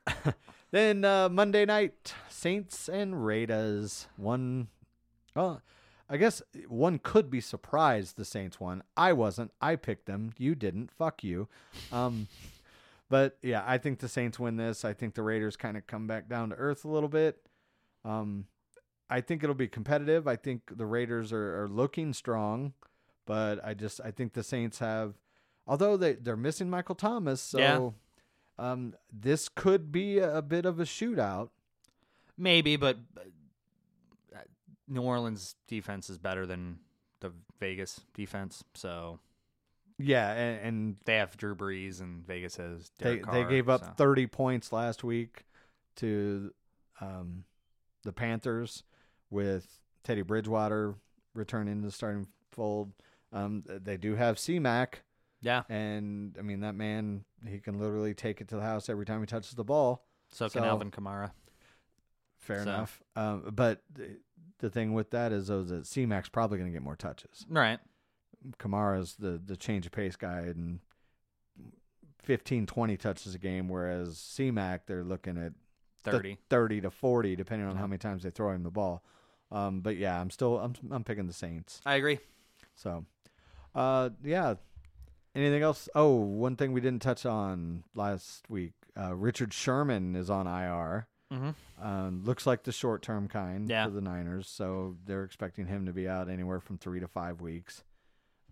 then 0.71 1.05
uh, 1.05 1.29
Monday 1.29 1.65
night, 1.65 2.13
Saints 2.27 2.89
and 2.89 3.25
Raiders. 3.25 4.07
One, 4.17 4.67
well, 5.33 5.61
I 6.09 6.17
guess 6.17 6.41
one 6.67 6.99
could 6.99 7.29
be 7.29 7.39
surprised 7.39 8.17
the 8.17 8.25
Saints 8.25 8.59
won. 8.59 8.83
I 8.97 9.13
wasn't. 9.13 9.51
I 9.61 9.77
picked 9.77 10.07
them. 10.07 10.33
You 10.37 10.55
didn't. 10.55 10.91
Fuck 10.91 11.23
you. 11.23 11.47
Um, 11.91 12.27
but 13.09 13.37
yeah, 13.41 13.63
I 13.65 13.77
think 13.77 13.99
the 13.99 14.09
Saints 14.09 14.39
win 14.39 14.57
this. 14.57 14.83
I 14.83 14.91
think 14.93 15.13
the 15.13 15.23
Raiders 15.23 15.55
kind 15.55 15.77
of 15.77 15.87
come 15.87 16.05
back 16.05 16.27
down 16.27 16.49
to 16.49 16.55
earth 16.55 16.83
a 16.83 16.89
little 16.89 17.09
bit. 17.09 17.37
Um, 18.03 18.45
I 19.09 19.21
think 19.21 19.43
it'll 19.43 19.55
be 19.55 19.67
competitive. 19.67 20.27
I 20.27 20.35
think 20.35 20.77
the 20.77 20.85
Raiders 20.85 21.33
are, 21.33 21.63
are 21.63 21.67
looking 21.67 22.13
strong, 22.13 22.73
but 23.25 23.63
I 23.65 23.73
just 23.73 23.99
I 24.03 24.11
think 24.11 24.33
the 24.33 24.43
Saints 24.43 24.79
have 24.79 25.15
although 25.67 25.97
they 25.97 26.13
they're 26.13 26.37
missing 26.37 26.69
Michael 26.69 26.95
Thomas, 26.95 27.41
so 27.41 27.59
Yeah. 28.57 28.71
um, 28.71 28.95
this 29.11 29.49
could 29.49 29.91
be 29.91 30.19
a, 30.19 30.37
a 30.37 30.41
bit 30.41 30.65
of 30.65 30.79
a 30.79 30.83
shootout. 30.83 31.49
Maybe, 32.37 32.75
but 32.77 32.97
uh, 33.17 34.39
New 34.87 35.01
Orleans 35.01 35.55
defense 35.67 36.09
is 36.09 36.17
better 36.17 36.45
than 36.45 36.79
the 37.19 37.31
Vegas 37.59 38.01
defense, 38.13 38.63
so 38.73 39.19
Yeah, 39.97 40.31
and, 40.31 40.65
and 40.65 40.95
they 41.05 41.15
have 41.15 41.35
Drew 41.35 41.55
Brees 41.55 41.99
and 41.99 42.25
Vegas 42.25 42.55
has 42.57 42.91
they 42.99 43.15
Derek 43.17 43.25
they 43.25 43.41
Carr, 43.41 43.49
gave 43.49 43.69
up 43.69 43.81
so. 43.81 43.91
30 43.97 44.27
points 44.27 44.71
last 44.71 45.03
week 45.03 45.45
to 45.97 46.53
um, 47.01 47.43
the 48.03 48.13
Panthers 48.13 48.83
with 49.29 49.79
Teddy 50.03 50.21
Bridgewater 50.21 50.95
returning 51.33 51.81
to 51.81 51.87
the 51.87 51.91
starting 51.91 52.27
fold. 52.51 52.91
Um, 53.31 53.63
they 53.67 53.97
do 53.97 54.15
have 54.15 54.37
CMAC, 54.37 54.95
Yeah, 55.41 55.63
and 55.69 56.35
I 56.39 56.41
mean 56.41 56.61
that 56.61 56.73
man 56.75 57.23
he 57.47 57.59
can 57.59 57.79
literally 57.79 58.13
take 58.13 58.41
it 58.41 58.47
to 58.49 58.55
the 58.55 58.61
house 58.63 58.89
every 58.89 59.05
time 59.05 59.19
he 59.21 59.25
touches 59.27 59.53
the 59.53 59.63
ball. 59.63 60.05
so 60.31 60.49
can 60.49 60.61
So- 60.63 60.67
Alvin 60.67 60.91
Kamara. 60.91 61.31
Fair 62.37 62.57
So- 62.63 62.69
enough. 62.69 63.01
Um, 63.15 63.51
but 63.53 63.83
the, 63.93 64.17
the 64.59 64.69
thing 64.69 64.93
with 64.93 65.11
that 65.11 65.31
is 65.31 65.47
though 65.47 65.63
that 65.63 65.83
CMAC's 65.83 66.29
probably 66.29 66.57
going 66.57 66.69
to 66.71 66.73
get 66.75 66.81
more 66.83 66.95
touches. 66.95 67.45
Right. 67.49 67.79
Kamara's 68.57 69.15
the 69.15 69.41
the 69.43 69.55
change 69.57 69.85
of 69.85 69.91
pace 69.91 70.15
guy 70.15 70.39
and 70.41 70.79
15 72.23 72.65
20 72.65 72.97
touches 72.97 73.33
a 73.35 73.39
game 73.39 73.67
whereas 73.69 74.15
CMAC 74.15 74.81
they're 74.85 75.03
looking 75.03 75.37
at 75.37 75.53
the 76.03 76.11
30. 76.11 76.37
30 76.49 76.81
to 76.81 76.89
40 76.91 77.35
depending 77.35 77.67
on 77.67 77.75
how 77.75 77.87
many 77.87 77.97
times 77.97 78.23
they 78.23 78.29
throw 78.29 78.51
him 78.51 78.63
the 78.63 78.69
ball. 78.71 79.03
Um, 79.51 79.81
but 79.81 79.97
yeah, 79.97 80.19
I'm 80.19 80.29
still 80.29 80.59
I'm 80.59 80.73
I'm 80.91 81.03
picking 81.03 81.27
the 81.27 81.33
Saints. 81.33 81.81
I 81.85 81.95
agree. 81.95 82.19
So 82.75 83.05
uh 83.75 84.09
yeah. 84.23 84.55
Anything 85.35 85.61
else? 85.61 85.87
Oh, 85.93 86.15
one 86.15 86.55
thing 86.55 86.73
we 86.73 86.81
didn't 86.81 87.03
touch 87.03 87.25
on 87.25 87.83
last 87.93 88.49
week. 88.49 88.73
Uh, 88.99 89.13
Richard 89.15 89.53
Sherman 89.53 90.15
is 90.15 90.29
on 90.29 90.47
IR. 90.47 91.07
Mm-hmm. 91.31 91.85
Um, 91.87 92.23
looks 92.25 92.47
like 92.47 92.63
the 92.63 92.71
short 92.71 93.03
term 93.03 93.27
kind 93.27 93.69
Yeah. 93.69 93.85
for 93.85 93.91
the 93.91 94.01
Niners, 94.01 94.47
so 94.49 94.97
they're 95.05 95.23
expecting 95.23 95.67
him 95.67 95.85
to 95.85 95.93
be 95.93 96.07
out 96.09 96.29
anywhere 96.29 96.59
from 96.59 96.79
three 96.79 96.99
to 96.99 97.07
five 97.07 97.39
weeks. 97.41 97.83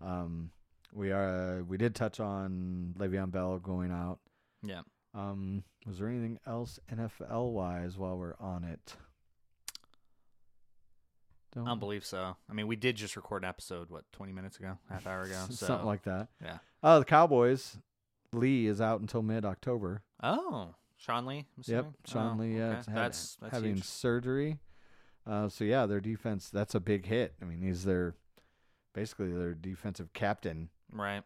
Um, 0.00 0.50
we 0.92 1.10
are 1.10 1.64
we 1.68 1.76
did 1.76 1.96
touch 1.96 2.20
on 2.20 2.94
Le'Veon 2.96 3.32
Bell 3.32 3.58
going 3.58 3.90
out. 3.90 4.20
Yeah. 4.62 4.82
Um, 5.12 5.64
was 5.84 5.98
there 5.98 6.08
anything 6.08 6.38
else 6.46 6.78
NFL 6.90 7.50
wise 7.52 7.98
while 7.98 8.16
we're 8.16 8.36
on 8.38 8.62
it? 8.62 8.94
I 11.56 11.64
don't 11.64 11.78
believe 11.80 12.04
so. 12.04 12.36
I 12.48 12.52
mean, 12.52 12.66
we 12.66 12.76
did 12.76 12.96
just 12.96 13.16
record 13.16 13.42
an 13.42 13.48
episode, 13.48 13.90
what, 13.90 14.04
20 14.12 14.32
minutes 14.32 14.58
ago? 14.58 14.78
Half 14.90 15.06
hour 15.06 15.22
ago? 15.22 15.44
So. 15.50 15.66
something 15.66 15.86
like 15.86 16.02
that. 16.04 16.28
Yeah. 16.42 16.58
Oh, 16.82 16.98
the 16.98 17.04
Cowboys. 17.04 17.78
Lee 18.32 18.66
is 18.66 18.80
out 18.80 19.00
until 19.00 19.22
mid 19.22 19.44
October. 19.46 20.02
Oh, 20.22 20.74
Sean 20.98 21.24
Lee? 21.26 21.46
I'm 21.56 21.64
Yep. 21.66 21.86
Sean 22.06 22.36
Oh, 22.38 22.42
Lee. 22.42 22.56
Yeah, 22.58 22.64
okay. 22.66 22.76
had- 22.90 22.96
that's, 22.96 23.36
that's 23.40 23.54
having 23.54 23.76
huge. 23.76 23.84
surgery. 23.84 24.58
Uh, 25.26 25.48
so 25.48 25.64
yeah, 25.64 25.86
their 25.86 26.00
defense. 26.00 26.50
That's 26.50 26.74
a 26.74 26.80
big 26.80 27.06
hit. 27.06 27.34
I 27.40 27.44
mean, 27.44 27.62
he's 27.62 27.84
their 27.84 28.14
basically 28.94 29.32
their 29.32 29.54
defensive 29.54 30.12
captain. 30.12 30.68
Right. 30.92 31.22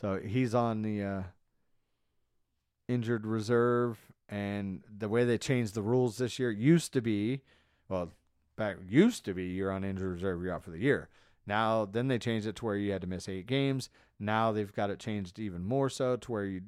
So 0.00 0.18
he's 0.24 0.54
on 0.54 0.82
the 0.82 1.02
uh, 1.02 1.22
injured 2.88 3.26
reserve, 3.26 3.98
and 4.28 4.82
the 4.98 5.08
way 5.08 5.24
they 5.24 5.38
changed 5.38 5.74
the 5.74 5.82
rules 5.82 6.18
this 6.18 6.38
year 6.38 6.50
used 6.50 6.92
to 6.92 7.00
be, 7.00 7.40
well, 7.88 8.10
back 8.56 8.76
used 8.88 9.24
to 9.24 9.34
be 9.34 9.44
you're 9.46 9.70
on 9.72 9.84
injured 9.84 10.12
reserve, 10.12 10.42
you're 10.42 10.54
out 10.54 10.64
for 10.64 10.70
the 10.70 10.78
year. 10.78 11.08
Now, 11.46 11.84
then 11.84 12.08
they 12.08 12.18
changed 12.18 12.46
it 12.46 12.56
to 12.56 12.64
where 12.64 12.76
you 12.76 12.92
had 12.92 13.02
to 13.02 13.06
miss 13.06 13.28
eight 13.28 13.46
games. 13.46 13.90
Now 14.18 14.52
they've 14.52 14.72
got 14.72 14.90
it 14.90 14.98
changed 14.98 15.38
even 15.38 15.64
more 15.64 15.90
so 15.90 16.16
to 16.16 16.32
where 16.32 16.44
you 16.44 16.62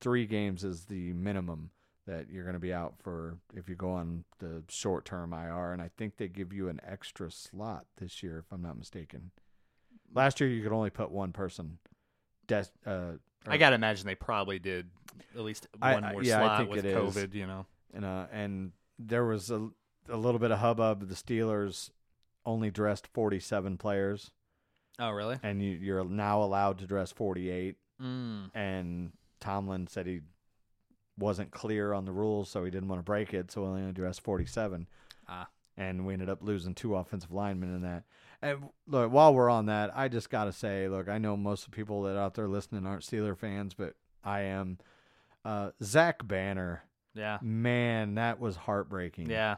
three 0.00 0.26
games 0.26 0.62
is 0.62 0.84
the 0.84 1.12
minimum 1.12 1.70
that 2.06 2.30
you're 2.30 2.44
going 2.44 2.54
to 2.54 2.60
be 2.60 2.72
out 2.72 2.94
for 3.02 3.36
if 3.54 3.68
you 3.68 3.74
go 3.74 3.90
on 3.90 4.24
the 4.38 4.62
short 4.68 5.04
term 5.04 5.32
IR, 5.32 5.72
and 5.72 5.82
I 5.82 5.90
think 5.96 6.16
they 6.16 6.28
give 6.28 6.52
you 6.52 6.68
an 6.68 6.80
extra 6.86 7.30
slot 7.30 7.86
this 7.98 8.22
year, 8.22 8.38
if 8.38 8.52
I'm 8.52 8.62
not 8.62 8.78
mistaken. 8.78 9.30
Last 10.14 10.40
year 10.40 10.48
you 10.48 10.62
could 10.62 10.72
only 10.72 10.90
put 10.90 11.10
one 11.10 11.32
person. 11.32 11.78
Des- 12.46 12.64
uh, 12.86 13.12
I 13.46 13.58
got 13.58 13.70
to 13.70 13.74
imagine 13.74 14.06
they 14.06 14.14
probably 14.14 14.58
did 14.58 14.88
at 15.34 15.42
least 15.42 15.66
one 15.78 16.04
I- 16.04 16.12
more 16.12 16.22
yeah, 16.22 16.38
slot 16.38 16.68
with 16.68 16.84
it 16.84 16.86
is. 16.86 16.96
COVID, 16.96 17.34
you 17.34 17.46
know. 17.46 17.66
and 17.92 18.04
uh, 18.04 18.26
and 18.32 18.72
there 18.98 19.26
was 19.26 19.50
a 19.50 19.68
a 20.08 20.16
little 20.16 20.38
bit 20.38 20.50
of 20.50 20.58
hubbub. 20.58 21.08
The 21.08 21.14
Steelers 21.14 21.90
only 22.46 22.70
dressed 22.70 23.06
47 23.08 23.76
players, 23.78 24.30
Oh, 24.98 25.10
really? 25.10 25.38
and 25.42 25.62
you, 25.62 25.70
you're 25.70 26.04
now 26.04 26.42
allowed 26.42 26.78
to 26.78 26.86
dress 26.86 27.12
48. 27.12 27.76
Mm. 28.02 28.50
And 28.54 29.12
Tomlin 29.40 29.86
said 29.86 30.06
he 30.06 30.20
wasn't 31.18 31.50
clear 31.50 31.92
on 31.92 32.04
the 32.04 32.12
rules, 32.12 32.48
so 32.48 32.64
he 32.64 32.70
didn't 32.70 32.88
want 32.88 33.00
to 33.00 33.04
break 33.04 33.34
it, 33.34 33.50
so 33.50 33.62
he 33.62 33.68
only 33.80 33.92
dressed 33.92 34.20
47. 34.22 34.86
Ah. 35.28 35.48
And 35.76 36.06
we 36.06 36.12
ended 36.14 36.28
up 36.28 36.42
losing 36.42 36.74
two 36.74 36.94
offensive 36.96 37.32
linemen 37.32 37.74
in 37.74 37.82
that. 37.82 38.04
And 38.40 38.68
look, 38.86 39.12
while 39.12 39.34
we're 39.34 39.50
on 39.50 39.66
that, 39.66 39.96
I 39.96 40.08
just 40.08 40.30
got 40.30 40.44
to 40.44 40.52
say, 40.52 40.88
look, 40.88 41.08
I 41.08 41.18
know 41.18 41.36
most 41.36 41.64
of 41.64 41.70
the 41.70 41.76
people 41.76 42.02
that 42.02 42.16
are 42.16 42.20
out 42.22 42.34
there 42.34 42.48
listening 42.48 42.86
aren't 42.86 43.02
Steeler 43.02 43.36
fans, 43.36 43.74
but 43.74 43.94
I 44.24 44.40
am. 44.42 44.78
Uh, 45.44 45.70
Zach 45.82 46.26
Banner, 46.26 46.82
Yeah. 47.14 47.38
man, 47.42 48.14
that 48.16 48.38
was 48.40 48.56
heartbreaking. 48.56 49.30
Yeah. 49.30 49.56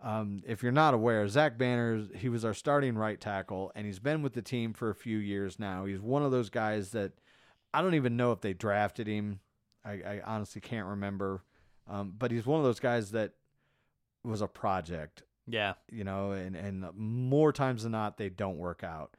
Um, 0.00 0.42
if 0.46 0.62
you're 0.62 0.70
not 0.70 0.94
aware, 0.94 1.26
Zach 1.28 1.58
Banner, 1.58 2.04
he 2.14 2.28
was 2.28 2.44
our 2.44 2.54
starting 2.54 2.96
right 2.96 3.20
tackle, 3.20 3.72
and 3.74 3.84
he's 3.84 3.98
been 3.98 4.22
with 4.22 4.32
the 4.34 4.42
team 4.42 4.72
for 4.72 4.90
a 4.90 4.94
few 4.94 5.18
years 5.18 5.58
now. 5.58 5.86
He's 5.86 6.00
one 6.00 6.22
of 6.22 6.30
those 6.30 6.50
guys 6.50 6.90
that 6.90 7.12
I 7.74 7.82
don't 7.82 7.94
even 7.96 8.16
know 8.16 8.30
if 8.32 8.40
they 8.40 8.52
drafted 8.52 9.08
him. 9.08 9.40
I, 9.84 9.92
I 9.92 10.20
honestly 10.24 10.60
can't 10.60 10.86
remember. 10.86 11.42
Um, 11.88 12.14
but 12.16 12.30
he's 12.30 12.46
one 12.46 12.60
of 12.60 12.64
those 12.64 12.80
guys 12.80 13.10
that 13.12 13.32
was 14.22 14.40
a 14.40 14.46
project, 14.46 15.22
Yeah. 15.46 15.74
you 15.90 16.04
know, 16.04 16.32
and, 16.32 16.54
and 16.54 16.84
more 16.94 17.52
times 17.52 17.82
than 17.82 17.92
not, 17.92 18.18
they 18.18 18.28
don't 18.28 18.58
work 18.58 18.84
out. 18.84 19.16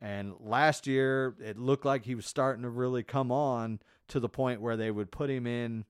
And 0.00 0.34
last 0.40 0.86
year, 0.86 1.36
it 1.40 1.58
looked 1.58 1.84
like 1.84 2.04
he 2.04 2.14
was 2.14 2.26
starting 2.26 2.62
to 2.64 2.68
really 2.70 3.02
come 3.02 3.32
on 3.32 3.80
to 4.08 4.20
the 4.20 4.28
point 4.28 4.60
where 4.60 4.76
they 4.76 4.90
would 4.90 5.10
put 5.10 5.30
him 5.30 5.46
in 5.46 5.84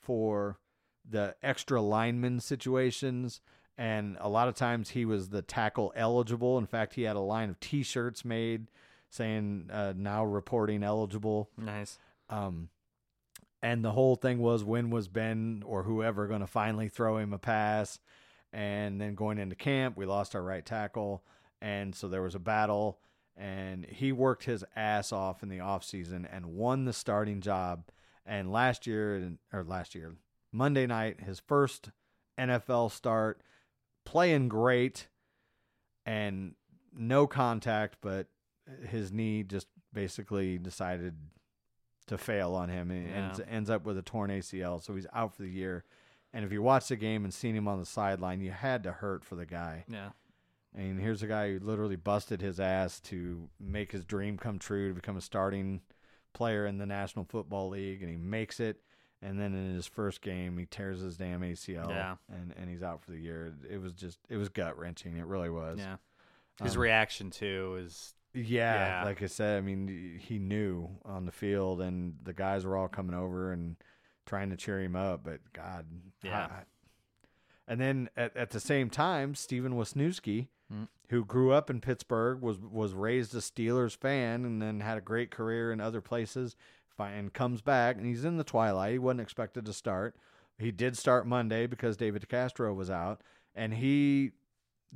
for 0.00 0.58
the 1.08 1.34
extra 1.42 1.80
lineman 1.80 2.40
situations. 2.40 3.40
And 3.78 4.16
a 4.20 4.28
lot 4.28 4.48
of 4.48 4.54
times 4.54 4.90
he 4.90 5.04
was 5.04 5.30
the 5.30 5.42
tackle 5.42 5.92
eligible. 5.96 6.58
In 6.58 6.66
fact, 6.66 6.94
he 6.94 7.02
had 7.02 7.16
a 7.16 7.20
line 7.20 7.50
of 7.50 7.58
t 7.60 7.82
shirts 7.82 8.24
made 8.24 8.68
saying 9.10 9.68
uh, 9.72 9.92
now 9.96 10.24
reporting 10.24 10.82
eligible. 10.82 11.50
Nice. 11.56 11.98
Um, 12.30 12.68
and 13.62 13.84
the 13.84 13.92
whole 13.92 14.16
thing 14.16 14.38
was 14.38 14.64
when 14.64 14.90
was 14.90 15.08
Ben 15.08 15.62
or 15.64 15.84
whoever 15.84 16.26
going 16.26 16.40
to 16.40 16.46
finally 16.46 16.88
throw 16.88 17.18
him 17.18 17.32
a 17.32 17.38
pass? 17.38 17.98
And 18.52 19.00
then 19.00 19.14
going 19.14 19.38
into 19.38 19.54
camp, 19.54 19.96
we 19.96 20.04
lost 20.04 20.34
our 20.34 20.42
right 20.42 20.64
tackle. 20.64 21.22
And 21.60 21.94
so 21.94 22.08
there 22.08 22.22
was 22.22 22.34
a 22.34 22.40
battle. 22.40 22.98
And 23.36 23.86
he 23.86 24.12
worked 24.12 24.44
his 24.44 24.64
ass 24.76 25.12
off 25.12 25.42
in 25.42 25.48
the 25.48 25.58
offseason 25.58 26.26
and 26.30 26.46
won 26.46 26.84
the 26.84 26.92
starting 26.92 27.40
job. 27.40 27.84
And 28.26 28.52
last 28.52 28.86
year, 28.86 29.32
or 29.52 29.64
last 29.64 29.94
year, 29.94 30.14
Monday 30.50 30.86
night, 30.86 31.20
his 31.20 31.40
first 31.40 31.90
NFL 32.38 32.90
start, 32.90 33.40
playing 34.04 34.48
great 34.48 35.08
and 36.06 36.54
no 36.92 37.26
contact, 37.26 37.96
but 38.00 38.26
his 38.88 39.12
knee 39.12 39.42
just 39.42 39.66
basically 39.92 40.58
decided 40.58 41.14
to 42.06 42.18
fail 42.18 42.54
on 42.54 42.68
him 42.68 42.90
and 42.90 43.08
ends, 43.08 43.38
Yeah. 43.38 43.44
ends 43.46 43.70
up 43.70 43.84
with 43.84 43.96
a 43.98 44.02
torn 44.02 44.30
ACL. 44.30 44.80
So 44.80 44.94
he's 44.94 45.06
out 45.12 45.34
for 45.34 45.42
the 45.42 45.50
year. 45.50 45.84
And 46.32 46.44
if 46.44 46.52
you 46.52 46.62
watch 46.62 46.88
the 46.88 46.96
game 46.96 47.24
and 47.24 47.32
seen 47.32 47.54
him 47.54 47.68
on 47.68 47.78
the 47.78 47.86
sideline, 47.86 48.40
you 48.40 48.50
had 48.50 48.82
to 48.84 48.92
hurt 48.92 49.24
for 49.24 49.36
the 49.36 49.46
guy. 49.46 49.84
Yeah. 49.88 50.10
And 50.74 50.98
here's 50.98 51.22
a 51.22 51.26
guy 51.26 51.52
who 51.52 51.58
literally 51.60 51.96
busted 51.96 52.40
his 52.40 52.58
ass 52.58 52.98
to 53.00 53.50
make 53.60 53.92
his 53.92 54.04
dream 54.06 54.38
come 54.38 54.58
true 54.58 54.88
to 54.88 54.94
become 54.94 55.16
a 55.18 55.20
starting 55.20 55.82
player 56.32 56.64
in 56.66 56.78
the 56.78 56.86
National 56.86 57.26
Football 57.26 57.68
League, 57.68 58.00
and 58.02 58.10
he 58.10 58.16
makes 58.16 58.58
it. 58.58 58.80
And 59.22 59.38
then 59.38 59.54
in 59.54 59.74
his 59.74 59.86
first 59.86 60.20
game, 60.20 60.58
he 60.58 60.66
tears 60.66 61.00
his 61.00 61.16
damn 61.16 61.42
ACL, 61.42 61.88
Yeah. 61.88 62.16
and 62.28 62.52
and 62.58 62.68
he's 62.68 62.82
out 62.82 63.02
for 63.02 63.12
the 63.12 63.18
year. 63.20 63.54
It 63.70 63.78
was 63.80 63.92
just 63.92 64.18
it 64.28 64.36
was 64.36 64.48
gut 64.48 64.76
wrenching. 64.78 65.16
It 65.16 65.26
really 65.26 65.50
was. 65.50 65.78
Yeah. 65.78 65.96
His 66.62 66.74
Um, 66.76 66.82
reaction 66.82 67.30
too 67.30 67.76
is 67.80 68.14
Yeah, 68.34 69.00
Yeah. 69.00 69.04
like 69.04 69.22
I 69.22 69.26
said, 69.26 69.58
I 69.58 69.60
mean, 69.60 70.18
he 70.18 70.38
knew 70.38 70.88
on 71.04 71.26
the 71.26 71.32
field, 71.32 71.80
and 71.82 72.16
the 72.22 72.32
guys 72.32 72.64
were 72.64 72.76
all 72.78 72.88
coming 72.88 73.14
over 73.14 73.52
and 73.52 73.76
trying 74.24 74.48
to 74.50 74.56
cheer 74.56 74.80
him 74.80 74.96
up. 74.96 75.22
But 75.22 75.52
God, 75.52 75.86
Yeah. 76.22 76.46
I- 76.46 76.64
and 77.68 77.78
then 77.80 78.08
at, 78.16 78.34
at 78.36 78.50
the 78.50 78.58
same 78.60 78.88
time, 78.90 79.34
Stefen 79.34 79.74
Wisniewski, 79.74 80.48
Mm. 80.72 80.88
who 81.10 81.24
grew 81.26 81.52
up 81.52 81.68
in 81.68 81.80
Pittsburgh, 81.82 82.40
was 82.40 82.58
was 82.58 82.94
raised 82.94 83.34
a 83.34 83.38
Steelers 83.38 83.94
fan, 83.94 84.44
and 84.46 84.62
then 84.62 84.80
had 84.80 84.96
a 84.96 85.02
great 85.02 85.30
career 85.30 85.70
in 85.70 85.80
other 85.80 86.00
places. 86.00 86.56
And 86.98 87.32
comes 87.32 87.60
back, 87.62 87.96
and 87.96 88.06
he's 88.06 88.24
in 88.24 88.36
the 88.36 88.44
twilight. 88.44 88.92
He 88.92 88.98
wasn't 88.98 89.20
expected 89.22 89.64
to 89.66 89.72
start. 89.72 90.16
He 90.58 90.70
did 90.70 90.96
start 90.96 91.26
Monday 91.26 91.66
because 91.66 91.96
David 91.96 92.26
DeCastro 92.28 92.74
was 92.74 92.90
out, 92.90 93.22
and 93.54 93.74
he, 93.74 94.30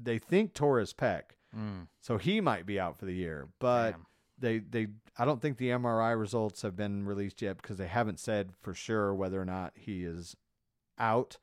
they 0.00 0.18
think 0.18 0.54
tore 0.54 0.78
his 0.78 0.92
pec. 0.92 1.22
mm, 1.56 1.88
So 2.00 2.18
he 2.18 2.40
might 2.40 2.66
be 2.66 2.78
out 2.78 2.98
for 2.98 3.06
the 3.06 3.14
year. 3.14 3.48
But 3.58 3.92
damn. 3.92 4.06
they 4.38 4.58
they 4.58 4.86
I 5.18 5.24
don't 5.24 5.40
think 5.42 5.56
the 5.56 5.70
MRI 5.70 6.16
results 6.18 6.62
have 6.62 6.76
been 6.76 7.04
released 7.06 7.40
yet 7.42 7.56
because 7.56 7.78
they 7.78 7.86
haven't 7.88 8.20
said 8.20 8.52
for 8.60 8.74
sure 8.74 9.14
whether 9.14 9.40
or 9.40 9.46
not 9.46 9.72
he 9.74 10.04
is 10.04 10.36
out. 10.98 11.38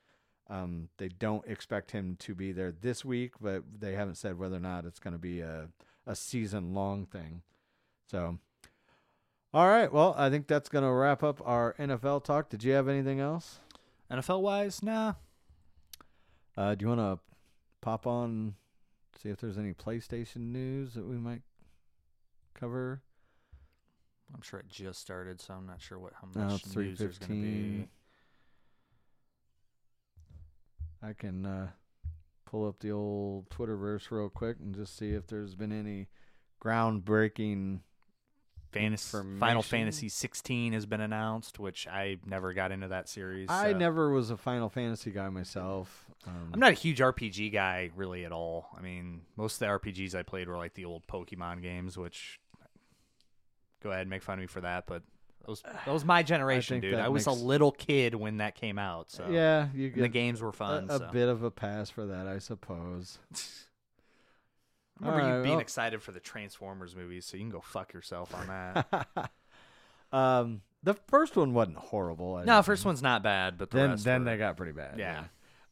Um, 0.49 0.89
they 0.97 1.07
don't 1.07 1.45
expect 1.47 1.91
him 1.91 2.15
to 2.19 2.35
be 2.35 2.51
there 2.51 2.71
this 2.71 3.03
week, 3.03 3.33
but 3.41 3.63
they 3.79 3.93
haven't 3.93 4.15
said 4.15 4.37
whether 4.37 4.57
or 4.57 4.61
not 4.61 4.85
it's 4.85 4.99
going 4.99 5.13
to 5.13 5.19
be 5.19 5.41
a 5.41 5.69
a 6.05 6.15
season 6.15 6.73
long 6.73 7.05
thing. 7.05 7.41
So, 8.05 8.37
all 9.53 9.67
right. 9.67 9.91
Well, 9.91 10.15
I 10.17 10.29
think 10.29 10.47
that's 10.47 10.69
going 10.69 10.83
to 10.83 10.91
wrap 10.91 11.23
up 11.23 11.41
our 11.45 11.75
NFL 11.79 12.23
talk. 12.23 12.49
Did 12.49 12.63
you 12.63 12.73
have 12.73 12.87
anything 12.87 13.19
else? 13.19 13.59
NFL 14.11 14.41
wise, 14.41 14.81
nah. 14.83 15.13
Uh, 16.55 16.75
do 16.75 16.83
you 16.83 16.89
want 16.89 16.99
to 16.99 17.19
pop 17.81 18.05
on, 18.05 18.55
see 19.21 19.29
if 19.29 19.39
there's 19.39 19.57
any 19.57 19.73
PlayStation 19.73 20.51
news 20.51 20.93
that 20.93 21.05
we 21.05 21.17
might 21.17 21.41
cover? 22.53 23.01
I'm 24.33 24.41
sure 24.41 24.59
it 24.59 24.69
just 24.69 24.99
started, 24.99 25.39
so 25.41 25.53
I'm 25.53 25.65
not 25.67 25.81
sure 25.81 25.99
what 25.99 26.13
how 26.13 26.27
No, 26.35 26.47
much 26.49 26.63
it's 26.63 26.75
news 26.75 26.97
there's 26.99 27.17
going 27.17 27.41
to 27.41 27.47
be. 27.47 27.87
I 31.01 31.13
can 31.13 31.45
uh, 31.45 31.67
pull 32.45 32.67
up 32.67 32.79
the 32.79 32.91
old 32.91 33.49
Twitterverse 33.49 34.09
real 34.09 34.29
quick 34.29 34.57
and 34.59 34.73
just 34.73 34.97
see 34.97 35.11
if 35.11 35.27
there's 35.27 35.53
been 35.53 35.71
any 35.71 36.07
groundbreaking. 36.63 37.79
Fantasy, 38.73 39.17
Final 39.39 39.61
Fantasy 39.61 40.09
16 40.09 40.73
has 40.73 40.85
been 40.85 41.01
announced, 41.01 41.59
which 41.59 41.87
I 41.87 42.17
never 42.25 42.53
got 42.53 42.71
into 42.71 42.87
that 42.89 43.07
series. 43.09 43.49
I 43.49 43.73
never 43.73 44.09
was 44.11 44.29
a 44.29 44.37
Final 44.37 44.69
Fantasy 44.69 45.11
guy 45.11 45.29
myself. 45.29 46.05
Um, 46.25 46.51
I'm 46.53 46.59
not 46.59 46.71
a 46.71 46.75
huge 46.75 46.99
RPG 46.99 47.51
guy 47.51 47.91
really 47.95 48.25
at 48.25 48.31
all. 48.31 48.69
I 48.77 48.81
mean, 48.81 49.21
most 49.35 49.55
of 49.55 49.59
the 49.59 49.65
RPGs 49.67 50.15
I 50.15 50.23
played 50.23 50.47
were 50.47 50.57
like 50.57 50.73
the 50.73 50.85
old 50.85 51.05
Pokemon 51.07 51.61
games, 51.61 51.97
which 51.97 52.39
go 53.81 53.89
ahead 53.89 54.01
and 54.01 54.09
make 54.09 54.23
fun 54.23 54.35
of 54.35 54.39
me 54.39 54.47
for 54.47 54.61
that, 54.61 54.85
but 54.87 55.03
that 55.41 55.49
was 55.49 55.61
that 55.61 55.91
was 55.93 56.05
my 56.05 56.23
generation, 56.23 56.79
think 56.79 56.93
dude. 56.93 56.99
I 56.99 57.09
was 57.09 57.27
makes- 57.27 57.37
a 57.41 57.43
little 57.43 57.71
kid 57.71 58.15
when 58.15 58.37
that 58.37 58.55
came 58.55 58.79
out, 58.79 59.11
so 59.11 59.27
Yeah, 59.29 59.67
you 59.73 59.91
and 59.93 60.03
the 60.03 60.07
games 60.07 60.41
were 60.41 60.49
a, 60.49 60.53
fun. 60.53 60.87
a 60.89 60.97
so. 60.99 61.09
bit 61.11 61.27
of 61.27 61.43
a 61.43 61.51
pass 61.51 61.89
for 61.89 62.05
that, 62.05 62.27
I 62.27 62.39
suppose. 62.39 63.19
I 65.01 65.07
remember 65.09 65.37
you 65.37 65.43
being 65.43 65.55
well- 65.55 65.61
excited 65.61 66.01
for 66.01 66.11
the 66.11 66.19
Transformers 66.19 66.95
movies, 66.95 67.25
so 67.25 67.37
you 67.37 67.43
can 67.43 67.49
go 67.49 67.61
fuck 67.61 67.93
yourself 67.93 68.33
on 68.33 68.47
that. 68.47 69.31
um, 70.11 70.61
the 70.83 70.93
first 70.93 71.35
one 71.35 71.53
wasn't 71.53 71.77
horrible. 71.77 72.35
I 72.35 72.43
no, 72.45 72.61
first 72.61 72.81
think. 72.83 72.87
one's 72.87 73.01
not 73.01 73.23
bad, 73.23 73.57
but 73.57 73.71
the 73.71 73.77
Then 73.77 73.89
rest 73.91 74.03
then 74.05 74.23
were- 74.23 74.31
they 74.31 74.37
got 74.37 74.57
pretty 74.57 74.73
bad. 74.73 74.99
Yeah. 74.99 75.25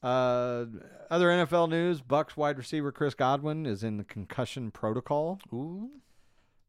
Uh, 0.04 0.66
other 1.12 1.28
NFL 1.28 1.70
news: 1.70 2.02
Bucks 2.02 2.36
wide 2.36 2.58
receiver 2.58 2.92
Chris 2.92 3.14
Godwin 3.14 3.66
is 3.68 3.84
in 3.84 3.98
the 3.98 4.04
concussion 4.04 4.72
protocol. 4.72 5.40
Ooh. 5.54 5.92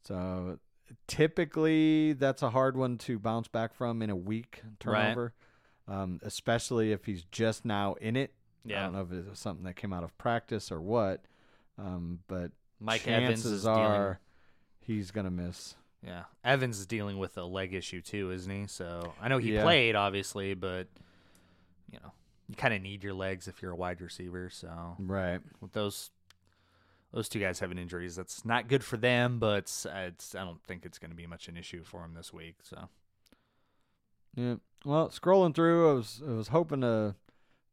So 0.05 0.59
typically, 1.07 2.13
that's 2.13 2.43
a 2.43 2.51
hard 2.51 2.77
one 2.77 2.99
to 2.99 3.19
bounce 3.19 3.49
back 3.49 3.75
from 3.75 4.03
in 4.03 4.11
a 4.11 4.17
week 4.17 4.61
Right. 4.65 4.81
turnover, 4.81 5.33
um, 5.89 6.21
especially 6.23 6.93
if 6.93 7.07
he's 7.07 7.25
just 7.31 7.65
now 7.65 7.95
in 7.95 8.17
it. 8.17 8.35
Yeah. 8.65 8.81
I 8.81 8.83
don't 8.85 8.93
know 8.95 9.03
if 9.03 9.27
it's 9.31 9.41
something 9.41 9.65
that 9.65 9.77
came 9.77 9.93
out 9.93 10.05
of 10.05 10.17
practice 10.19 10.71
or 10.71 10.81
what, 10.81 11.25
um, 11.83 12.21
but 12.29 12.51
Mike 12.81 13.07
Evans 13.07 13.45
is 13.45 13.67
are 13.67 14.21
he's 14.81 15.11
gonna 15.11 15.31
miss. 15.31 15.75
Yeah, 16.05 16.25
Evans 16.45 16.79
is 16.81 16.87
dealing 16.87 17.19
with 17.19 17.37
a 17.37 17.45
leg 17.45 17.75
issue 17.75 18.01
too, 18.01 18.31
isn't 18.33 18.51
he? 18.51 18.67
So 18.67 19.15
I 19.21 19.29
know 19.29 19.39
he 19.39 19.53
Yeah. 19.53 19.63
played, 19.63 19.95
obviously, 19.95 20.55
but 20.55 20.89
you 21.91 21.99
know, 22.03 22.13
you 22.49 22.57
kind 22.57 22.75
of 22.75 22.83
need 22.83 23.05
your 23.05 23.15
legs 23.15 23.47
if 23.49 23.63
you're 23.63 23.71
a 23.73 23.77
wide 23.77 24.01
receiver. 24.01 24.51
So 24.51 24.97
Right. 24.99 25.41
with 25.61 25.73
those 25.73 26.11
those 27.13 27.29
two 27.29 27.39
guys 27.41 27.59
having 27.61 27.77
injuries, 27.79 28.17
that's 28.17 28.45
not 28.45 28.69
good 28.69 28.83
for 28.83 28.97
them. 28.97 29.39
But 29.39 29.59
it's, 29.59 29.87
it's 29.89 30.35
I 30.35 30.45
don't 30.45 30.63
think 30.65 30.85
it's 30.87 30.99
going 30.99 31.11
to 31.11 31.17
be 31.17 31.27
much 31.27 31.47
of 31.47 31.55
an 31.55 31.61
issue 31.61 31.85
for 31.85 32.05
him 32.05 32.15
this 32.15 32.33
week. 32.33 32.57
So 32.63 32.89
Yeah. 34.35 34.57
Well, 34.85 35.11
scrolling 35.11 35.55
through, 35.55 35.91
I 35.91 35.93
was 35.95 36.23
I 36.27 36.33
was 36.33 36.49
hoping 36.49 36.81
to 36.81 37.15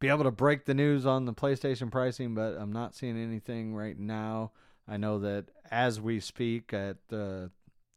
be 0.00 0.08
able 0.08 0.24
to 0.24 0.30
break 0.30 0.64
the 0.64 0.74
news 0.74 1.06
on 1.06 1.26
the 1.26 1.34
PlayStation 1.34 1.90
pricing, 1.90 2.34
but 2.34 2.56
I'm 2.58 2.72
not 2.72 2.94
seeing 2.94 3.18
anything 3.18 3.74
right 3.74 3.98
now. 3.98 4.50
I 4.88 4.96
know 4.96 5.18
that 5.20 5.46
as 5.70 6.00
we 6.00 6.18
speak 6.18 6.72
at 6.72 6.96
uh, 7.12 7.48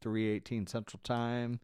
3:18 0.03 0.67
Central 0.69 0.99
Time, 1.03 1.59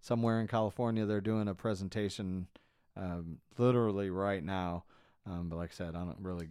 somewhere 0.00 0.40
in 0.40 0.48
California, 0.48 1.06
they're 1.06 1.20
doing 1.20 1.48
a 1.48 1.54
presentation, 1.54 2.48
um, 2.96 3.38
literally 3.56 4.10
right 4.10 4.44
now. 4.44 4.84
Um, 5.26 5.48
but 5.48 5.56
like 5.56 5.70
I 5.70 5.74
said, 5.74 5.94
I 5.94 6.00
don't 6.00 6.18
really 6.20 6.48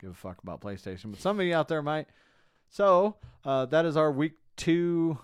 give 0.00 0.10
a 0.10 0.14
fuck 0.14 0.42
about 0.42 0.60
PlayStation, 0.60 1.10
but 1.10 1.20
somebody 1.20 1.52
out 1.52 1.68
there 1.68 1.82
might. 1.82 2.08
So 2.70 3.16
uh, 3.44 3.66
that 3.66 3.84
is 3.84 3.96
our 3.96 4.10
week 4.10 4.32
two 4.56 5.18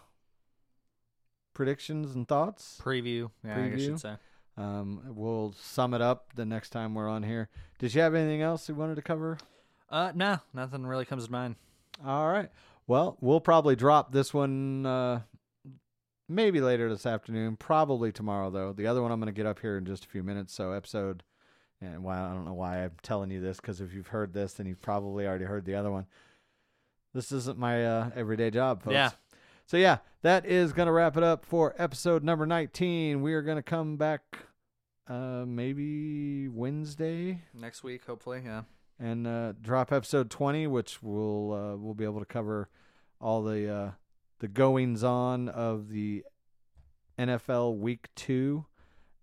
predictions 1.55 2.15
and 2.15 2.29
thoughts. 2.29 2.79
preview, 2.85 3.31
yeah, 3.43 3.59
I 3.59 3.69
guess 3.69 3.81
Preview? 3.81 3.87
you'd 3.87 4.01
say. 4.01 4.15
Um, 4.57 5.03
we'll 5.09 5.55
sum 5.61 5.93
it 5.93 6.01
up 6.01 6.33
the 6.35 6.47
next 6.47 6.71
time 6.71 6.95
we're 6.95 7.09
on 7.09 7.23
here. 7.23 7.49
Did 7.79 7.95
you 7.95 8.01
have 8.01 8.15
anything 8.15 8.43
else 8.43 8.69
you 8.69 8.75
wanted 8.75 8.95
to 8.97 9.03
cover? 9.03 9.39
Uh, 9.91 10.13
no, 10.15 10.39
nothing 10.55 10.87
really 10.87 11.05
comes 11.05 11.27
to 11.27 11.33
mind. 11.33 11.57
All 12.05 12.29
right. 12.29 12.51
Well, 12.87 13.17
we'll 13.21 13.41
probably 13.41 13.77
drop 13.77 14.13
this 14.13 14.33
one 14.33 14.87
uh, 14.87 15.21
maybe 16.29 16.61
later 16.61 16.89
this 16.89 17.07
afternoon, 17.07 17.57
probably 17.57 18.13
tomorrow 18.13 18.51
though. 18.51 18.73
The 18.73 18.87
other 18.87 19.03
one 19.03 19.13
I'm 19.13 19.21
going 19.21 19.33
to 19.33 19.37
get 19.37 19.47
up 19.47 19.61
here 19.61 19.77
in 19.77 19.85
just 19.85 20.05
a 20.05 20.09
few 20.09 20.23
minutes. 20.23 20.55
So 20.55 20.73
episode, 20.73 21.23
and 21.81 22.03
why 22.03 22.19
I 22.19 22.33
don't 22.33 22.47
know 22.47 22.55
why 22.55 22.85
I'm 22.85 22.93
telling 23.03 23.31
you 23.31 23.41
this 23.41 23.61
because 23.61 23.81
if 23.81 23.93
you've 23.93 24.09
heard 24.09 24.33
this, 24.33 24.55
then 24.55 24.67
you've 24.67 24.83
probably 24.83 25.27
already 25.27 25.45
heard 25.45 25.65
the 25.65 25.75
other 25.75 25.91
one. 25.91 26.07
This 27.13 27.33
isn't 27.33 27.59
my 27.59 27.85
uh, 27.85 28.11
everyday 28.15 28.51
job, 28.51 28.83
folks. 28.83 28.95
Yeah. 28.95 29.11
So 29.69 29.77
yeah, 29.77 29.99
that 30.23 30.47
is 30.47 30.73
going 30.73 30.87
to 30.87 30.93
wrap 30.93 31.17
it 31.17 31.25
up 31.25 31.45
for 31.45 31.75
episode 31.77 32.23
number 32.23 32.47
19. 32.47 33.21
We 33.21 33.35
are 33.35 33.43
going 33.43 33.57
to 33.57 33.65
come 33.65 33.97
back 33.97 34.23
uh, 35.09 35.45
maybe 35.45 36.47
Wednesday 36.47 37.43
Next 37.53 37.83
week, 37.83 38.05
hopefully, 38.07 38.43
yeah. 38.45 38.63
and 39.01 39.27
uh, 39.27 39.55
drop 39.61 39.93
episode 39.93 40.31
20 40.31 40.69
which 40.69 41.03
we'll 41.03 41.53
uh, 41.53 41.77
we'll 41.77 41.95
be 41.95 42.05
able 42.05 42.21
to 42.21 42.27
cover 42.27 42.69
all 43.21 43.43
the 43.43 43.69
uh, 43.69 43.91
the 44.39 44.47
goings 44.47 45.03
on 45.03 45.49
of 45.49 45.89
the 45.89 46.23
NFL 47.19 47.77
week 47.79 48.07
2 48.15 48.65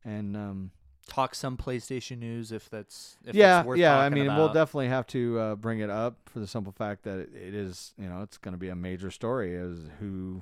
and 0.04 0.36
um, 0.36 0.72
Talk 1.08 1.36
some 1.36 1.58
PlayStation 1.58 2.20
news 2.20 2.52
if 2.52 2.70
that's 2.70 3.18
if 3.26 3.36
yeah 3.36 3.58
that's 3.58 3.68
worth 3.68 3.80
yeah 3.80 3.98
I 3.98 4.10
mean 4.10 4.26
we'll 4.26 4.54
definitely 4.54 4.88
have 4.88 5.06
to 5.08 5.40
uh, 5.40 5.56
bring 5.56 5.80
it 5.80 5.90
up 5.90 6.18
for 6.26 6.40
the 6.40 6.48
simple 6.48 6.72
fact 6.72 7.04
that 7.04 7.20
it, 7.20 7.30
it 7.36 7.54
is 7.54 7.94
you 7.98 8.08
know 8.08 8.22
it's 8.22 8.38
going 8.38 8.54
to 8.54 8.58
be 8.58 8.70
a 8.70 8.76
major 8.76 9.12
story 9.12 9.54
is 9.54 9.80
who 10.00 10.42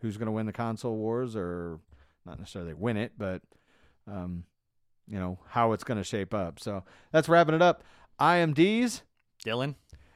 who's 0.00 0.16
going 0.16 0.26
to 0.26 0.32
win 0.32 0.46
the 0.46 0.52
console 0.52 0.96
wars 0.96 1.36
or 1.36 1.80
not 2.24 2.38
necessarily 2.38 2.72
win 2.72 2.96
it 2.96 3.12
but 3.18 3.42
um 4.10 4.44
you 5.06 5.18
know 5.18 5.38
how 5.48 5.72
it's 5.72 5.84
going 5.84 5.98
to 5.98 6.04
shape 6.04 6.32
up 6.32 6.58
so 6.58 6.82
that's 7.12 7.28
wrapping 7.28 7.54
it 7.54 7.62
up 7.62 7.84
I 8.18 8.36
am 8.36 8.54
D's 8.54 9.02
Dylan, 9.44 9.74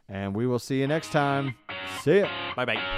and 0.08 0.34
we 0.34 0.46
will 0.46 0.58
see 0.58 0.80
you 0.80 0.86
next 0.86 1.10
time. 1.10 1.54
See 2.02 2.20
ya. 2.20 2.28
bye 2.54 2.64
bye. 2.64 2.97